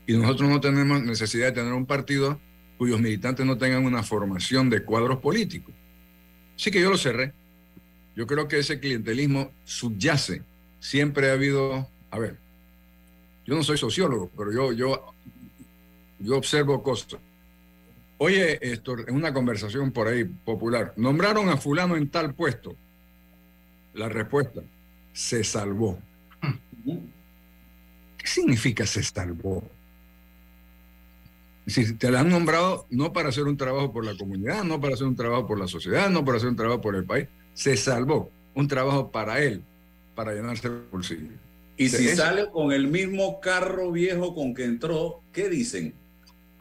y 0.09 0.15
nosotros 0.15 0.51
no 0.51 0.61
tenemos 0.61 1.05
necesidad 1.05 1.47
de 1.47 1.53
tener 1.53 1.73
un 1.73 1.87
partido 1.87 2.41
cuyos 2.79 3.01
militantes 3.01 3.47
no 3.47 3.59
tengan 3.59 3.85
una 3.85 4.03
formación 4.03 4.71
de 4.71 4.83
cuadros 4.83 5.19
políticos. 5.21 5.73
Así 6.59 6.73
que 6.73 6.81
yo 6.81 6.91
lo 6.91 6.99
cerré. 6.99 7.33
Yo 8.17 8.27
creo 8.27 8.49
que 8.49 8.59
ese 8.59 8.81
clientelismo 8.81 9.53
subyace. 9.65 10.43
Siempre 10.81 11.31
ha 11.31 11.35
habido, 11.35 11.89
a 12.11 12.19
ver, 12.19 12.37
yo 13.47 13.55
no 13.55 13.63
soy 13.63 13.79
sociólogo, 13.79 14.31
pero 14.37 14.53
yo, 14.53 14.73
yo, 14.73 15.15
yo 16.19 16.37
observo 16.37 16.83
cosas. 16.83 17.21
Oye, 18.19 18.59
esto, 18.61 18.99
en 18.99 19.15
una 19.15 19.33
conversación 19.33 19.93
por 19.93 20.09
ahí 20.09 20.25
popular, 20.25 20.93
nombraron 20.97 21.49
a 21.49 21.57
fulano 21.57 21.97
en 21.97 22.09
tal 22.09 22.35
puesto. 22.35 22.75
La 23.95 24.09
respuesta, 24.09 24.61
se 25.13 25.45
salvó. 25.45 25.99
¿Qué 28.19 28.27
significa 28.27 28.85
se 28.85 29.03
salvó? 29.05 29.63
Si 31.69 31.95
te 31.95 32.11
la 32.11 32.21
han 32.21 32.31
nombrado 32.31 32.87
no 32.91 33.13
para 33.13 33.29
hacer 33.29 33.45
un 33.45 33.57
trabajo 33.57 33.93
por 33.93 34.05
la 34.05 34.17
comunidad, 34.17 34.65
no 34.65 34.81
para 34.81 34.95
hacer 34.95 35.07
un 35.07 35.17
trabajo 35.17 35.47
por 35.47 35.59
la 35.59 35.69
sociedad, 35.69 36.09
no 36.09 36.25
para 36.25 36.39
hacer 36.39 36.49
un 36.49 36.57
trabajo 36.57 36.81
por 36.81 36.97
el 36.97 37.05
país, 37.05 37.29
se 37.53 37.77
salvó 37.77 38.31
un 38.55 38.69
trabajo 38.69 39.11
para 39.11 39.43
él, 39.43 39.63
para 40.15 40.33
llenarse 40.33 40.67
el 40.67 40.83
bolsillo. 40.91 41.29
Y 41.77 41.91
si 41.91 42.09
sale 42.09 42.51
con 42.51 42.73
el 42.73 42.89
mismo 42.89 43.39
carro 43.41 43.93
viejo 43.93 44.35
con 44.35 44.55
que 44.55 44.65
entró, 44.65 45.21
¿qué 45.33 45.49
dicen? 45.49 45.95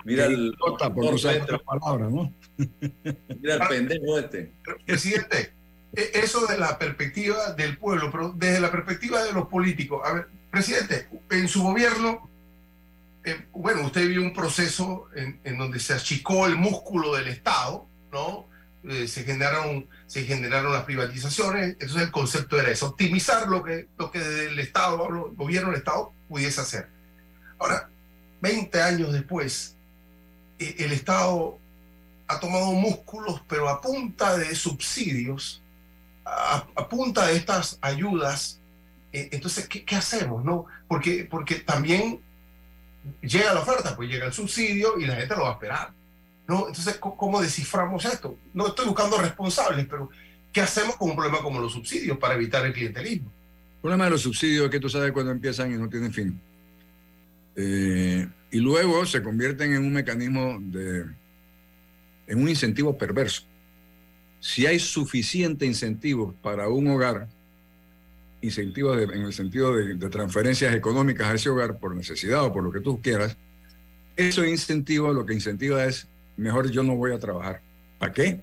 Mira 0.04 0.26
el, 0.26 0.54
nota, 0.60 0.94
por 0.94 1.14
usar 1.14 1.42
otra 1.42 1.58
palabra, 1.60 2.10
¿no? 2.10 2.32
Mira 3.42 3.56
el 3.56 3.68
pendejo 3.68 4.20
este. 4.20 4.52
Presidente, 4.86 5.54
eso 5.94 6.46
de 6.48 6.58
la 6.58 6.78
perspectiva 6.78 7.54
del 7.54 7.78
pueblo, 7.78 8.12
pero 8.12 8.34
desde 8.36 8.60
la 8.60 8.72
perspectiva 8.72 9.24
de 9.24 9.34
los 9.34 9.48
políticos. 9.48 10.02
A 10.06 10.14
ver, 10.14 10.28
presidente, 10.52 11.08
en 11.32 11.48
su 11.48 11.64
gobierno 11.64 12.30
eh, 13.28 13.46
bueno, 13.52 13.82
usted 13.82 14.08
vio 14.08 14.22
un 14.22 14.32
proceso 14.32 15.10
en, 15.14 15.58
donde 15.58 15.82
se 15.82 15.94
achicó 15.94 16.48
el 16.48 16.56
músculo 16.56 17.14
del 17.14 17.28
Estado, 17.28 17.86
¿no? 18.10 18.48
Eh, 18.86 19.06
se, 19.10 19.26
generaron, 19.26 19.86
se 20.06 20.24
generaron 20.24 20.72
las 20.72 20.86
privatizaciones, 20.86 21.72
entonces 21.72 22.04
el 22.04 22.12
concepto 22.12 22.58
era 22.58 22.72
eso, 22.72 22.88
optimizar 22.88 23.50
lo 23.50 23.62
que, 23.66 23.90
lo 23.98 24.12
que 24.12 24.20
el 24.20 24.58
Estado, 24.60 25.06
el 25.10 25.36
gobierno 25.36 25.72
del 25.72 25.80
Estado 25.80 26.14
pudiese 26.30 26.62
hacer. 26.62 26.88
Ahora, 27.60 27.90
20 28.40 28.82
años 28.82 29.12
después, 29.12 29.76
eh, 30.58 30.76
el 30.80 30.94
Estado 30.94 31.60
ha 32.30 32.40
tomado 32.40 32.72
músculos, 32.72 33.42
pero 33.50 33.68
a 33.68 33.82
punta 33.82 34.38
de 34.38 34.56
subsidios, 34.56 35.62
a, 36.24 36.66
punta 36.88 37.28
de 37.28 37.36
estas 37.36 37.78
ayudas. 37.82 38.62
entonces, 39.12 39.68
¿qué, 39.68 39.84
¿qué, 39.84 39.98
hacemos? 39.98 40.46
No? 40.46 40.66
Porque, 40.88 41.28
porque 41.30 41.56
también 41.56 42.22
llega 43.22 43.54
la 43.54 43.62
oferta, 43.62 43.96
pues 43.96 44.10
llega 44.10 44.26
el 44.26 44.34
subsidio 44.34 45.00
y 45.00 45.06
la 45.06 45.16
gente 45.16 45.36
lo 45.36 45.44
va 45.44 45.50
a 45.50 45.54
esperar. 45.54 45.94
¿no? 46.48 46.68
Entonces, 46.68 46.98
¿cómo 46.98 47.42
desciframos 47.42 48.06
esto? 48.06 48.38
No 48.54 48.68
estoy 48.68 48.86
buscando 48.86 49.18
responsables, 49.18 49.86
pero 49.86 50.10
¿qué 50.52 50.62
hacemos 50.62 50.96
con 50.96 51.10
un 51.10 51.16
problema 51.16 51.42
como 51.42 51.60
los 51.60 51.74
subsidios 51.74 52.18
para 52.18 52.36
evitar 52.36 52.66
el 52.66 52.74
clientelismo? 52.74 53.32
El 53.76 53.82
problema 53.82 54.06
de 54.06 54.12
los 54.12 54.22
subsidios 54.22 54.66
es 54.66 54.72
que 54.72 54.80
tú 54.80 54.90
sabes 54.90 55.12
cuándo 55.12 55.32
empiezan 55.32 55.72
y 55.74 55.78
no 55.78 55.90
tienen 55.90 56.14
fin. 56.14 56.40
Eh, 57.56 58.28
y 58.52 58.60
luego 58.60 59.06
se 59.06 59.22
convierten 59.22 59.74
en 59.74 59.86
un 59.86 59.94
mecanismo 59.94 60.58
de, 60.60 61.06
en 62.28 62.42
un 62.42 62.48
incentivo 62.48 62.98
perverso. 62.98 63.44
Si 64.40 64.66
hay 64.66 64.80
suficiente 64.80 65.66
incentivo 65.66 66.34
para 66.42 66.70
un 66.70 66.88
hogar 66.88 67.28
incentivos 68.48 68.98
en 69.02 69.22
el 69.22 69.34
sentido 69.34 69.76
de, 69.76 69.96
transferencias 70.10 70.74
económicas 70.74 71.28
a 71.28 71.34
ese 71.36 71.50
hogar 71.50 71.78
por 71.78 71.96
necesidad 71.96 72.44
o 72.44 72.52
por 72.52 72.64
lo 72.64 72.72
que 72.72 72.80
tú 72.80 73.02
quieras, 73.02 73.38
eso 74.16 74.46
incentivo 74.46 75.14
lo 75.14 75.26
que 75.26 75.34
incentiva 75.34 75.86
es, 75.86 76.08
mejor 76.38 76.72
yo 76.72 76.84
no 76.84 76.96
voy 76.96 77.12
a 77.12 77.20
trabajar. 77.20 77.62
¿Para 78.00 78.12
qué? 78.12 78.42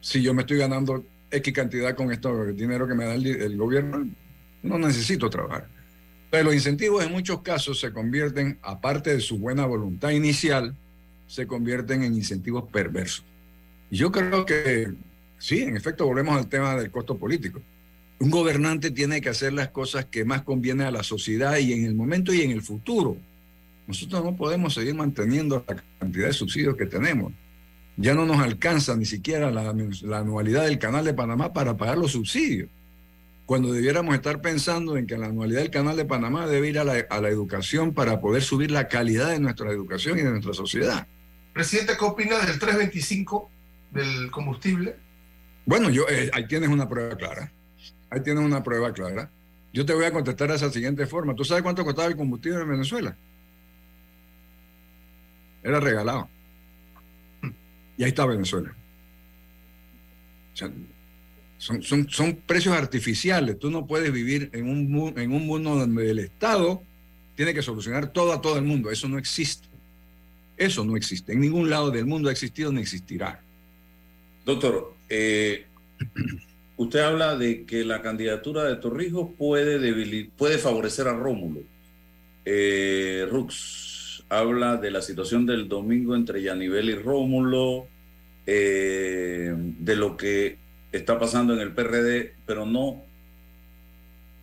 Si 0.00 0.22
yo 0.22 0.34
me 0.34 0.42
estoy 0.42 0.58
ganando 0.58 1.04
X 1.30 1.52
cantidad 1.52 1.94
con 1.94 2.10
esto, 2.12 2.42
el 2.42 2.56
dinero 2.56 2.88
que 2.88 2.94
me 2.94 3.04
da 3.04 3.14
el, 3.14 3.56
gobierno, 3.56 4.08
no 4.62 4.78
necesito 4.78 5.30
trabajar. 5.30 5.68
Pero 6.30 6.44
los 6.44 6.54
incentivos 6.54 7.04
en 7.04 7.12
muchos 7.12 7.42
casos 7.42 7.80
se 7.80 7.92
convierten, 7.92 8.58
aparte 8.62 9.14
de 9.14 9.20
su 9.20 9.38
buena 9.38 9.64
voluntad 9.66 10.10
inicial, 10.10 10.74
se 11.26 11.46
convierten 11.46 12.02
en 12.02 12.14
incentivos 12.14 12.64
perversos. 12.70 13.24
Y 13.90 13.96
yo 13.96 14.10
creo 14.10 14.44
que, 14.44 14.92
sí, 15.38 15.62
en 15.62 15.76
efecto, 15.76 16.06
volvemos 16.06 16.36
al 16.36 16.48
tema 16.48 16.76
del 16.76 16.90
costo 16.90 17.16
político 17.16 17.62
un 18.20 18.30
gobernante 18.30 18.90
tiene 18.90 19.20
que 19.20 19.28
hacer 19.28 19.52
las 19.52 19.68
cosas 19.68 20.06
que 20.06 20.24
más 20.24 20.42
conviene 20.42 20.84
a 20.84 20.90
la 20.90 21.02
sociedad 21.02 21.56
y 21.58 21.72
en 21.72 21.84
el 21.84 21.94
momento 21.94 22.34
y 22.34 22.40
en 22.42 22.50
el 22.50 22.62
futuro. 22.62 23.16
Nosotros 23.86 24.24
no 24.24 24.36
podemos 24.36 24.74
seguir 24.74 24.94
manteniendo 24.94 25.64
la 25.66 25.82
cantidad 25.98 26.26
de 26.26 26.32
subsidios 26.32 26.76
que 26.76 26.86
tenemos. 26.86 27.32
Ya 27.96 28.14
no 28.14 28.26
nos 28.26 28.38
alcanza 28.38 28.96
ni 28.96 29.04
siquiera 29.04 29.50
la, 29.50 29.70
anualidad 30.18 30.64
del 30.64 30.78
Canal 30.78 31.04
de 31.04 31.14
Panamá 31.14 31.52
para 31.52 31.76
pagar 31.76 31.96
los 31.96 32.12
subsidios. 32.12 32.68
Cuando 33.46 33.72
debiéramos 33.72 34.14
estar 34.14 34.42
pensando 34.42 34.96
en 34.96 35.06
que 35.06 35.16
la 35.16 35.26
anualidad 35.26 35.60
del 35.60 35.70
Canal 35.70 35.96
de 35.96 36.04
Panamá 36.04 36.46
debe 36.46 36.68
ir 36.68 36.78
a 36.78 36.84
la, 36.84 36.98
educación 37.28 37.94
para 37.94 38.20
poder 38.20 38.42
subir 38.42 38.70
la 38.70 38.88
calidad 38.88 39.30
de 39.30 39.40
nuestra 39.40 39.70
educación 39.70 40.18
y 40.18 40.22
de 40.22 40.30
nuestra 40.30 40.52
sociedad. 40.52 41.06
Presidente, 41.54 41.94
¿qué 41.98 42.04
opina 42.04 42.38
del 42.38 42.58
325 42.58 43.50
del 43.92 44.30
combustible? 44.30 44.96
Bueno, 45.64 45.88
yo, 45.88 46.06
eh, 46.08 46.30
ahí 46.34 46.46
tienes 46.46 46.68
una 46.68 46.88
prueba 46.88 47.16
clara 47.16 47.52
Ahí 48.10 48.20
tienes 48.22 48.44
una 48.44 48.62
prueba 48.62 48.92
clara. 48.92 49.30
Yo 49.72 49.84
te 49.84 49.94
voy 49.94 50.04
a 50.04 50.12
contestar 50.12 50.48
de 50.48 50.56
esa 50.56 50.70
siguiente 50.70 51.06
forma. 51.06 51.34
¿Tú 51.34 51.44
sabes 51.44 51.62
cuánto 51.62 51.84
costaba 51.84 52.08
el 52.08 52.16
combustible 52.16 52.60
en 52.60 52.70
Venezuela? 52.70 53.16
Era 55.62 55.80
regalado. 55.80 56.28
Y 57.96 58.04
ahí 58.04 58.10
está 58.10 58.24
Venezuela. 58.24 58.74
son, 60.54 61.82
son, 61.82 62.08
son, 62.08 62.36
precios 62.46 62.74
artificiales. 62.74 63.58
Tú 63.58 63.70
no 63.70 63.86
puedes 63.86 64.12
vivir 64.12 64.50
en 64.52 64.68
un, 64.68 65.18
en 65.18 65.32
un 65.32 65.46
mundo 65.46 65.74
donde 65.74 66.10
el 66.10 66.20
Estado 66.20 66.82
tiene 67.34 67.52
que 67.52 67.62
solucionar 67.62 68.12
todo 68.12 68.32
a 68.32 68.40
todo 68.40 68.56
el 68.56 68.64
mundo. 68.64 68.90
Eso 68.90 69.08
no 69.08 69.18
existe. 69.18 69.68
Eso 70.56 70.84
no 70.84 70.96
existe. 70.96 71.32
En 71.32 71.40
ningún 71.40 71.68
lado 71.68 71.90
del 71.90 72.06
mundo 72.06 72.28
ha 72.28 72.32
existido 72.32 72.72
ni 72.72 72.80
existirá. 72.80 73.42
Doctor, 74.44 74.96
eh, 75.08 75.66
usted 76.78 77.00
habla 77.00 77.36
de 77.36 77.64
que 77.66 77.84
la 77.84 78.00
candidatura 78.00 78.64
de 78.64 78.76
Torrijos 78.76 79.30
puede, 79.36 80.30
puede 80.36 80.58
favorecer 80.58 81.08
a 81.08 81.12
Rómulo. 81.12 81.60
Eh, 82.44 83.26
Rux 83.30 84.24
habla 84.28 84.76
de 84.76 84.90
la 84.90 85.02
situación 85.02 85.44
del 85.44 85.68
domingo 85.68 86.14
entre 86.14 86.42
Yanivel 86.42 86.90
y 86.90 86.94
Rómulo, 86.94 87.86
eh, 88.46 89.52
de 89.54 89.96
lo 89.96 90.16
que 90.16 90.56
está 90.92 91.18
pasando 91.18 91.52
en 91.52 91.60
el 91.60 91.72
PRD, 91.72 92.34
pero 92.46 92.64
no 92.64 93.02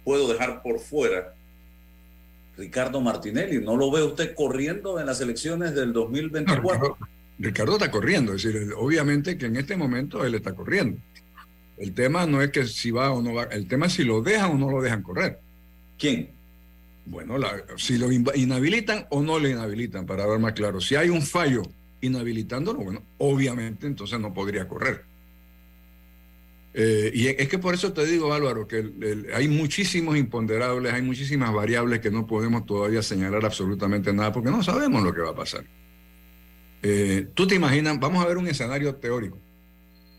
puedo 0.04 0.28
dejar 0.28 0.62
por 0.62 0.80
fuera 0.80 1.34
Ricardo 2.58 3.00
Martinelli. 3.02 3.60
¿No 3.60 3.78
lo 3.78 3.90
ve 3.92 4.04
usted 4.04 4.36
corriendo 4.36 5.00
en 5.00 5.06
las 5.06 5.22
elecciones 5.22 5.74
del 5.74 5.94
2024? 5.94 6.98
Ricardo 7.40 7.74
está 7.74 7.92
corriendo, 7.92 8.34
es 8.34 8.44
decir, 8.44 8.74
obviamente 8.78 9.38
que 9.38 9.48
en 9.48 9.56
este 9.56 9.76
momento 9.76 10.24
él 10.26 10.36
está 10.36 10.54
corriendo. 10.54 11.00
El 11.78 11.94
tema 11.94 12.26
no 12.26 12.42
es 12.42 12.52
que 12.52 12.66
si 12.66 12.92
va 12.92 13.12
o 13.12 13.22
no 13.22 13.34
va, 13.34 13.44
el 13.44 13.68
tema 13.68 13.88
es 13.88 13.94
si 13.94 14.04
lo 14.04 14.22
dejan 14.22 14.52
o 14.52 14.58
no 14.58 14.72
lo 14.72 14.82
dejan 14.82 15.04
correr. 15.04 15.40
¿Quién? 15.98 16.30
Bueno, 17.06 17.36
si 17.78 17.98
lo 17.98 18.12
inhabilitan 18.12 19.06
o 19.10 19.22
no 19.22 19.38
lo 19.40 19.48
inhabilitan, 19.48 20.06
para 20.06 20.26
ver 20.26 20.40
más 20.40 20.54
claro. 20.54 20.82
Si 20.82 20.96
hay 20.96 21.10
un 21.10 21.22
fallo 21.22 21.62
inhabilitándolo, 22.02 22.80
bueno, 22.80 23.04
obviamente 23.18 23.88
entonces 23.88 24.20
no 24.20 24.34
podría 24.34 24.68
correr. 24.68 25.04
Eh, 26.74 27.12
y 27.14 27.28
es 27.28 27.48
que 27.48 27.58
por 27.58 27.74
eso 27.74 27.94
te 27.94 28.06
digo, 28.06 28.34
Álvaro, 28.34 28.68
que 28.68 28.92
hay 29.34 29.48
muchísimos 29.48 30.18
imponderables, 30.18 30.94
hay 30.94 31.02
muchísimas 31.02 31.54
variables 31.54 32.02
que 32.02 32.12
no 32.12 32.28
podemos 32.28 32.66
todavía 32.66 33.02
señalar 33.02 33.46
absolutamente 33.46 34.12
nada 34.12 34.34
porque 34.34 34.52
no 34.52 34.62
sabemos 34.62 35.02
lo 35.02 35.14
que 35.14 35.22
va 35.22 35.30
a 35.30 35.36
pasar. 35.36 35.64
Eh, 36.84 37.30
tú 37.34 37.48
te 37.48 37.56
imaginas, 37.56 38.00
vamos 38.00 38.24
a 38.24 38.28
ver 38.28 38.38
un 38.38 38.48
escenario 38.48 38.96
teórico. 38.96 39.40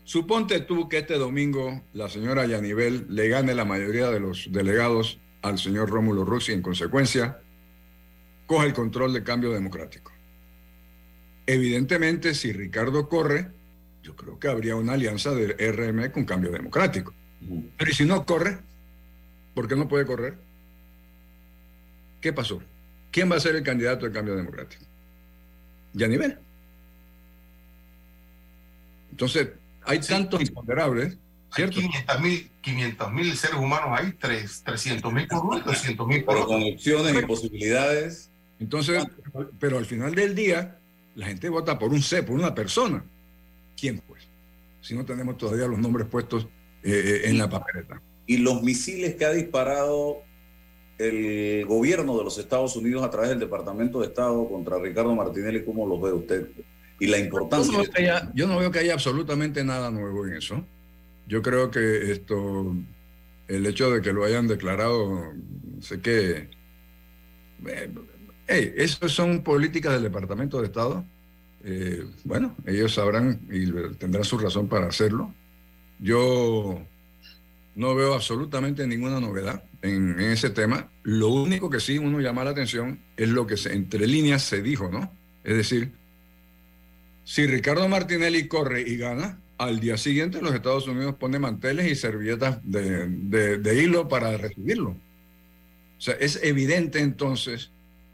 Suponte 0.07 0.61
tú 0.61 0.87
que 0.87 0.99
este 0.99 1.15
domingo 1.15 1.83
la 1.91 2.07
señora 2.07 2.45
Yanivel 2.45 3.07
le 3.09 3.27
gane 3.27 3.53
la 3.53 3.65
mayoría 3.65 4.09
de 4.09 4.21
los 4.21 4.49
delegados 4.49 5.19
al 5.41 5.59
señor 5.59 5.89
Rómulo 5.89 6.23
Rossi 6.23 6.53
en 6.53 6.61
consecuencia 6.61 7.41
coge 8.45 8.67
el 8.67 8.73
control 8.73 9.11
del 9.11 9.25
cambio 9.25 9.51
democrático. 9.51 10.13
Evidentemente, 11.45 12.35
si 12.35 12.53
Ricardo 12.53 13.09
corre, 13.09 13.51
yo 14.01 14.15
creo 14.15 14.39
que 14.39 14.47
habría 14.47 14.77
una 14.77 14.93
alianza 14.93 15.35
del 15.35 15.57
RM 15.59 16.09
con 16.13 16.23
cambio 16.23 16.51
democrático. 16.51 17.13
Pero 17.77 17.91
¿y 17.91 17.93
si 17.93 18.05
no 18.05 18.25
corre? 18.25 18.59
¿Por 19.53 19.67
qué 19.67 19.75
no 19.75 19.89
puede 19.89 20.05
correr? 20.05 20.37
¿Qué 22.21 22.31
pasó? 22.31 22.63
¿Quién 23.11 23.29
va 23.29 23.35
a 23.35 23.41
ser 23.41 23.57
el 23.57 23.63
candidato 23.63 24.05
del 24.05 24.13
cambio 24.13 24.37
democrático? 24.37 24.85
Yanivel. 25.91 26.39
Entonces, 29.11 29.49
hay 29.87 29.99
tantos 29.99 30.41
imponderables, 30.41 31.17
¿cierto? 31.55 31.79
500 32.61 33.11
mil 33.13 33.35
seres 33.35 33.55
humanos 33.55 33.89
hay, 33.91 34.11
300 34.11 35.13
mil 35.13 35.27
por 35.27 35.45
uno, 35.45 35.63
300 35.63 36.07
mil 36.07 36.23
por 36.23 36.35
Pero 36.35 36.47
con 36.47 36.63
opciones 36.63 37.15
y 37.15 37.25
posibilidades. 37.25 38.29
Entonces, 38.59 39.03
pero 39.59 39.77
al 39.77 39.85
final 39.85 40.13
del 40.13 40.35
día, 40.35 40.77
la 41.15 41.27
gente 41.27 41.49
vota 41.49 41.79
por 41.79 41.91
un 41.91 42.01
C, 42.01 42.23
por 42.23 42.35
una 42.35 42.53
persona. 42.53 43.03
¿Quién 43.79 43.99
pues? 44.05 44.27
Si 44.81 44.95
no 44.95 45.05
tenemos 45.05 45.37
todavía 45.37 45.67
los 45.67 45.79
nombres 45.79 46.07
puestos 46.07 46.47
eh, 46.83 46.91
eh, 46.91 47.21
en 47.29 47.37
la 47.37 47.49
papeleta. 47.49 48.01
Y 48.25 48.37
los 48.37 48.61
misiles 48.61 49.15
que 49.15 49.25
ha 49.25 49.31
disparado 49.31 50.21
el 50.97 51.65
gobierno 51.65 52.17
de 52.17 52.23
los 52.23 52.37
Estados 52.37 52.75
Unidos 52.75 53.03
a 53.03 53.09
través 53.09 53.29
del 53.29 53.39
Departamento 53.39 53.99
de 53.99 54.07
Estado 54.07 54.47
contra 54.49 54.79
Ricardo 54.79 55.15
Martinelli, 55.15 55.63
¿cómo 55.63 55.85
los 55.87 56.01
ve 56.01 56.11
usted? 56.11 56.47
Y 56.99 57.07
la 57.07 57.19
importancia. 57.19 58.31
Yo 58.33 58.47
no, 58.47 58.57
veo 58.57 58.71
que 58.71 58.79
haya, 58.79 58.93
absolutamente 58.93 59.63
nada 59.63 59.91
nuevo 59.91 60.25
en 60.25 60.33
eso. 60.33 60.65
Yo 61.27 61.41
creo 61.41 61.69
que 61.69 62.11
esto, 62.11 62.75
el 63.47 63.65
hecho 63.65 63.91
de 63.91 64.01
que 64.01 64.13
lo 64.13 64.23
hayan 64.23 64.47
declarado, 64.47 65.33
sé 65.81 65.99
que. 66.01 66.49
Eh, 68.47 68.73
eso 68.77 69.09
son 69.09 69.43
políticas 69.43 69.93
del 69.93 70.03
Departamento 70.03 70.59
de 70.59 70.67
Estado. 70.67 71.05
Eh, 71.63 72.05
bueno, 72.23 72.55
ellos 72.65 72.93
sabrán 72.93 73.41
y 73.51 73.71
tendrán 73.97 74.23
su 74.23 74.37
razón 74.37 74.67
para 74.67 74.87
hacerlo. 74.87 75.33
Yo 75.99 76.81
no 77.75 77.95
veo 77.95 78.13
absolutamente 78.13 78.87
ninguna 78.87 79.19
novedad 79.19 79.63
en, 79.81 80.19
en, 80.19 80.31
ese 80.31 80.49
tema. 80.49 80.89
Lo 81.03 81.29
único 81.29 81.69
que 81.69 81.79
sí 81.79 81.97
uno 81.97 82.21
llama 82.21 82.43
la 82.43 82.51
atención 82.51 83.01
es 83.17 83.29
lo 83.29 83.45
que 83.45 83.57
se, 83.57 83.73
entre 83.73 84.07
líneas 84.07 84.43
se 84.43 84.61
dijo, 84.61 84.89
¿no? 84.89 85.11
Es 85.43 85.57
decir, 85.57 85.91
si 87.27 87.45
Ricardo 87.45 87.89
Martinelli 87.89 88.47
corre 88.47 88.83
y 88.83 88.95
gana, 88.95 89.37
al 89.57 89.81
día 89.81 89.97
siguiente 89.97 90.41
los 90.41 90.53
Estados 90.53 90.87
Unidos 90.87 91.15
pone 91.15 91.39
manteles 91.39 91.91
y 91.91 91.93
servilletas 91.93 92.59
de, 92.63 93.83
hilo 93.83 94.07
para 94.07 94.37
recibirlo. 94.37 94.91
O 94.91 96.01
sea, 96.01 96.13
es 96.21 96.41
evidente 96.41 97.01
entonces 97.01 97.71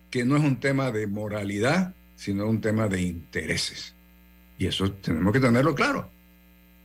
que 0.09 0.25
no 0.25 0.35
es 0.35 0.43
un 0.43 0.59
tema 0.59 0.91
de 0.91 1.05
moralidad, 1.05 1.93
sino 2.15 2.47
un 2.47 2.59
tema 2.59 2.87
de 2.87 3.03
intereses. 3.03 3.93
Y 4.57 4.65
eso 4.65 4.91
tenemos 4.93 5.31
que 5.31 5.39
tenerlo 5.39 5.75
claro. 5.75 6.09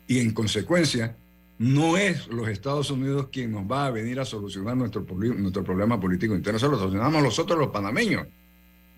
Y 0.07 0.19
en 0.19 0.33
consecuencia, 0.33 1.17
no 1.57 1.97
es 1.97 2.29
los 2.29 2.47
Estados 2.49 2.91
Unidos 2.91 3.29
quien 3.33 3.53
nos 3.53 3.63
va 3.63 3.87
a 3.87 3.91
venir 3.91 4.21
a 4.21 4.27
solucionar 4.27 4.77
nuestro, 4.77 5.01
nuestro 5.01 5.65
problema 5.65 5.99
político 5.99 6.35
interno, 6.35 6.61
lo 6.69 6.79
solucionamos 6.79 7.23
nosotros 7.23 7.59
los 7.59 7.69
panameños. 7.69 8.27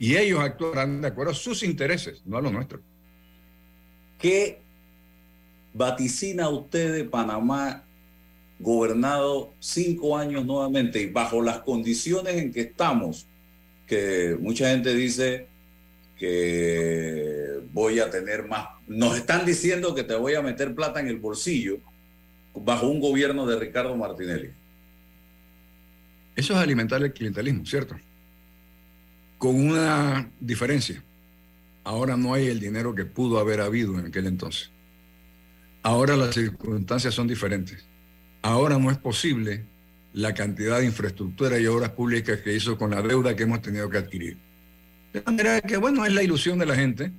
Y 0.01 0.17
ellos 0.17 0.41
actuarán 0.41 1.01
de 1.01 1.07
acuerdo 1.07 1.31
a 1.31 1.35
sus 1.35 1.63
intereses, 1.63 2.23
no 2.27 2.37
a 2.37 2.43
los 2.43 2.51
nuestros. 2.51 2.81
¿Qué 4.21 4.61
vaticina 5.73 6.49
usted 6.49 6.93
de 6.93 7.05
Panamá 7.05 7.85
gobernado 8.59 9.55
cinco 9.59 10.17
años 10.17 10.45
nuevamente 10.45 11.01
y 11.01 11.07
bajo 11.07 11.41
las 11.41 11.61
condiciones 11.61 12.35
en 12.37 12.53
que 12.53 12.61
estamos, 12.61 13.27
que 13.87 14.37
mucha 14.39 14.69
gente 14.69 14.95
dice 14.95 15.47
que 16.19 17.61
voy 17.73 17.99
a 17.99 18.11
tener 18.11 18.47
más, 18.47 18.69
nos 18.87 19.17
están 19.17 19.47
diciendo 19.47 19.95
que 19.95 20.05
te 20.05 20.15
voy 20.15 20.35
a 20.35 20.43
meter 20.43 20.75
plata 20.75 21.01
en 21.01 21.09
el 21.09 21.17
bolsillo 21.17 21.79
bajo 22.55 22.89
un 22.89 23.01
gobierno 23.01 23.47
de 23.47 23.59
Ricardo 23.59 23.97
Martinelli. 23.97 24.51
Eso 26.37 26.53
es 26.53 26.59
alimentar 26.59 27.03
el 27.03 27.13
clientelismo, 27.13 27.65
¿cierto? 27.65 27.97
Con 29.39 29.57
una 29.57 30.31
diferencia. 30.39 31.03
Ahora 31.85 32.17
no 32.17 32.35
hay 32.35 32.47
el 32.47 32.61
dinero 32.61 32.95
que 32.95 33.05
pudo 33.05 33.39
haber 33.39 33.61
habido 33.61 33.99
en 33.99 34.07
aquel 34.07 34.27
entonces. 34.27 34.71
Ahora 35.83 36.17
las 36.17 36.35
circunstancias 36.35 37.15
son 37.15 37.27
diferentes. 37.27 37.87
Ahora 38.43 38.79
no 38.79 38.91
es 38.91 38.99
posible 38.99 39.65
la 40.13 40.35
cantidad 40.35 40.79
de 40.79 40.87
infraestructura 40.87 41.59
y 41.59 41.67
obras 41.67 41.91
públicas 41.91 42.41
que 42.41 42.55
hizo 42.55 42.77
con 42.77 42.91
la 42.91 43.03
deuda 43.03 43.37
que 43.37 43.45
hemos 43.45 43.63
tenido 43.63 43.89
que 43.89 43.99
adquirir. 43.99 44.39
De 45.13 45.23
manera 45.23 45.61
que, 45.61 45.77
bueno, 45.77 46.05
es 46.05 46.13
la 46.13 46.23
ilusión 46.23 46.59
de 46.59 46.67
la 46.67 46.75
gente, 46.75 47.13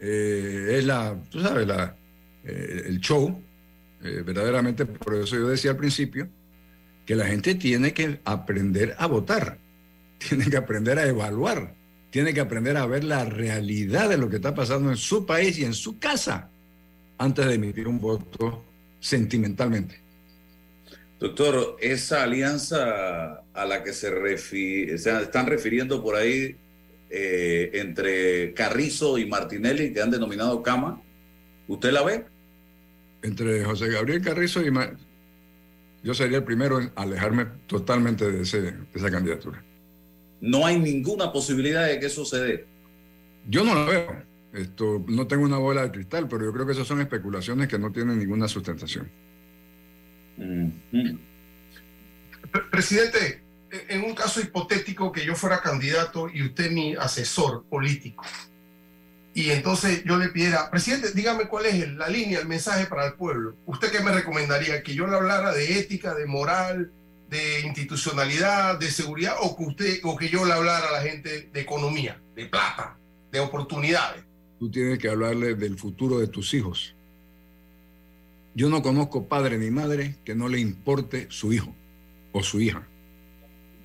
eh, 0.00 0.76
es 0.78 0.84
la, 0.84 1.20
tú 1.30 1.40
sabes, 1.40 1.66
la, 1.66 1.96
eh, 2.44 2.84
el 2.86 3.00
show, 3.00 3.42
eh, 4.02 4.22
verdaderamente, 4.24 4.86
por 4.86 5.14
eso 5.14 5.36
yo 5.36 5.48
decía 5.48 5.72
al 5.72 5.76
principio, 5.76 6.28
que 7.04 7.14
la 7.14 7.26
gente 7.26 7.54
tiene 7.54 7.92
que 7.92 8.20
aprender 8.24 8.94
a 8.98 9.06
votar, 9.06 9.58
tiene 10.18 10.46
que 10.46 10.56
aprender 10.56 10.98
a 10.98 11.06
evaluar, 11.06 11.74
tiene 12.16 12.32
que 12.32 12.40
aprender 12.40 12.78
a 12.78 12.86
ver 12.86 13.04
la 13.04 13.26
realidad 13.26 14.08
de 14.08 14.16
lo 14.16 14.30
que 14.30 14.36
está 14.36 14.54
pasando 14.54 14.88
en 14.88 14.96
su 14.96 15.26
país 15.26 15.58
y 15.58 15.66
en 15.66 15.74
su 15.74 15.98
casa 15.98 16.48
antes 17.18 17.44
de 17.44 17.56
emitir 17.56 17.86
un 17.86 18.00
voto 18.00 18.64
sentimentalmente. 19.00 20.00
Doctor, 21.20 21.76
esa 21.78 22.22
alianza 22.22 23.42
a 23.52 23.66
la 23.66 23.82
que 23.84 23.92
se, 23.92 24.08
están 24.94 25.46
refiriendo 25.46 26.02
por 26.02 26.16
ahí 26.16 26.56
eh, 27.10 27.72
entre 27.74 28.54
Carrizo 28.54 29.18
y 29.18 29.26
Martinelli, 29.26 29.92
que 29.92 30.00
han 30.00 30.10
denominado 30.10 30.62
Cama, 30.62 31.02
¿usted 31.68 31.92
la 31.92 32.02
ve? 32.02 32.24
Entre 33.20 33.62
José 33.62 33.88
Gabriel 33.88 34.22
Carrizo 34.22 34.62
y 34.62 34.72
yo 36.02 36.14
sería 36.14 36.38
el 36.38 36.44
primero 36.44 36.80
en 36.80 36.90
alejarme 36.96 37.44
totalmente 37.66 38.32
de, 38.32 38.40
ese, 38.40 38.62
de 38.62 38.86
esa 38.94 39.10
candidatura. 39.10 39.62
No 40.40 40.66
hay 40.66 40.78
ninguna 40.78 41.32
posibilidad 41.32 41.86
de 41.86 41.98
que 41.98 42.06
eso 42.06 42.24
se 42.24 42.38
dé. 42.38 42.66
Yo 43.48 43.64
no 43.64 43.74
la 43.74 43.84
veo. 43.84 44.22
Esto, 44.52 45.04
no 45.08 45.26
tengo 45.26 45.44
una 45.44 45.58
bola 45.58 45.82
de 45.82 45.90
cristal, 45.90 46.28
pero 46.28 46.44
yo 46.44 46.52
creo 46.52 46.66
que 46.66 46.72
esas 46.72 46.86
son 46.86 47.00
especulaciones 47.00 47.68
que 47.68 47.78
no 47.78 47.92
tienen 47.92 48.18
ninguna 48.18 48.48
sustentación. 48.48 49.10
Presidente, 52.70 53.42
en 53.88 54.04
un 54.04 54.14
caso 54.14 54.40
hipotético 54.40 55.12
que 55.12 55.24
yo 55.24 55.34
fuera 55.34 55.60
candidato 55.60 56.28
y 56.32 56.42
usted 56.42 56.70
mi 56.70 56.94
asesor 56.94 57.64
político, 57.68 58.24
y 59.34 59.50
entonces 59.50 60.02
yo 60.04 60.16
le 60.16 60.30
pidiera, 60.30 60.70
presidente, 60.70 61.12
dígame 61.12 61.46
cuál 61.48 61.66
es 61.66 61.92
la 61.92 62.08
línea, 62.08 62.40
el 62.40 62.48
mensaje 62.48 62.86
para 62.86 63.06
el 63.06 63.12
pueblo. 63.14 63.54
¿Usted 63.66 63.92
qué 63.92 64.00
me 64.00 64.10
recomendaría? 64.10 64.82
¿Que 64.82 64.94
yo 64.94 65.06
le 65.06 65.14
hablara 65.14 65.52
de 65.52 65.78
ética, 65.78 66.14
de 66.14 66.24
moral, 66.24 66.90
de 67.28 67.60
institucionalidad, 67.60 68.78
de 68.78 68.90
seguridad, 68.90 69.36
o 69.40 69.56
que, 69.56 69.64
usted, 69.64 70.00
o 70.04 70.16
que 70.16 70.28
yo 70.28 70.44
le 70.44 70.52
hablara 70.52 70.88
a 70.88 70.92
la 70.92 71.02
gente 71.02 71.50
de 71.52 71.60
economía, 71.60 72.20
de 72.34 72.46
plata, 72.46 72.96
de 73.32 73.40
oportunidades? 73.40 74.24
Tú 74.58 74.70
tienes 74.70 74.98
que 74.98 75.08
hablarle 75.08 75.54
del 75.54 75.78
futuro 75.78 76.18
de 76.18 76.28
tus 76.28 76.54
hijos. 76.54 76.94
Yo 78.54 78.70
no 78.70 78.82
conozco 78.82 79.28
padre 79.28 79.58
ni 79.58 79.70
madre 79.70 80.16
que 80.24 80.34
no 80.34 80.48
le 80.48 80.58
importe 80.58 81.26
su 81.28 81.52
hijo 81.52 81.74
o 82.32 82.42
su 82.42 82.60
hija. 82.60 82.86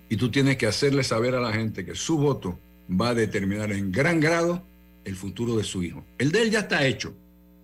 Y 0.10 0.18
tú 0.18 0.32
tienes 0.32 0.58
que 0.58 0.68
hacerle 0.68 1.04
saber 1.04 1.36
a 1.36 1.42
la 1.42 1.52
gente 1.52 1.86
que 1.86 1.96
su 1.96 2.18
voto 2.18 2.60
va 2.89 3.10
a 3.10 3.14
determinar 3.14 3.72
en 3.72 3.92
gran 3.92 4.20
grado 4.20 4.66
el 5.04 5.16
futuro 5.16 5.58
de 5.58 5.64
su 5.64 5.84
hijo. 5.84 6.06
El 6.18 6.32
de 6.32 6.44
él 6.44 6.52
ya 6.52 6.60
está 6.60 6.86
hecho 6.86 7.14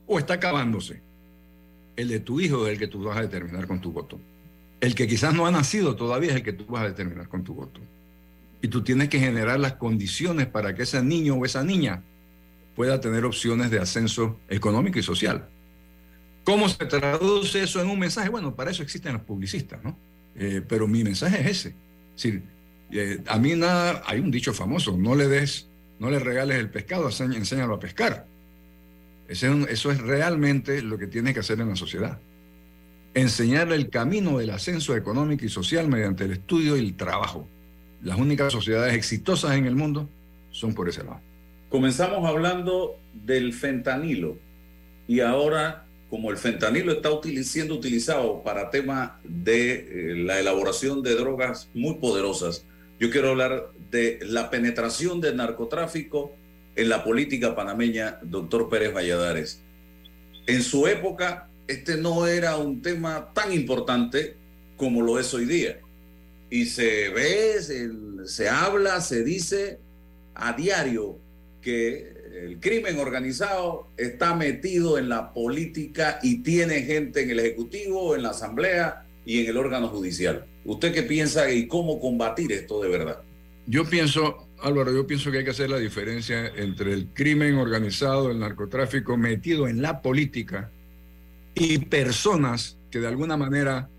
o 0.05 0.19
está 0.19 0.35
acabándose. 0.35 1.01
El 1.95 2.09
de 2.09 2.19
tu 2.19 2.39
hijo 2.39 2.67
es 2.67 2.73
el 2.73 2.79
que 2.79 2.87
tú 2.87 3.03
vas 3.03 3.17
a 3.17 3.21
determinar 3.21 3.67
con 3.67 3.81
tu 3.81 3.91
voto. 3.91 4.19
El 4.79 4.93
que 4.95 5.07
quizás 5.07 5.33
no 5.33 5.45
ha 5.47 5.51
nacido 5.51 5.95
todavía 5.95 6.31
es 6.31 6.35
el 6.37 6.43
que 6.43 6.53
tú 6.53 6.65
vas 6.65 6.83
a 6.83 6.87
determinar 6.87 7.27
con 7.27 7.43
tu 7.43 7.53
voto. 7.53 7.81
Y 8.61 8.67
tú 8.67 8.83
tienes 8.83 9.09
que 9.09 9.19
generar 9.19 9.59
las 9.59 9.73
condiciones 9.73 10.47
para 10.47 10.75
que 10.75 10.83
ese 10.83 11.01
niño 11.03 11.35
o 11.35 11.45
esa 11.45 11.63
niña 11.63 12.03
pueda 12.75 13.01
tener 13.01 13.25
opciones 13.25 13.71
de 13.71 13.79
ascenso 13.79 14.39
económico 14.49 14.99
y 14.99 15.03
social. 15.03 15.47
¿Cómo 16.43 16.69
se 16.69 16.85
traduce 16.85 17.63
eso 17.63 17.81
en 17.81 17.89
un 17.89 17.99
mensaje? 17.99 18.29
Bueno, 18.29 18.55
para 18.55 18.71
eso 18.71 18.83
existen 18.83 19.13
los 19.13 19.23
publicistas, 19.23 19.83
¿no? 19.83 19.97
Eh, 20.35 20.61
pero 20.67 20.87
mi 20.87 21.03
mensaje 21.03 21.41
es 21.41 21.47
ese. 21.47 21.69
Es 21.69 22.23
decir, 22.23 22.43
eh, 22.91 23.21
a 23.27 23.37
mí 23.37 23.55
nada, 23.55 24.03
hay 24.05 24.19
un 24.19 24.31
dicho 24.31 24.53
famoso, 24.53 24.95
no 24.95 25.15
le 25.15 25.27
des, 25.27 25.67
no 25.99 26.09
le 26.09 26.19
regales 26.19 26.57
el 26.57 26.69
pescado, 26.69 27.09
enséñalo 27.09 27.73
a 27.73 27.79
pescar. 27.79 28.27
eso 29.27 29.91
es 29.91 30.01
realmente 30.01 30.81
lo 30.81 30.97
que 30.97 31.07
tiene 31.07 31.33
que 31.33 31.41
hacer 31.41 31.59
en 31.59 31.69
la 31.69 31.75
sociedad. 31.75 32.19
Enseñarle 33.13 33.75
el 33.75 33.89
camino 33.89 34.37
del 34.37 34.51
ascenso 34.51 34.95
económico 34.95 35.45
y 35.45 35.49
social 35.49 35.87
mediante 35.87 36.25
el 36.25 36.31
estudio 36.31 36.77
y 36.77 36.79
el 36.81 36.95
trabajo. 36.95 37.47
Las 38.01 38.17
únicas 38.17 38.53
sociedades 38.53 38.93
exitosas 38.93 39.55
en 39.57 39.65
el 39.65 39.75
mundo 39.75 40.07
son 40.51 40.73
por 40.73 40.87
ese 40.87 41.03
lado. 41.03 41.21
Comenzamos 41.69 42.27
hablando 42.27 42.99
del 43.13 43.53
fentanilo 43.53 44.37
y 45.07 45.21
ahora 45.21 45.87
como 46.09 46.31
el 46.31 46.37
fentanilo 46.37 46.93
está 46.93 47.09
siendo 47.43 47.75
utilizado 47.75 48.41
para 48.43 48.69
temas 48.69 49.11
de 49.23 49.73
eh, 50.11 50.15
la 50.15 50.39
elaboración 50.39 51.03
de 51.03 51.15
drogas 51.15 51.69
muy 51.73 51.95
poderosas, 51.95 52.65
yo 52.99 53.11
quiero 53.11 53.29
hablar 53.29 53.71
de 53.91 54.19
la 54.23 54.49
penetración 54.49 55.21
del 55.21 55.35
narcotráfico 55.35 56.33
en 56.75 56.89
la 56.89 57.03
política 57.03 57.55
panameña, 57.55 58.19
doctor 58.23 58.69
Pérez 58.69 58.93
Valladares. 58.93 59.61
En 60.47 60.63
su 60.63 60.87
época, 60.87 61.49
este 61.67 61.97
no 61.97 62.27
era 62.27 62.57
un 62.57 62.81
tema 62.81 63.31
tan 63.33 63.51
importante 63.53 64.35
como 64.75 65.01
lo 65.01 65.19
es 65.19 65.33
hoy 65.33 65.45
día. 65.45 65.79
Y 66.49 66.65
se 66.65 67.09
ve, 67.09 67.61
se, 67.61 67.89
se 68.25 68.49
habla, 68.49 69.01
se 69.01 69.23
dice 69.23 69.79
a 70.33 70.53
diario 70.53 71.17
que 71.61 72.15
el 72.43 72.59
crimen 72.59 72.99
organizado 72.99 73.89
está 73.97 74.35
metido 74.35 74.97
en 74.97 75.09
la 75.09 75.33
política 75.33 76.19
y 76.21 76.43
tiene 76.43 76.83
gente 76.83 77.23
en 77.23 77.31
el 77.31 77.39
Ejecutivo, 77.39 78.15
en 78.15 78.23
la 78.23 78.29
Asamblea 78.29 79.05
y 79.25 79.41
en 79.41 79.49
el 79.49 79.57
órgano 79.57 79.89
judicial. 79.89 80.45
¿Usted 80.63 80.93
qué 80.93 81.03
piensa 81.03 81.51
y 81.51 81.67
cómo 81.67 81.99
combatir 81.99 82.51
esto 82.51 82.81
de 82.81 82.89
verdad? 82.89 83.21
Yo 83.65 83.83
pienso, 83.83 84.47
Álvaro, 84.61 84.93
yo 84.93 85.05
pienso 85.05 85.31
que 85.31 85.39
hay 85.39 85.43
que 85.43 85.49
hacer 85.49 85.69
la 85.69 85.77
diferencia 85.77 86.47
entre 86.55 86.93
el 86.93 87.07
crimen 87.07 87.55
organizado, 87.55 88.31
el 88.31 88.39
narcotráfico 88.39 89.17
metido 89.17 89.67
en 89.67 89.81
la 89.81 90.01
política 90.01 90.71
y 91.59 91.79
personas 91.79 92.77
que 92.91 92.99
de 92.99 93.07
alguna 93.07 93.35
manera 93.35 93.89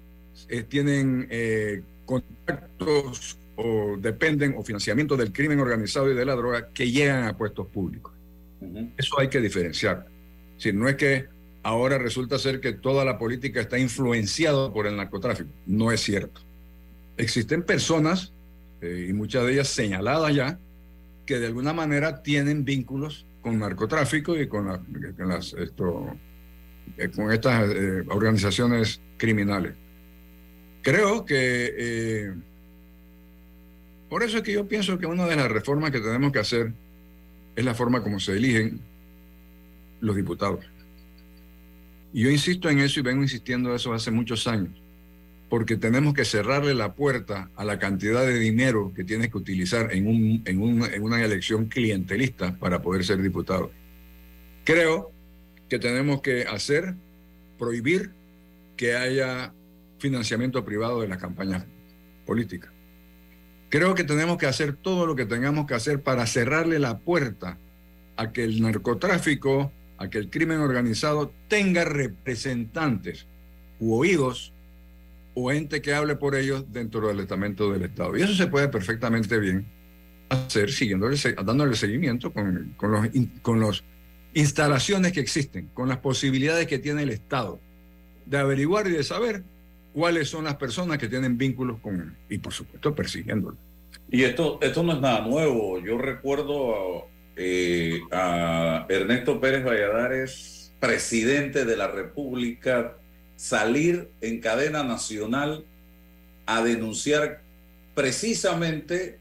eh, 0.48 0.62
tienen 0.62 1.26
eh, 1.30 1.82
contactos 2.06 3.36
o 3.56 3.96
dependen 3.98 4.54
o 4.56 4.62
financiamiento 4.62 5.16
del 5.16 5.32
crimen 5.32 5.58
organizado 5.58 6.10
y 6.10 6.14
de 6.14 6.24
la 6.24 6.36
droga 6.36 6.68
que 6.72 6.90
llegan 6.90 7.24
a 7.24 7.36
puestos 7.36 7.66
públicos. 7.66 8.12
Eso 8.96 9.18
hay 9.18 9.28
que 9.28 9.40
diferenciar. 9.40 10.06
Si 10.56 10.72
no 10.72 10.88
es 10.88 10.96
que 10.96 11.26
ahora 11.62 11.98
resulta 11.98 12.38
ser 12.38 12.60
que 12.60 12.72
toda 12.72 13.04
la 13.04 13.18
política 13.18 13.60
está 13.60 13.78
influenciada 13.78 14.72
por 14.72 14.86
el 14.86 14.96
narcotráfico. 14.96 15.50
No 15.66 15.90
es 15.90 16.00
cierto. 16.00 16.40
Existen 17.16 17.62
personas, 17.62 18.32
eh, 18.80 19.06
y 19.10 19.12
muchas 19.12 19.44
de 19.44 19.54
ellas 19.54 19.68
señaladas 19.68 20.34
ya, 20.34 20.58
que 21.26 21.40
de 21.40 21.46
alguna 21.46 21.72
manera 21.72 22.22
tienen 22.22 22.64
vínculos 22.64 23.26
con 23.42 23.58
narcotráfico 23.58 24.36
y 24.36 24.46
con, 24.46 24.66
las, 25.18 25.52
esto, 25.54 26.16
eh, 26.96 27.08
con 27.08 27.32
estas 27.32 27.70
eh, 27.74 28.04
organizaciones 28.08 29.00
criminales. 29.16 29.74
Creo 30.82 31.24
que 31.24 32.32
por 34.08 34.22
eso 34.22 34.38
es 34.38 34.42
que 34.42 34.52
yo 34.52 34.66
pienso 34.66 34.98
que 34.98 35.06
una 35.06 35.26
de 35.26 35.36
las 35.36 35.50
reformas 35.50 35.90
que 35.90 36.00
tenemos 36.00 36.32
que 36.32 36.38
hacer 36.38 36.72
es 37.56 37.64
la 37.64 37.74
forma 37.74 38.02
como 38.02 38.20
se 38.20 38.32
eligen 38.32 38.80
los 40.00 40.16
diputados. 40.16 40.64
Y 42.12 42.22
yo 42.22 42.30
insisto 42.30 42.70
en 42.70 42.78
eso 42.78 43.00
y 43.00 43.02
vengo 43.02 43.22
insistiendo 43.22 43.68
en 43.68 43.76
eso 43.76 43.92
hace 43.92 44.10
muchos 44.10 44.46
años. 44.46 44.70
porque 45.48 45.76
tenemos 45.76 46.12
que 46.12 46.24
cerrarle 46.24 46.74
la 46.74 46.94
puerta 46.94 47.50
a 47.56 47.64
la 47.64 47.78
cantidad 47.78 48.24
de 48.26 48.38
dinero 48.38 48.92
que 48.94 49.02
tienes 49.04 49.30
que 49.30 49.38
utilizar 49.38 49.92
en, 49.92 50.06
un, 50.06 50.42
en, 50.44 50.60
un, 50.60 50.84
en 50.84 51.02
una 51.02 51.24
elección 51.24 51.66
clientelista 51.66 52.58
para 52.58 52.82
poder 52.82 53.04
ser 53.04 53.22
diputado. 53.22 53.70
Creo 54.64 55.10
que 55.68 55.78
tenemos 55.78 56.20
que 56.22 56.42
hacer, 56.42 56.94
prohibir 57.58 58.12
que 58.76 58.94
haya 58.94 59.52
financiamiento 59.98 60.64
privado 60.64 61.00
de 61.00 61.08
las 61.08 61.18
campañas 61.18 61.66
políticas. 62.24 62.72
Creo 63.68 63.94
que 63.94 64.04
tenemos 64.04 64.38
que 64.38 64.46
hacer 64.46 64.74
todo 64.74 65.06
lo 65.06 65.14
que 65.14 65.26
tengamos 65.26 65.66
que 65.66 65.74
hacer 65.74 66.02
para 66.02 66.26
cerrarle 66.26 66.78
la 66.78 66.98
puerta 66.98 67.58
a 68.16 68.32
que 68.32 68.44
el 68.44 68.62
narcotráfico, 68.62 69.72
a 69.98 70.08
que 70.08 70.18
el 70.18 70.30
crimen 70.30 70.60
organizado 70.60 71.32
tenga 71.48 71.84
representantes 71.84 73.26
u 73.78 73.94
oídos 73.94 74.52
o 75.34 75.52
ente 75.52 75.82
que 75.82 75.94
hable 75.94 76.16
por 76.16 76.34
ellos 76.34 76.64
dentro 76.72 77.08
del 77.08 77.20
estamento 77.20 77.70
del 77.70 77.82
Estado. 77.82 78.16
Y 78.16 78.22
eso 78.22 78.34
se 78.34 78.46
puede 78.46 78.68
perfectamente 78.68 79.38
bien 79.38 79.66
hacer 80.30 80.72
siguiéndole, 80.72 81.16
dándole 81.44 81.74
seguimiento 81.76 82.32
con, 82.32 82.74
con 82.76 82.90
los, 82.90 83.08
con 83.42 83.60
las 83.60 83.84
instalaciones 84.34 85.12
que 85.12 85.20
existen, 85.20 85.68
con 85.74 85.88
las 85.88 85.98
posibilidades 85.98 86.66
que 86.66 86.78
tiene 86.78 87.02
el 87.02 87.10
Estado 87.10 87.60
de 88.26 88.38
averiguar 88.38 88.86
y 88.86 88.92
de 88.92 89.02
saber 89.02 89.42
cuáles 89.92 90.28
son 90.28 90.44
las 90.44 90.56
personas 90.56 90.98
que 90.98 91.08
tienen 91.08 91.38
vínculos 91.38 91.80
con 91.80 92.00
él 92.00 92.12
y 92.28 92.38
por 92.38 92.52
supuesto 92.52 92.94
persiguiéndolo. 92.94 93.56
Y 94.10 94.22
esto, 94.24 94.58
esto 94.62 94.82
no 94.82 94.92
es 94.92 95.00
nada 95.00 95.20
nuevo. 95.26 95.78
Yo 95.80 95.98
recuerdo 95.98 97.08
eh, 97.36 98.00
a 98.10 98.86
Ernesto 98.88 99.40
Pérez 99.40 99.64
Valladares, 99.64 100.72
presidente 100.80 101.64
de 101.64 101.76
la 101.76 101.88
República, 101.88 102.96
salir 103.36 104.10
en 104.20 104.40
cadena 104.40 104.82
nacional 104.82 105.64
a 106.46 106.62
denunciar 106.62 107.42
precisamente 107.94 109.18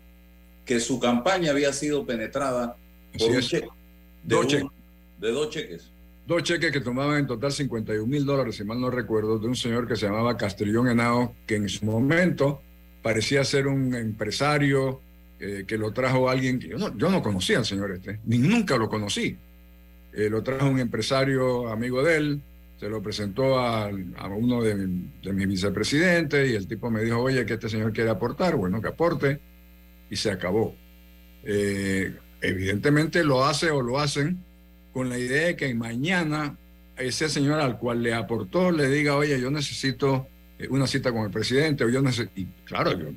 que 0.66 0.80
su 0.80 1.00
campaña 1.00 1.52
había 1.52 1.74
sido 1.74 2.06
penetrada 2.06 2.76
por 3.18 3.32
un 3.32 3.42
cheque, 3.42 3.68
de, 4.24 4.48
cheques. 4.48 4.77
De 5.20 5.32
dos 5.32 5.50
cheques. 5.50 5.92
Dos 6.26 6.44
cheques 6.44 6.72
que 6.72 6.82
tomaban 6.82 7.20
en 7.20 7.28
total 7.28 7.52
51 7.52 8.06
mil 8.06 8.26
dólares, 8.26 8.56
si 8.56 8.64
mal 8.64 8.80
no 8.80 8.90
recuerdo, 8.90 9.40
de 9.40 9.48
un 9.48 9.56
señor 9.56 9.88
que 9.88 9.96
se 9.96 10.08
llamaba 10.08 10.36
Castrillón 10.36 10.90
Henao, 10.90 11.36
que 11.46 11.56
en 11.56 11.70
su 11.70 11.86
momento 11.86 12.62
parecía 13.02 13.44
ser 13.46 13.68
un 13.68 13.96
empresario 13.96 15.02
eh, 15.40 15.64
que 15.66 15.78
lo 15.78 15.94
trajo 15.94 16.30
alguien 16.30 16.60
que 16.60 16.68
yo 16.68 16.78
no, 16.78 16.98
yo 16.98 17.10
no 17.10 17.22
conocía 17.22 17.60
al 17.60 17.66
señor 17.66 17.92
este, 17.92 18.20
ni 18.26 18.40
nunca 18.40 18.76
lo 18.76 18.90
conocí. 18.90 19.38
Eh, 20.12 20.30
lo 20.30 20.44
trajo 20.44 20.68
un 20.68 20.80
empresario 20.80 21.70
amigo 21.70 22.04
de 22.04 22.18
él, 22.18 22.42
se 22.78 22.90
lo 22.90 23.02
presentó 23.02 23.58
a, 23.58 23.86
a 23.86 24.28
uno 24.28 24.62
de, 24.62 24.76
de, 24.76 25.34
mis 25.34 25.48
vicepresidentes 25.48 26.52
y 26.52 26.56
el 26.56 26.68
tipo 26.68 26.92
me 26.92 27.04
dijo, 27.04 27.22
oye, 27.22 27.46
que 27.46 27.54
este 27.54 27.70
señor 27.70 27.94
quiere 27.94 28.10
aportar, 28.10 28.56
bueno, 28.56 28.82
que 28.82 28.90
aporte, 28.90 29.40
y 30.10 30.16
se 30.16 30.32
acabó. 30.32 30.76
Eh, 31.44 32.14
evidentemente 32.42 33.24
lo 33.24 33.46
hace 33.46 33.72
o 33.72 33.82
lo 33.82 34.00
hacen 34.00 34.44
con 34.98 35.10
la 35.10 35.20
idea 35.20 35.46
de 35.46 35.56
que 35.56 35.72
mañana 35.76 36.58
ese 36.98 37.30
señor 37.30 37.60
al 37.60 37.78
cual 37.78 38.02
le 38.02 38.16
aportó 38.16 38.72
le 38.72 38.90
diga, 38.90 39.16
oye, 39.16 39.40
yo 39.40 39.52
necesito 39.52 40.28
eh, 40.58 40.68
una 40.72 40.88
cita 40.88 41.12
con 41.12 41.22
el 41.22 41.30
presidente, 41.30 41.84
o 41.84 41.90
yo 41.90 42.02
necesito, 42.02 42.32
y 42.36 42.46
claro, 42.66 42.98
yo, 42.98 43.10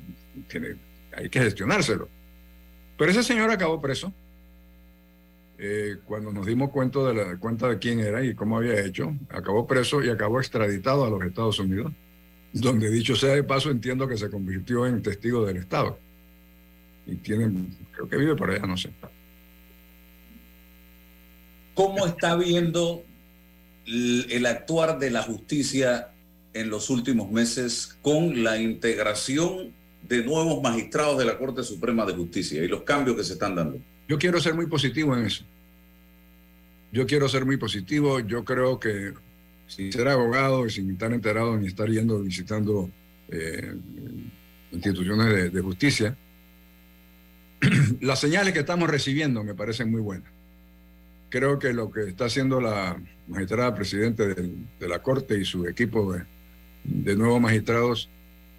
tiene, 0.47 0.75
hay 1.17 1.27
que 1.27 1.39
gestionárselo. 1.39 2.07
Pero 2.95 3.09
ese 3.09 3.23
señor 3.23 3.49
acabó 3.49 3.81
preso 3.81 4.13
eh, 5.57 5.97
cuando 6.05 6.31
nos 6.31 6.45
dimos 6.45 6.69
cuenta 6.69 6.99
de, 6.99 7.15
la, 7.15 7.37
cuenta 7.37 7.67
de 7.67 7.79
quién 7.79 7.99
era 7.99 8.23
y 8.23 8.35
cómo 8.35 8.57
había 8.57 8.79
hecho, 8.79 9.15
acabó 9.29 9.65
preso 9.65 10.03
y 10.03 10.09
acabó 10.11 10.39
extraditado 10.39 11.03
a 11.03 11.09
los 11.09 11.23
Estados 11.23 11.57
Unidos, 11.57 11.91
donde 12.53 12.91
dicho 12.91 13.15
sea 13.15 13.33
de 13.33 13.43
paso 13.43 13.71
entiendo 13.71 14.07
que 14.07 14.17
se 14.17 14.29
convirtió 14.29 14.85
en 14.85 15.01
testigo 15.01 15.43
del 15.47 15.57
Estado. 15.57 15.97
Y 17.07 17.15
tiene, 17.15 17.69
creo 17.91 18.07
que 18.07 18.17
vive 18.17 18.35
por 18.35 18.51
allá, 18.51 18.67
no 18.67 18.77
sé. 18.77 18.91
¿Cómo 21.81 22.05
está 22.05 22.35
viendo 22.35 23.03
el, 23.87 24.45
actuar 24.45 24.99
de 24.99 25.09
la 25.09 25.23
justicia 25.23 26.09
en 26.53 26.69
los 26.69 26.91
últimos 26.91 27.31
meses 27.31 27.97
con 28.03 28.43
la 28.43 28.61
integración 28.61 29.73
de 30.07 30.23
nuevos 30.23 30.61
magistrados 30.61 31.17
de 31.17 31.25
la 31.25 31.39
Corte 31.39 31.63
Suprema 31.63 32.05
de 32.05 32.13
Justicia 32.13 32.63
y 32.63 32.67
los 32.67 32.83
cambios 32.83 33.17
que 33.17 33.23
se 33.23 33.33
están 33.33 33.55
dando? 33.55 33.79
Yo 34.07 34.19
quiero 34.19 34.39
ser 34.39 34.53
muy 34.53 34.67
positivo 34.67 35.17
en 35.17 35.25
eso. 35.25 35.43
Yo 36.91 37.07
quiero 37.07 37.27
ser 37.27 37.45
muy 37.45 37.57
positivo. 37.57 38.19
Yo 38.19 38.45
creo 38.45 38.79
que 38.79 39.13
sin 39.65 39.91
ser 39.91 40.07
abogado 40.07 40.67
y 40.67 40.69
sin 40.69 40.91
estar 40.91 41.11
enterado 41.11 41.57
ni 41.57 41.65
estar 41.65 41.89
yendo 41.89 42.21
visitando 42.21 42.91
eh, 43.29 43.73
instituciones 44.71 45.51
de 45.51 45.61
justicia, 45.61 46.15
las 48.01 48.19
señales 48.19 48.53
que 48.53 48.59
estamos 48.59 48.87
recibiendo 48.87 49.43
me 49.43 49.55
parecen 49.55 49.89
muy 49.89 50.01
buenas. 50.01 50.40
Creo 51.31 51.57
que 51.57 51.73
lo 51.73 51.89
que 51.89 52.01
está 52.01 52.25
haciendo 52.25 52.61
la 52.61 53.01
magistrada 53.27 53.73
presidente 53.73 54.35
de, 54.35 54.87
la 54.87 54.99
Corte 54.99 55.39
y 55.39 55.45
su 55.45 55.65
equipo 55.65 56.13
de, 56.13 56.23
de 56.83 57.15
nuevos 57.15 57.41
magistrados 57.41 58.09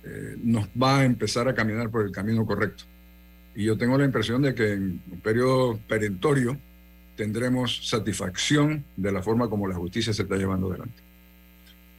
eh, 0.05 0.37
nos 0.43 0.67
va 0.71 1.01
a 1.01 1.05
empezar 1.05 1.47
a 1.49 1.55
caminar 1.55 1.91
por 1.91 2.05
el 2.05 2.11
camino 2.11 2.45
correcto. 2.45 2.85
Y 3.55 3.65
yo 3.65 3.77
tengo 3.77 3.97
la 3.97 4.05
impresión 4.05 4.43
de 4.43 4.55
que 4.55 4.73
en 4.73 5.01
un 5.11 5.21
periodo 5.21 5.79
perentorio 5.87 6.59
tendremos 7.15 7.89
satisfacción 7.89 8.85
de 8.97 9.13
la 9.13 9.23
forma 9.23 9.49
como 9.49 9.69
la 9.69 9.75
justicia 9.75 10.13
se 10.13 10.23
está 10.23 10.37
llevando 10.37 10.71
adelante. 10.71 11.12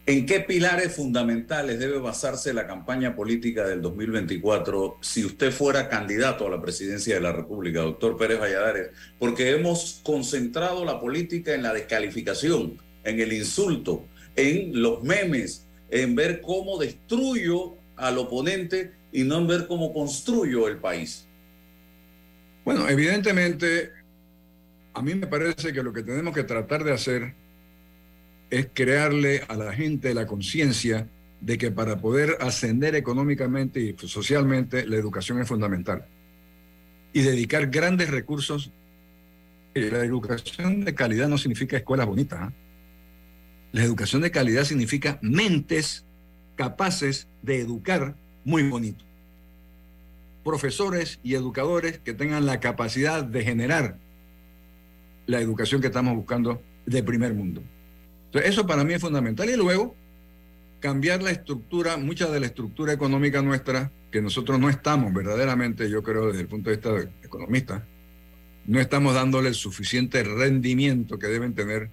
¿En 0.05 0.25
qué 0.25 0.41
pilares 0.41 0.93
fundamentales 0.93 1.79
debe 1.79 1.97
basarse 1.97 2.53
la 2.53 2.67
campaña 2.67 3.15
política 3.15 3.65
del 3.65 3.81
2024 3.81 4.97
si 4.99 5.23
usted 5.23 5.49
fuera 5.49 5.87
candidato 5.87 6.45
a 6.45 6.49
la 6.49 6.61
presidencia 6.61 7.15
de 7.15 7.21
la 7.21 7.31
República, 7.31 7.79
doctor 7.79 8.17
Pérez 8.17 8.37
Valladares? 8.37 8.89
Porque 9.17 9.51
hemos 9.51 10.01
concentrado 10.03 10.83
la 10.83 10.99
política 10.99 11.53
en 11.53 11.63
la 11.63 11.73
descalificación, 11.73 12.81
en 13.05 13.19
el 13.21 13.31
insulto, 13.31 14.05
en 14.35 14.81
los 14.81 15.01
memes, 15.03 15.67
en 15.89 16.15
ver 16.15 16.41
cómo 16.41 16.77
destruyo 16.77 17.75
al 17.95 18.17
oponente 18.17 18.91
y 19.13 19.23
no 19.23 19.37
en 19.37 19.47
ver 19.47 19.67
cómo 19.67 19.93
construyo 19.93 20.67
el 20.67 20.79
país. 20.79 21.29
Bueno, 22.65 22.89
evidentemente, 22.89 23.91
a 24.93 25.01
mí 25.01 25.15
me 25.15 25.27
parece 25.27 25.71
que 25.71 25.81
lo 25.81 25.93
que 25.93 26.03
tenemos 26.03 26.33
que 26.33 26.43
tratar 26.43 26.83
de 26.83 26.91
hacer 26.91 27.35
es 28.53 28.69
crearle 28.71 29.41
a 29.47 29.55
la 29.55 29.73
gente 29.73 30.13
la 30.13 30.27
conciencia 30.27 31.07
de 31.41 31.57
que 31.57 31.71
para 31.71 31.99
poder 31.99 32.37
ascender 32.39 32.93
económicamente 32.93 33.81
y 33.81 33.95
socialmente, 34.07 34.85
la 34.85 34.95
educación 34.95 35.41
es 35.41 35.47
fundamental. 35.47 36.05
Y 37.13 37.21
dedicar 37.21 37.67
grandes 37.71 38.11
recursos. 38.11 38.71
La 39.73 40.05
educación 40.05 40.85
de 40.85 40.93
calidad 40.93 41.27
no 41.27 41.39
significa 41.39 41.77
escuelas 41.77 42.05
bonitas. 42.05 42.47
¿eh? 42.47 42.53
La 43.71 43.83
educación 43.83 44.21
de 44.21 44.29
calidad 44.29 44.65
significa 44.65 45.17
mentes 45.23 46.05
capaces 46.55 47.27
de 47.41 47.59
educar 47.59 48.15
muy 48.45 48.69
bonito 48.69 49.03
profesores 50.43 51.19
y 51.23 51.35
educadores 51.35 51.99
que 51.99 52.13
tengan 52.13 52.45
la 52.45 52.59
capacidad 52.59 53.23
de 53.23 53.43
generar 53.43 53.97
la 55.25 55.39
educación 55.39 55.79
que 55.79 55.87
estamos 55.87 56.15
buscando 56.15 56.61
de 56.85 57.01
primer 57.01 57.33
mundo. 57.33 57.63
Entonces, 58.33 58.51
eso 58.51 58.65
para 58.65 58.83
mí 58.83 58.93
es 58.93 59.01
fundamental. 59.01 59.47
Y 59.47 59.55
luego, 59.55 59.95
cambiar 60.79 61.21
la 61.21 61.29
estructura, 61.29 61.97
mucha 61.97 62.31
de 62.31 62.39
la 62.39 62.47
estructura 62.47 62.91
económica 62.91 63.43
nuestra, 63.43 63.91
que 64.11 64.23
nosotros 64.23 64.59
no 64.59 64.69
estamos 64.69 65.13
verdaderamente, 65.13 65.87
yo 65.87 66.01
creo 66.01 66.27
desde 66.27 66.41
el 66.41 66.47
punto 66.47 66.71
de 66.71 66.75
vista 66.75 66.93
de 66.93 67.09
economista, 67.23 67.85
no 68.65 68.79
estamos 68.79 69.13
dándole 69.13 69.49
el 69.49 69.55
suficiente 69.55 70.23
rendimiento 70.23 71.19
que 71.19 71.27
deben 71.27 71.53
tener 71.53 71.91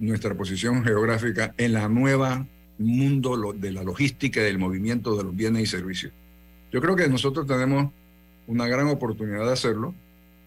nuestra 0.00 0.34
posición 0.34 0.84
geográfica 0.84 1.54
en 1.56 1.72
la 1.72 1.88
nueva 1.88 2.44
mundo 2.78 3.52
de 3.52 3.70
la 3.70 3.84
logística 3.84 4.40
y 4.40 4.44
del 4.44 4.58
movimiento 4.58 5.16
de 5.16 5.22
los 5.22 5.36
bienes 5.36 5.62
y 5.62 5.66
servicios. 5.66 6.12
Yo 6.72 6.80
creo 6.80 6.96
que 6.96 7.08
nosotros 7.08 7.46
tenemos 7.46 7.92
una 8.48 8.66
gran 8.66 8.88
oportunidad 8.88 9.46
de 9.46 9.52
hacerlo. 9.52 9.94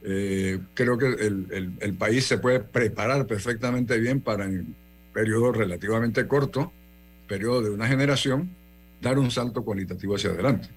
Eh, 0.03 0.59
creo 0.73 0.97
que 0.97 1.07
el, 1.07 1.77
el, 1.79 1.93
país 1.93 2.25
se 2.25 2.37
puede 2.37 2.59
preparar 2.59 3.25
perfectamente 3.25 3.97
bien 3.97 4.19
para 4.21 4.49
periodo 5.19 5.51
relativamente 5.51 6.25
corto, 6.29 6.71
periodo 7.27 7.61
de 7.61 7.71
una 7.71 7.89
generación, 7.89 8.55
dar 9.01 9.19
un 9.19 9.31
salto 9.31 9.65
cualitativo 9.65 10.15
hacia 10.15 10.29
adelante. 10.29 10.69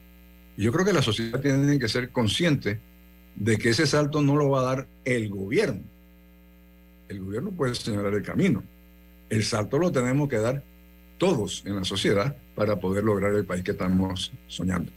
Y 0.56 0.64
yo 0.64 0.72
creo 0.72 0.84
que 0.84 0.92
la 0.92 1.00
sociedad 1.00 1.40
tiene 1.40 1.78
que 1.78 1.86
ser 1.86 2.10
consciente 2.10 2.80
de 3.36 3.56
que 3.56 3.68
ese 3.68 3.86
salto 3.86 4.20
no 4.20 4.34
lo 4.34 4.50
va 4.50 4.62
a 4.62 4.74
dar 4.74 4.88
el 5.04 5.28
gobierno. 5.28 5.82
El 7.08 7.20
gobierno 7.20 7.52
puede 7.52 7.76
señalar 7.76 8.14
el 8.14 8.22
camino. 8.24 8.64
El 9.30 9.44
salto 9.44 9.78
lo 9.78 9.92
tenemos 9.92 10.28
que 10.28 10.38
dar 10.38 10.64
todos 11.18 11.62
en 11.64 11.76
la 11.76 11.84
sociedad 11.84 12.36
para 12.56 12.80
poder 12.80 13.04
lograr 13.04 13.32
el 13.34 13.44
país 13.44 13.62
que 13.62 13.70
estamos 13.70 14.32
soñando. 14.48 14.90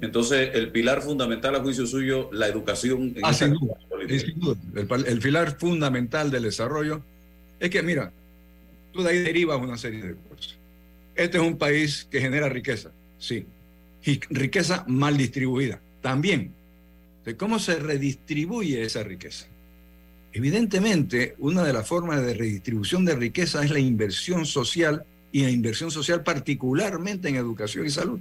Entonces, 0.00 0.50
el 0.54 0.70
pilar 0.70 1.02
fundamental 1.02 1.56
a 1.56 1.60
juicio 1.60 1.86
suyo, 1.86 2.30
la 2.32 2.46
educación. 2.46 3.14
En 3.16 3.24
ah, 3.24 3.32
sin 3.32 3.52
duda, 3.54 3.74
sin 4.08 4.38
duda. 4.38 4.60
El, 4.76 5.06
el, 5.06 5.18
pilar 5.18 5.58
fundamental 5.58 6.30
del 6.30 6.44
desarrollo 6.44 7.02
es 7.58 7.68
que, 7.70 7.82
mira, 7.82 8.12
tú 8.96 9.02
de 9.02 9.10
ahí 9.10 9.18
derivas 9.18 9.60
una 9.60 9.76
serie 9.76 10.02
de 10.02 10.14
cosas. 10.14 10.56
Este 11.14 11.38
es 11.38 11.42
un 11.42 11.56
país 11.56 12.06
que 12.10 12.20
genera 12.20 12.48
riqueza. 12.48 12.90
sí. 13.18 13.46
Y 14.04 14.20
riqueza 14.30 14.84
mal 14.86 15.16
distribuida, 15.16 15.80
también. 16.00 16.52
De 17.24 17.36
cómo 17.36 17.58
se 17.58 17.74
redistribuye 17.74 18.82
esa 18.82 19.02
riqueza. 19.02 19.46
Evidentemente, 20.32 21.34
una 21.38 21.64
de 21.64 21.72
las 21.72 21.88
formas 21.88 22.24
de 22.24 22.34
redistribución 22.34 23.04
de 23.04 23.16
riqueza 23.16 23.64
es 23.64 23.70
la 23.72 23.80
inversión 23.80 24.46
social 24.46 25.04
y 25.32 25.42
la 25.42 25.50
inversión 25.50 25.90
social 25.90 26.22
particularmente 26.22 27.28
en 27.28 27.34
educación 27.34 27.84
y 27.86 27.90
salud. 27.90 28.20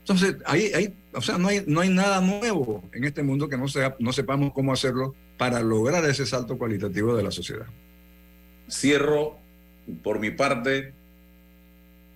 Entonces, 0.00 0.36
ahí, 0.46 0.72
ahí 0.74 0.92
o 1.12 1.20
sea, 1.20 1.38
no 1.38 1.48
hay, 1.48 1.62
no 1.66 1.80
hay 1.80 1.90
nada 1.90 2.20
nuevo 2.20 2.82
en 2.92 3.04
este 3.04 3.22
mundo 3.22 3.48
que 3.48 3.56
no, 3.56 3.68
sea, 3.68 3.94
no 4.00 4.12
sepamos 4.12 4.52
cómo 4.52 4.72
hacerlo 4.72 5.14
para 5.36 5.60
lograr 5.60 6.04
ese 6.06 6.26
salto 6.26 6.58
cualitativo 6.58 7.14
de 7.16 7.22
la 7.22 7.30
sociedad. 7.30 7.66
Cierro 8.70 9.38
por 10.02 10.18
mi 10.18 10.30
parte 10.30 10.92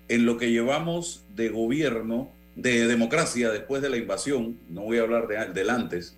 en 0.09 0.27
lo 0.27 0.37
que 0.37 0.51
llevamos 0.51 1.25
de 1.35 1.49
gobierno, 1.49 2.31
de 2.57 2.87
democracia 2.87 3.51
después 3.51 3.81
de 3.81 3.91
la 3.91 3.97
invasión, 3.97 4.59
no 4.69 4.83
voy 4.83 4.99
a 4.99 5.03
hablar 5.03 5.27
de, 5.27 5.53
del 5.53 5.71
antes, 5.71 6.17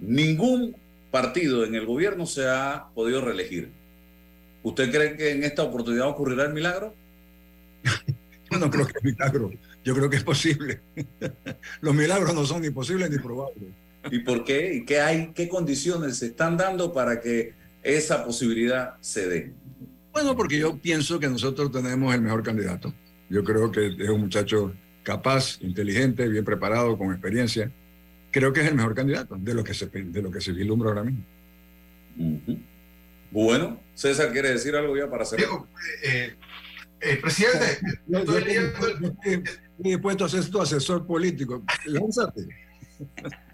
ningún 0.00 0.76
partido 1.10 1.64
en 1.64 1.74
el 1.74 1.86
gobierno 1.86 2.26
se 2.26 2.46
ha 2.46 2.86
podido 2.94 3.20
reelegir. 3.20 3.70
¿Usted 4.62 4.90
cree 4.90 5.16
que 5.16 5.30
en 5.30 5.44
esta 5.44 5.62
oportunidad 5.62 6.08
ocurrirá 6.08 6.44
el 6.44 6.52
milagro? 6.52 6.94
Yo 8.50 8.58
no 8.58 8.70
creo 8.70 8.86
que 8.86 8.92
es 8.98 9.04
milagro. 9.04 9.50
Yo 9.84 9.94
creo 9.94 10.10
que 10.10 10.16
es 10.16 10.24
posible. 10.24 10.80
Los 11.80 11.94
milagros 11.94 12.34
no 12.34 12.44
son 12.44 12.62
ni 12.62 12.70
posibles 12.70 13.10
ni 13.10 13.18
probables. 13.18 13.70
¿Y 14.10 14.20
por 14.20 14.44
qué? 14.44 14.74
¿Y 14.74 14.84
qué 14.84 15.00
hay? 15.00 15.32
¿Qué 15.34 15.48
condiciones 15.48 16.18
se 16.18 16.26
están 16.26 16.56
dando 16.56 16.92
para 16.92 17.20
que 17.20 17.54
esa 17.86 18.24
posibilidad 18.24 18.96
se 19.00 19.28
dé? 19.28 19.52
Bueno, 20.12 20.34
porque 20.34 20.58
yo 20.58 20.78
pienso 20.78 21.20
que 21.20 21.28
nosotros 21.28 21.70
tenemos 21.70 22.14
el 22.14 22.22
mejor 22.22 22.42
candidato. 22.42 22.92
Yo 23.28 23.44
creo 23.44 23.70
que 23.70 23.86
es 23.86 24.08
un 24.08 24.22
muchacho 24.22 24.74
capaz, 25.02 25.58
inteligente, 25.60 26.28
bien 26.28 26.44
preparado, 26.44 26.96
con 26.98 27.12
experiencia. 27.12 27.70
Creo 28.30 28.52
que 28.52 28.60
es 28.60 28.66
el 28.66 28.74
mejor 28.74 28.94
candidato 28.94 29.36
de 29.38 29.54
lo 29.54 29.62
que 29.62 29.74
se, 29.74 29.86
de 29.86 30.22
lo 30.22 30.30
que 30.30 30.40
se 30.40 30.52
vislumbra 30.52 30.88
ahora 30.88 31.04
mismo. 31.04 31.24
Bueno, 33.30 33.80
César 33.94 34.32
quiere 34.32 34.50
decir 34.50 34.74
algo 34.74 34.96
ya 34.96 35.08
para 35.08 35.24
cerrar. 35.24 35.48
Eh, 36.02 36.34
eh, 37.00 37.16
presidente, 37.20 37.78
yo, 38.06 38.18
estoy, 38.18 38.44
leyendo... 38.44 38.68
estoy, 38.88 39.44
dispuesto 39.78 40.24
a 40.24 40.28
ser 40.28 40.48
tu 40.48 40.60
asesor 40.60 41.06
político. 41.06 41.62
Lánzate. 41.84 42.46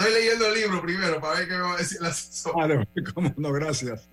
Estoy 0.00 0.14
leyendo 0.14 0.46
el 0.46 0.54
libro 0.54 0.80
primero 0.80 1.20
para 1.20 1.40
ver 1.40 1.48
qué 1.48 1.54
me 1.54 1.60
va 1.60 1.74
a 1.74 1.76
decir 1.76 1.98
el 2.00 2.06
asesor. 2.06 2.54
Claro, 2.54 2.82
cómo 3.14 3.34
no, 3.36 3.52
gracias. 3.52 4.08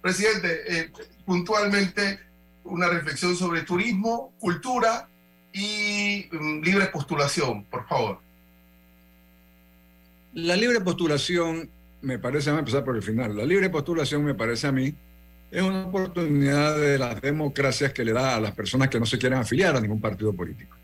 Presidente, 0.00 0.62
eh, 0.66 0.90
puntualmente 1.26 2.20
una 2.64 2.88
reflexión 2.88 3.36
sobre 3.36 3.60
turismo, 3.60 4.32
cultura 4.38 5.06
y 5.52 6.26
um, 6.34 6.62
libre 6.62 6.86
postulación, 6.86 7.64
por 7.64 7.86
favor. 7.86 8.18
La 10.32 10.56
libre 10.56 10.80
postulación, 10.80 11.68
me 12.00 12.18
parece, 12.18 12.48
vamos 12.48 12.60
a 12.60 12.60
empezar 12.60 12.84
por 12.84 12.96
el 12.96 13.02
final, 13.02 13.36
la 13.36 13.44
libre 13.44 13.68
postulación 13.68 14.24
me 14.24 14.34
parece 14.34 14.68
a 14.68 14.72
mí 14.72 14.94
es 15.50 15.62
una 15.62 15.86
oportunidad 15.86 16.78
de 16.78 16.98
las 16.98 17.20
democracias 17.20 17.92
que 17.92 18.06
le 18.06 18.14
da 18.14 18.36
a 18.36 18.40
las 18.40 18.52
personas 18.52 18.88
que 18.88 18.98
no 18.98 19.04
se 19.04 19.18
quieren 19.18 19.38
afiliar 19.38 19.76
a 19.76 19.80
ningún 19.82 20.00
partido 20.00 20.32
político. 20.32 20.75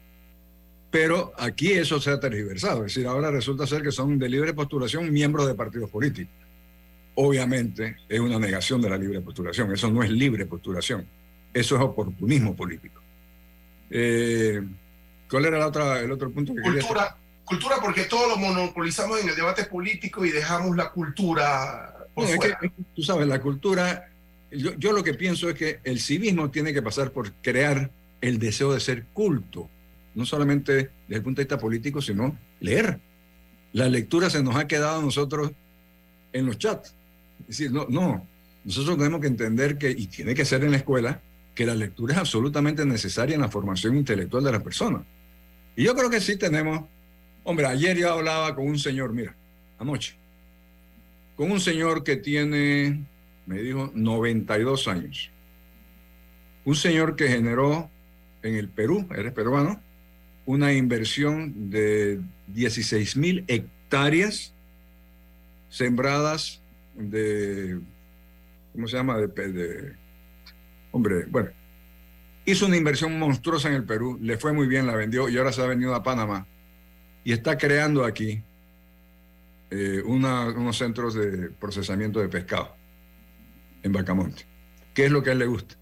Pero 0.92 1.32
aquí 1.36 1.72
eso 1.72 2.00
se 2.00 2.10
ha 2.10 2.20
tergiversado, 2.20 2.84
es 2.84 2.94
decir, 2.94 3.08
ahora 3.08 3.30
resulta 3.30 3.66
ser 3.66 3.82
que 3.82 3.90
son 3.90 4.18
de 4.18 4.28
libre 4.28 4.54
postulación 4.54 5.10
miembros 5.10 5.48
de 5.48 5.54
partidos 5.54 5.90
políticos. 5.90 6.32
Obviamente 7.16 7.96
es 8.08 8.20
una 8.20 8.38
negación 8.38 8.80
de 8.80 8.90
la 8.90 8.96
libre 8.96 9.20
postulación, 9.20 9.72
eso 9.72 9.90
no 9.90 10.04
es 10.04 10.10
libre 10.10 10.46
postulación, 10.46 11.04
eso 11.52 11.76
es 11.76 11.82
oportunismo 11.82 12.54
político. 12.54 13.00
Eh, 13.90 14.62
¿Cuál 15.28 15.46
era 15.46 15.58
la 15.58 15.66
otra, 15.66 15.98
el 15.98 16.12
otro 16.12 16.30
punto 16.30 16.54
que 16.54 16.62
cultura, 16.62 17.16
Cultura 17.44 17.76
porque 17.82 18.04
todo 18.04 18.28
lo 18.28 18.36
monopolizamos 18.36 19.20
en 19.20 19.28
el 19.28 19.34
debate 19.34 19.64
político 19.64 20.24
y 20.24 20.30
dejamos 20.30 20.76
la 20.76 20.90
cultura 20.90 22.06
por 22.14 22.26
fuera. 22.28 22.60
tú 22.94 23.02
sabes, 23.02 23.26
la 23.26 23.40
cultura 23.40 24.12
yo, 24.52 24.92
lo 24.92 25.02
que 25.02 25.14
pienso 25.14 25.48
es 25.48 25.54
que 25.54 25.80
el 25.84 25.98
civismo 26.00 26.50
tiene 26.50 26.72
que 26.72 26.82
pasar 26.82 27.10
por 27.10 27.32
crear 27.34 27.90
el 28.20 28.38
deseo 28.38 28.72
de 28.72 28.80
ser 28.80 29.04
culto, 29.12 29.68
no 30.14 30.26
solamente 30.26 30.72
desde 30.72 31.16
el 31.16 31.22
punto 31.22 31.40
de 31.40 31.44
vista 31.44 31.58
político, 31.58 32.00
sino 32.00 32.36
leer. 32.60 33.00
La 33.72 33.88
lectura 33.88 34.28
se 34.30 34.42
nos 34.42 34.56
ha 34.56 34.66
quedado 34.66 34.98
a 34.98 35.02
nosotros 35.02 35.52
en 36.32 36.46
los 36.46 36.58
chats. 36.58 36.94
Es 37.40 37.46
decir, 37.46 37.72
no, 37.72 37.86
no, 37.88 38.26
nosotros 38.64 38.96
tenemos 38.96 39.20
que 39.20 39.26
entender 39.26 39.78
que, 39.78 39.90
y 39.90 40.06
tiene 40.06 40.34
que 40.34 40.44
ser 40.44 40.64
en 40.64 40.70
la 40.70 40.76
escuela, 40.76 41.20
que 41.54 41.66
la 41.66 41.74
lectura 41.74 42.14
es 42.14 42.18
absolutamente 42.18 42.84
necesaria 42.84 43.34
en 43.34 43.40
la 43.40 43.48
formación 43.48 43.96
intelectual 43.96 44.44
de 44.44 44.52
la 44.52 44.62
persona. 44.62 45.04
Y 45.76 45.84
yo 45.84 45.94
creo 45.94 46.10
que 46.10 46.20
sí 46.20 46.36
tenemos, 46.36 46.84
hombre, 47.44 47.66
ayer 47.66 47.96
yo 47.96 48.12
hablaba 48.12 48.54
con 48.54 48.66
un 48.66 48.78
señor, 48.78 49.12
mira, 49.12 49.34
anoche, 49.78 50.14
con 51.36 51.50
un 51.50 51.60
señor 51.60 52.04
que 52.04 52.16
tiene 52.16 53.04
me 53.46 53.60
dijo 53.60 53.90
92 53.94 54.88
años. 54.88 55.30
Un 56.64 56.76
señor 56.76 57.16
que 57.16 57.28
generó 57.28 57.90
en 58.42 58.54
el 58.54 58.68
Perú, 58.68 59.06
eres 59.16 59.32
peruano, 59.32 59.80
una 60.44 60.72
inversión 60.72 61.70
de 61.70 62.20
16 62.48 63.16
mil 63.16 63.44
hectáreas 63.46 64.52
sembradas 65.68 66.60
de, 66.94 67.80
¿cómo 68.72 68.88
se 68.88 68.96
llama? 68.96 69.18
De, 69.18 69.96
hombre, 70.90 71.24
bueno, 71.28 71.50
hizo 72.44 72.66
una 72.66 72.76
inversión 72.76 73.18
monstruosa 73.18 73.68
en 73.68 73.74
el 73.74 73.84
Perú, 73.84 74.18
le 74.20 74.36
fue 74.36 74.52
muy 74.52 74.66
bien, 74.66 74.86
la 74.86 74.94
vendió 74.94 75.28
y 75.28 75.38
ahora 75.38 75.52
se 75.52 75.62
ha 75.62 75.66
venido 75.66 75.94
a 75.94 76.02
Panamá 76.02 76.46
y 77.24 77.32
está 77.32 77.56
creando 77.56 78.04
aquí 78.04 78.42
eh, 79.70 80.02
unos 80.04 80.76
centros 80.76 81.14
de 81.14 81.48
procesamiento 81.50 82.20
de 82.20 82.28
pescado 82.28 82.76
en 83.82 83.92
Bacamonte, 83.92 84.44
¿Qué 84.94 85.06
es 85.06 85.10
lo 85.10 85.22
que 85.22 85.30
a 85.30 85.32
él 85.32 85.38
le 85.38 85.46
gusta. 85.46 85.76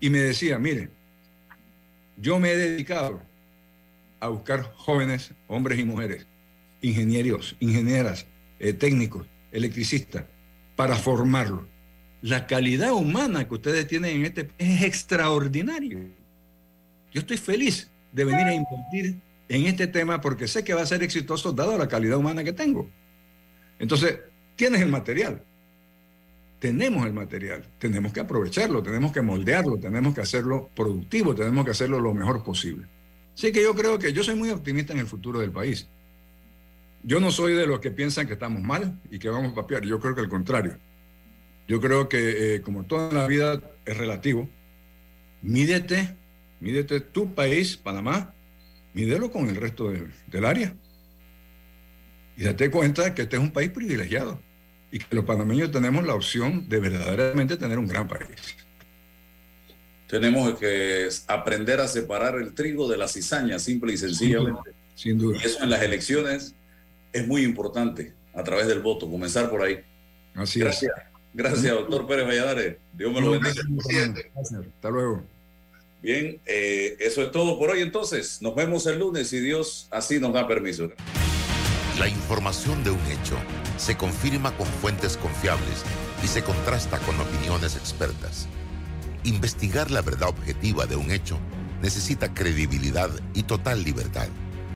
Y 0.00 0.10
me 0.10 0.18
decía, 0.18 0.58
mire, 0.58 0.88
yo 2.16 2.40
me 2.40 2.52
he 2.52 2.56
dedicado 2.56 3.22
a 4.20 4.28
buscar 4.28 4.72
jóvenes, 4.76 5.32
hombres 5.48 5.78
y 5.78 5.84
mujeres, 5.84 6.26
ingenieros, 6.82 7.56
ingenieras, 7.58 8.26
eh, 8.58 8.72
técnicos, 8.72 9.26
electricistas, 9.50 10.24
para 10.76 10.96
formarlos. 10.96 11.64
La 12.22 12.46
calidad 12.46 12.92
humana 12.92 13.48
que 13.48 13.54
ustedes 13.54 13.86
tienen 13.86 14.16
en 14.16 14.26
este 14.26 14.50
es 14.58 14.82
extraordinario. 14.82 15.98
Yo 17.12 17.20
estoy 17.20 17.38
feliz 17.38 17.90
de 18.12 18.24
venir 18.24 18.46
a 18.46 18.54
invertir 18.54 19.20
en 19.48 19.66
este 19.66 19.86
tema 19.86 20.20
porque 20.20 20.46
sé 20.46 20.62
que 20.62 20.74
va 20.74 20.82
a 20.82 20.86
ser 20.86 21.02
exitoso 21.02 21.52
dado 21.52 21.76
la 21.76 21.88
calidad 21.88 22.18
humana 22.18 22.44
que 22.44 22.52
tengo. 22.52 22.88
Entonces, 23.78 24.20
tienes 24.56 24.82
el 24.82 24.88
material 24.90 25.42
tenemos 26.60 27.06
el 27.06 27.14
material, 27.14 27.64
tenemos 27.78 28.12
que 28.12 28.20
aprovecharlo, 28.20 28.82
tenemos 28.82 29.12
que 29.12 29.22
moldearlo, 29.22 29.78
tenemos 29.78 30.14
que 30.14 30.20
hacerlo 30.20 30.70
productivo, 30.76 31.34
tenemos 31.34 31.64
que 31.64 31.70
hacerlo 31.70 31.98
lo 31.98 32.12
mejor 32.12 32.44
posible. 32.44 32.86
Así 33.34 33.52
que 33.52 33.62
yo 33.62 33.74
creo 33.74 33.98
que 33.98 34.12
yo 34.12 34.22
soy 34.22 34.34
muy 34.34 34.50
optimista 34.50 34.92
en 34.92 35.00
el 35.00 35.06
futuro 35.06 35.40
del 35.40 35.50
país. 35.50 35.88
Yo 37.02 37.20
no 37.20 37.30
soy 37.30 37.54
de 37.54 37.66
los 37.66 37.80
que 37.80 37.90
piensan 37.90 38.26
que 38.26 38.34
estamos 38.34 38.62
mal 38.62 39.00
y 39.10 39.18
que 39.18 39.30
vamos 39.30 39.52
a 39.52 39.54
papear, 39.54 39.84
yo 39.84 39.98
creo 39.98 40.14
que 40.14 40.20
al 40.20 40.28
contrario. 40.28 40.76
Yo 41.66 41.80
creo 41.80 42.08
que 42.08 42.56
eh, 42.56 42.60
como 42.62 42.84
toda 42.84 43.12
la 43.12 43.26
vida 43.26 43.60
es 43.86 43.96
relativo, 43.96 44.48
mídete, 45.40 46.16
mídete 46.60 47.00
tu 47.00 47.34
país, 47.34 47.76
Panamá, 47.76 48.34
mídelo 48.92 49.30
con 49.30 49.48
el 49.48 49.56
resto 49.56 49.90
del 50.26 50.44
área. 50.44 50.74
Y 52.36 52.44
date 52.44 52.70
cuenta 52.70 53.14
que 53.14 53.22
este 53.22 53.36
es 53.36 53.42
un 53.42 53.52
país 53.52 53.70
privilegiado 53.70 54.40
y 54.90 54.98
que 54.98 55.14
los 55.14 55.24
panameños 55.24 55.70
tenemos 55.70 56.04
la 56.04 56.14
opción 56.14 56.68
de 56.68 56.80
verdaderamente 56.80 57.56
tener 57.56 57.78
un 57.78 57.86
gran 57.86 58.08
país. 58.08 58.56
Tenemos 60.10 60.58
que 60.58 61.08
aprender 61.28 61.80
a 61.80 61.86
separar 61.86 62.34
el 62.34 62.52
trigo 62.52 62.88
de 62.88 62.96
la 62.96 63.06
cizaña, 63.06 63.60
simple 63.60 63.92
y 63.92 63.96
sencillamente. 63.96 64.72
Sin 64.96 65.18
duda. 65.18 65.38
Y 65.40 65.46
eso 65.46 65.62
en 65.62 65.70
las 65.70 65.82
elecciones 65.82 66.54
es 67.12 67.26
muy 67.28 67.42
importante, 67.44 68.12
a 68.34 68.42
través 68.42 68.66
del 68.66 68.80
voto, 68.80 69.08
comenzar 69.08 69.48
por 69.48 69.62
ahí. 69.62 69.78
Así 70.34 70.58
Gracias. 70.58 70.92
es. 70.96 71.04
Gracias, 71.32 71.72
doctor 71.72 72.08
Pérez 72.08 72.26
Valladares. 72.26 72.76
Dios 72.92 73.12
me 73.12 73.20
lo 73.20 73.30
bendiga. 73.30 73.62
Hasta 74.40 74.90
luego. 74.90 75.24
Bien, 76.02 76.40
eh, 76.44 76.96
eso 76.98 77.22
es 77.22 77.30
todo 77.30 77.56
por 77.56 77.70
hoy 77.70 77.80
entonces. 77.80 78.42
Nos 78.42 78.56
vemos 78.56 78.86
el 78.86 78.98
lunes 78.98 79.28
si 79.28 79.38
Dios 79.38 79.86
así 79.92 80.18
nos 80.18 80.32
da 80.32 80.48
permiso. 80.48 80.90
La 82.00 82.08
información 82.08 82.82
de 82.82 82.90
un 82.90 83.06
hecho 83.06 83.36
se 83.76 83.96
confirma 83.96 84.56
con 84.56 84.66
fuentes 84.66 85.16
confiables 85.16 85.84
y 86.24 86.26
se 86.26 86.42
contrasta 86.42 86.98
con 87.00 87.20
opiniones 87.20 87.76
expertas. 87.76 88.48
Investigar 89.24 89.90
la 89.90 90.02
verdad 90.02 90.30
objetiva 90.30 90.86
de 90.86 90.96
un 90.96 91.10
hecho 91.10 91.38
necesita 91.82 92.32
credibilidad 92.32 93.10
y 93.34 93.42
total 93.42 93.84
libertad. 93.84 94.28